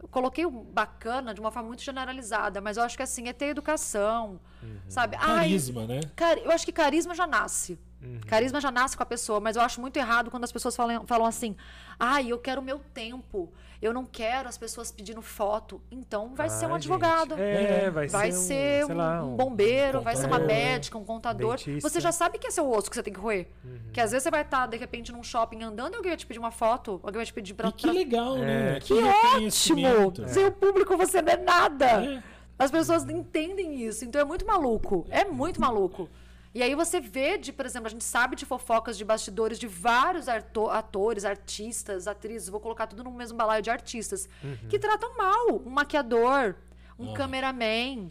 [0.00, 3.32] Eu coloquei o bacana de uma forma muito generalizada, mas eu acho que assim, é
[3.32, 4.78] ter educação, Uhum.
[4.88, 5.16] sabe?
[5.18, 6.00] Ai, Carisma, né?
[6.14, 7.78] Cari- eu acho que carisma já nasce.
[8.06, 8.20] Uhum.
[8.26, 11.06] Carisma já nasce com a pessoa, mas eu acho muito errado quando as pessoas falam,
[11.06, 11.56] falam assim:
[11.98, 15.80] ai, eu quero o meu tempo, eu não quero as pessoas pedindo foto.
[15.90, 17.34] Então vai ser um Ah, advogado.
[17.38, 21.04] É, vai, Vai ser, ser um, um, lá, um bombeiro, vai ser uma médica, um
[21.04, 21.56] contador.
[21.56, 21.88] Dentista.
[21.88, 23.46] Você já sabe que esse é o osso que você tem que roer.
[23.64, 23.78] Uhum.
[23.92, 26.26] Que às vezes você vai estar, de repente, num shopping andando e alguém vai te
[26.26, 27.68] pedir uma foto, alguém vai te pedir pra.
[27.68, 28.76] E que legal, né?
[28.76, 28.80] É.
[28.80, 30.12] Que ótimo!
[30.28, 31.86] Sem o público você não é nada.
[32.04, 32.22] É.
[32.58, 34.04] As pessoas não entendem isso.
[34.04, 35.06] Então é muito maluco.
[35.10, 36.08] É muito maluco.
[36.56, 39.66] E aí você vê, de, por exemplo, a gente sabe de fofocas de bastidores de
[39.66, 44.26] vários atores, artistas, atrizes, vou colocar tudo no mesmo balaio de artistas,
[44.66, 46.54] que tratam mal um maquiador,
[46.98, 48.10] um cameraman.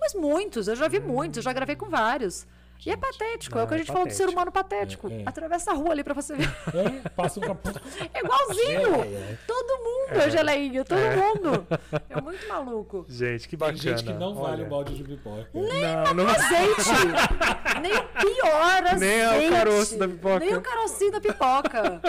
[0.00, 2.46] Mas muitos, eu já vi muitos, eu já gravei com vários.
[2.84, 5.08] E é patético, é o que a é gente falou do ser humano patético.
[5.08, 5.22] É, é.
[5.24, 6.48] Atravessa a rua ali pra você ver.
[6.74, 7.70] É, passa um capô.
[8.12, 8.94] É igualzinho!
[8.94, 9.38] Geleia.
[9.46, 11.66] Todo mundo é, geleinho, todo mundo.
[12.10, 13.06] É muito maluco.
[13.08, 13.78] Gente, que Tem bacana.
[13.78, 15.48] gente que não vale o balde de pipoca.
[15.54, 17.80] Não, não Azeite!
[17.80, 19.32] Nem o pior azeite.
[19.38, 20.38] Nem o caroço da pipoca.
[20.40, 22.00] Nem o carocinho da pipoca.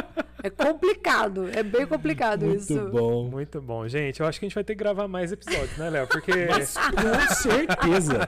[0.43, 2.89] É complicado, é bem complicado Muito isso.
[2.89, 3.23] bom.
[3.29, 3.87] Muito bom.
[3.87, 6.07] Gente, eu acho que a gente vai ter que gravar mais episódios, né, Léo?
[6.07, 6.31] Porque.
[6.49, 8.27] Mas com certeza.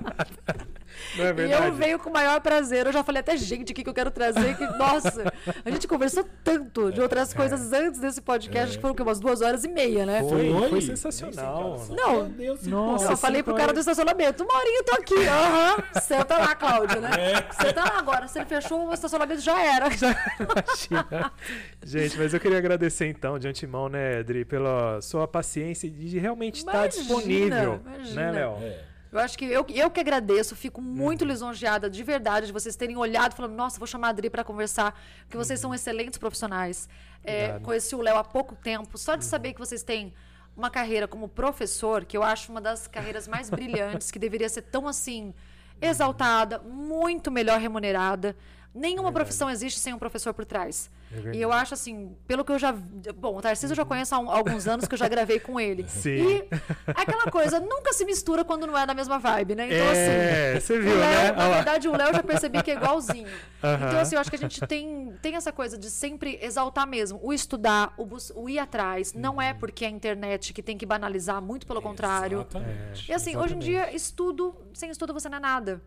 [1.17, 1.65] não é E verdade?
[1.67, 2.85] eu venho com o maior prazer.
[2.85, 4.55] Eu já falei até gente aqui que eu quero trazer.
[4.57, 5.33] Que, nossa,
[5.63, 8.69] a gente conversou tanto de outras coisas antes desse podcast.
[8.69, 9.03] Acho que foram o quê?
[9.03, 10.23] umas duas horas e meia, né?
[10.27, 10.69] Foi, Oi?
[10.69, 11.85] foi sensacional.
[11.89, 12.29] Não.
[12.29, 15.15] Meu Deus, Nossa, Eu falei pro cara do estacionamento, uma horinha eu tô aqui.
[15.27, 16.01] Aham.
[16.01, 17.09] Senta lá, Cláudio, né?
[17.17, 17.63] É.
[17.63, 18.27] Senta lá agora.
[18.27, 19.87] Se ele fechou o estacionamento, já era.
[20.39, 21.31] Imagina.
[21.83, 26.57] Gente, mas eu queria agradecer então, de antemão, né, Edri, pela sua paciência de realmente
[26.57, 27.81] estar Imagina, disponível.
[27.85, 28.21] imagina.
[28.21, 28.57] Né, Léo?
[28.61, 28.94] É.
[29.15, 31.29] Eu acho que eu, eu que agradeço, fico muito Uhum.
[31.29, 34.43] lisonjeada de verdade de vocês terem olhado e falando, nossa, vou chamar a Adri para
[34.43, 36.89] conversar, porque vocês são excelentes profissionais.
[37.23, 37.53] É, Uhum.
[37.55, 37.59] Uhum.
[37.61, 40.13] conheci o Léo há pouco tempo, só de saber que vocês têm
[40.55, 44.63] uma carreira como professor, que eu acho uma das carreiras mais brilhantes, que deveria ser
[44.63, 45.33] tão assim
[45.81, 48.35] exaltada, muito melhor remunerada.
[48.73, 49.15] Nenhuma Verdade.
[49.15, 50.89] profissão existe sem um professor por trás.
[51.27, 51.35] É.
[51.35, 52.71] E eu acho assim, pelo que eu já.
[52.71, 55.59] Bom, o Tarcísio eu já conheço há um- alguns anos que eu já gravei com
[55.59, 55.85] ele.
[55.89, 56.09] Sim.
[56.11, 56.47] E
[56.87, 59.65] aquela coisa, nunca se mistura quando não é da mesma vibe, né?
[59.67, 60.59] Então, é, assim.
[60.65, 61.31] você o viu, Léo, né?
[61.31, 61.55] Na Olha lá.
[61.55, 63.27] verdade, o Léo eu já percebi que é igualzinho.
[63.63, 63.87] Aham.
[63.87, 67.19] Então, assim, eu acho que a gente tem, tem essa coisa de sempre exaltar mesmo.
[67.23, 69.13] O estudar, o, bus- o ir atrás.
[69.13, 69.41] Não Uhum.
[69.41, 72.39] é porque é a internet que tem que banalizar, muito pelo contrário.
[72.41, 73.11] Exatamente.
[73.11, 73.65] E assim, hoje em Exatamente.
[73.65, 75.81] dia, estudo, sem estudo você não é nada.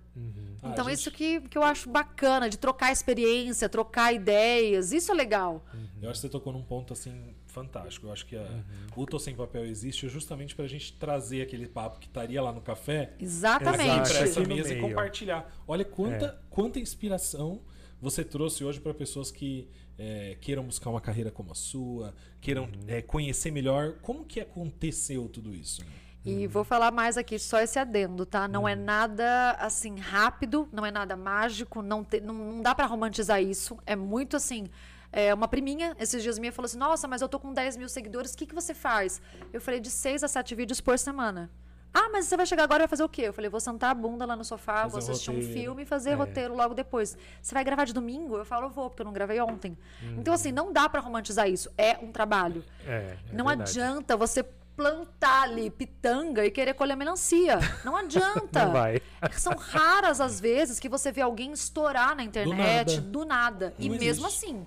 [0.62, 5.12] Ah, Então, gente, isso que, que eu acho bacana, de trocar experiência, trocar ideias, isso
[5.12, 5.62] é legal.
[6.00, 8.06] Eu acho que você tocou num ponto assim fantástico.
[8.06, 8.62] Eu acho que a, Uhum.
[9.02, 12.60] o Tô Sem Papel existe justamente pra gente trazer aquele papo que estaria lá no
[12.62, 13.80] café Exatamente.
[13.82, 14.78] aqui Exato, pra essa mesa e.
[14.78, 14.80] É.
[14.80, 15.52] compartilhar.
[15.66, 17.60] Olha quanta, quanta inspiração
[18.00, 19.68] você trouxe hoje para pessoas que
[19.98, 22.70] é, queiram buscar uma carreira como a sua, queiram Uhum.
[22.86, 25.82] é, conhecer melhor como que aconteceu tudo isso.
[25.84, 25.90] né?
[26.24, 28.46] E vou falar mais aqui, só esse adendo, tá?
[28.46, 32.84] Não é nada assim rápido, não é nada mágico, não, te- não, não dá pra
[32.86, 33.78] romantizar isso.
[33.86, 34.66] É muito assim.
[35.10, 37.88] É, uma priminha, esses dias minha, falou assim: Nossa, mas eu tô com 10 mil
[37.88, 39.20] seguidores, o que, que você faz?
[39.52, 41.50] Eu falei: de 6 a 7 vídeos por semana.
[41.94, 43.22] Ah, mas você vai chegar agora e vai fazer o quê?
[43.22, 45.54] Eu falei: Vou sentar a bunda lá no sofá, Fazer vou um assistir um roteiro.
[45.54, 46.14] filme e fazer É.
[46.14, 47.16] roteiro logo depois.
[47.40, 48.36] Você vai gravar de domingo?
[48.36, 49.76] Eu falo: Eu vou, porque eu não gravei ontem.
[50.18, 51.70] Então, assim, não dá pra romantizar isso.
[51.78, 52.62] É um trabalho.
[52.86, 53.70] É, é Não verdade.
[53.80, 54.44] adianta você
[54.78, 57.58] plantar ali pitanga e querer colher melancia.
[57.84, 58.64] Não adianta.
[58.66, 59.02] Não vai.
[59.32, 63.08] São raras as vezes que você vê alguém estourar na internet nada.
[63.08, 63.74] do nada.
[63.76, 64.46] E Não mesmo existe.
[64.46, 64.66] assim,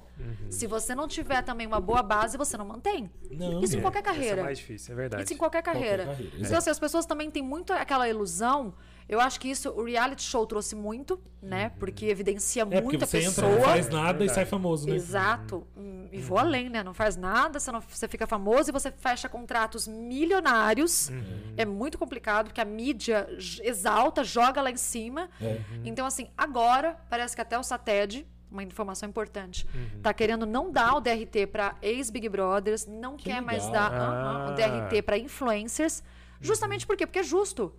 [0.50, 3.10] se você não tiver também uma boa base, você não mantém.
[3.32, 3.82] Não, Isso em é.
[3.82, 4.44] qualquer Isso é carreira.
[4.44, 5.24] mais difícil, é verdade.
[5.24, 6.06] Isso em qualquer carreira.
[6.08, 8.74] carreira, então, assim, as pessoas também têm muito aquela ilusão.
[9.12, 11.72] Eu acho que isso o reality show trouxe muito, né?
[11.78, 13.46] Porque evidencia É, porque muita você pessoa.
[13.48, 14.34] entra, não faz nada e Verdade.
[14.34, 14.96] sai famoso, né?
[14.96, 15.68] Exato.
[15.76, 16.82] Hum, E vou além, né?
[16.82, 21.10] Não faz nada, você, não- você fica famoso e você fecha contratos milionários.
[21.58, 23.28] É muito complicado, porque a mídia
[23.64, 25.30] exalta, joga lá em cima.
[25.42, 25.60] É.
[25.84, 29.66] Então, assim, agora, parece que até o SATED, uma informação importante,
[30.02, 33.90] tá querendo não dar o DRT para ex-Big Brothers, não Que quer mais legal.
[33.90, 34.52] dar aham, Ah.
[34.52, 36.04] o DRT para influencers.
[36.40, 37.06] Justamente por quê?
[37.06, 37.74] Porque é justo.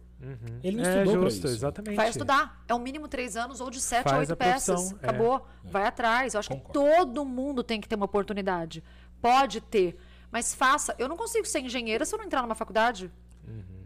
[0.63, 1.57] Ele não é estudou pra justo, isso.
[1.57, 1.97] exatamente.
[1.97, 2.63] Vai estudar.
[2.69, 4.93] É um mínimo três anos ou de sete Faz a oito peças.
[4.93, 4.95] é.
[4.97, 5.47] Acabou.
[5.65, 6.35] Vai atrás.
[6.35, 6.69] Eu acho Concordo.
[6.69, 8.83] que todo mundo tem que ter uma oportunidade.
[9.21, 9.97] Pode ter.
[10.31, 10.95] Mas faça.
[10.99, 13.11] Eu não consigo ser engenheira se eu não entrar numa faculdade.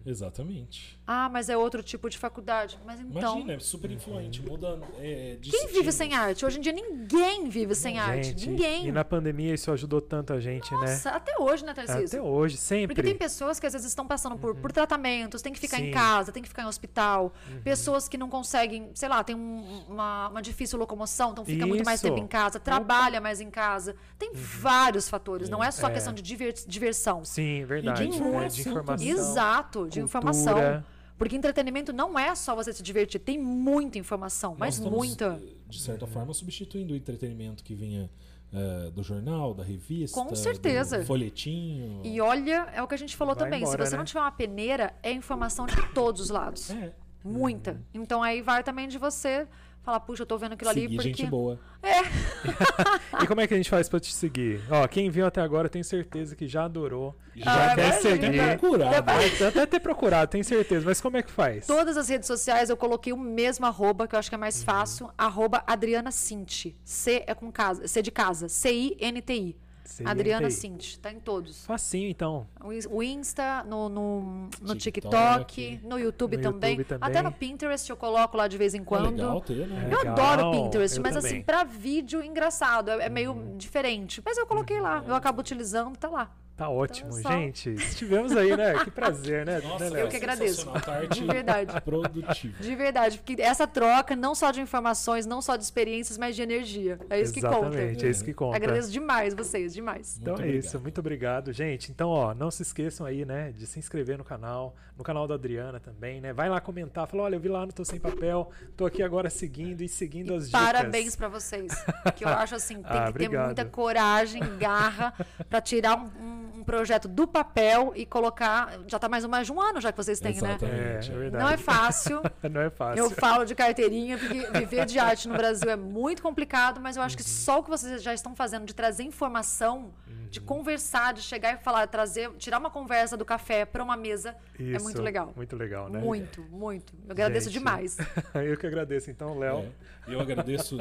[0.05, 0.96] Exatamente.
[1.09, 2.77] Ah, mas é outro tipo de faculdade.
[2.85, 3.35] Mas então.
[3.37, 6.45] Imagina, é super influente, muda é, de Quem vive sem arte?
[6.45, 8.29] Hoje em dia ninguém vive sem arte.
[8.31, 8.89] Gente, Ninguém.
[8.89, 10.81] E na pandemia isso ajudou tanto a gente, né?
[10.81, 12.19] Nossa, até hoje, né, Tarcísio?
[12.21, 12.89] Até hoje, sempre.
[12.89, 15.89] Porque tem pessoas que às vezes estão passando por, por tratamentos, tem que ficar Sim.
[15.89, 17.33] em casa, tem que ficar em hospital.
[17.63, 21.85] Pessoas que não conseguem, sei lá, tem um- uma, uma difícil locomoção, então fica muito
[21.85, 22.09] mais Isso.
[22.09, 23.95] tempo em casa, trabalha mais em casa.
[24.19, 25.93] Tem vários fatores, não é só É.
[25.93, 27.25] questão de diver- diversão.
[27.25, 28.03] Sim, verdade.
[28.03, 29.07] E de é, informação de informação.
[29.07, 30.05] Exato, de cultura.
[30.05, 30.85] informação.
[31.19, 35.41] Porque entretenimento não é só você se divertir, tem muita informação, Nós mas estamos, muita.
[35.69, 38.11] De certa forma, substituindo o entretenimento que vinha
[38.53, 40.99] é, do jornal, da revista, Com certeza.
[40.99, 42.03] do folhetinho.
[42.05, 43.99] E olha, é o que a gente falou Vai também, embora, se você né?
[43.99, 46.71] não tiver uma peneira, é informação de todos os lados.
[46.71, 46.93] É,
[47.25, 47.81] Muita.
[47.93, 49.49] Então aí vai também de você
[49.87, 51.09] falar, puxa, eu tô vendo aquilo ali seguir porque.
[51.11, 51.59] gente boa.
[53.23, 54.61] E como é que a gente faz pra te seguir?
[54.71, 58.59] Ó, quem viu até agora tem certeza que já adorou, já Ah, quer seguir.
[58.59, 59.03] Procurado.
[59.05, 60.85] Vai até ter procurado, tenho certeza.
[60.85, 61.67] Mas como é que faz?
[61.67, 64.63] Todas as redes sociais eu coloquei o mesmo arroba, que eu acho que é mais
[64.63, 65.09] fácil.
[65.17, 66.77] Arroba Adriana Cinti.
[66.85, 68.49] C é com casa, C de casa.
[68.49, 69.57] C-I-N-T-I.
[70.05, 70.99] Adriana Cinti.
[70.99, 71.65] Tá em todos.
[71.67, 72.47] Facinho, então.
[72.63, 74.21] O Ins- O Insta, no, no,
[74.61, 75.47] no TikTok.
[75.47, 76.71] TikTok, no YouTube, No também.
[76.77, 77.09] YouTube também.
[77.09, 79.11] Até no Pinterest eu coloco lá de vez em É quando.
[79.11, 79.89] legal ter, né?
[79.91, 81.33] Eu Legal, adoro Pinterest, eu mas também.
[81.33, 82.91] assim, pra vídeo, engraçado.
[82.91, 84.23] É, é meio diferente.
[84.25, 85.03] Mas eu coloquei lá.
[85.07, 86.31] Eu acabo utilizando, tá lá.
[86.57, 87.69] Tá ótimo, Então, só- gente.
[87.75, 88.83] Estivemos aí, né?
[88.83, 89.61] Que prazer, né?
[89.61, 90.65] Nossa, né, eu que agradeço.
[90.81, 91.81] Tarde De verdade.
[91.83, 92.63] produtiva.
[92.63, 96.41] De verdade, porque essa troca, não só de informações, não só de experiências, mas de
[96.41, 96.99] energia.
[97.11, 97.57] É isso que conta.
[97.67, 98.57] Exatamente, é isso que conta.
[98.57, 100.19] Agradeço demais vocês, demais.
[100.21, 100.83] Então Muito é isso, obrigado.
[100.83, 101.91] muito obrigado, gente.
[101.93, 105.35] Então, ó, não se esqueçam aí, né, de se inscrever no canal, no canal da
[105.35, 106.33] Adriana também, né?
[106.33, 109.29] Vai lá comentar, fala, olha, eu vi lá no Tô Sem Papel, tô aqui agora
[109.29, 110.59] seguindo e seguindo as dicas.
[110.63, 111.71] Parabéns pra vocês.
[112.15, 113.45] Que eu acho assim, tem Ah, que ter obrigado.
[113.47, 115.13] muita coragem, garra
[115.51, 118.79] pra tirar um, um- um projeto do papel e colocar.
[118.87, 120.49] Já tá mais ou mais de um ano já que vocês têm, né?
[120.49, 121.11] É, é Exatamente.
[121.13, 121.45] verdade.
[121.45, 122.23] Não é fácil.
[122.51, 123.05] não é fácil.
[123.05, 127.03] Eu falo de carteirinha, porque viver de arte no Brasil é muito complicado, mas eu
[127.03, 127.29] acho que Uhum.
[127.29, 129.93] só o que vocês já estão fazendo de trazer informação,
[130.31, 130.47] de Uhum.
[130.47, 134.63] conversar, de chegar e falar, trazer, tirar uma conversa do café para uma mesa, é
[134.63, 135.33] Isso, muito legal.
[135.37, 135.99] Muito legal, né?
[135.99, 136.95] Muito, muito.
[137.07, 137.97] Eu agradeço Gente, demais.
[138.35, 139.59] eu que agradeço, então, Léo.
[139.59, 139.69] É,
[140.07, 140.79] eu agradeço,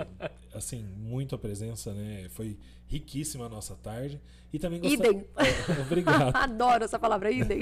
[0.54, 2.28] assim, muito a presença, né?
[2.30, 2.58] Foi
[2.88, 4.22] riquíssima a nossa tarde.
[4.54, 5.12] E também gostaria...
[5.12, 5.28] Idem.
[5.82, 6.34] Obrigado.
[6.38, 7.62] Adoro essa palavra, idem.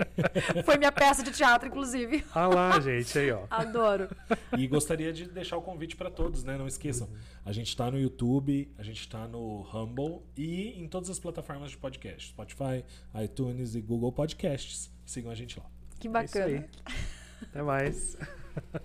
[0.64, 2.24] Foi minha peça de teatro, inclusive.
[2.36, 3.46] Ah lá, gente, aí, ó.
[3.50, 4.10] Adoro.
[4.58, 6.58] E gostaria de deixar o convite para todos, né?
[6.58, 7.10] Não esqueçam.
[7.44, 11.72] A gente tá no YouTube, a gente tá no Humble e em todas as plataformas
[11.72, 12.30] de podcast.
[12.30, 12.84] Spotify,
[13.24, 14.92] iTunes e Google Podcasts.
[15.06, 15.66] Sigam a gente lá.
[16.00, 16.60] Que É isso aí.
[16.60, 16.70] bacana.
[17.42, 18.18] Até mais.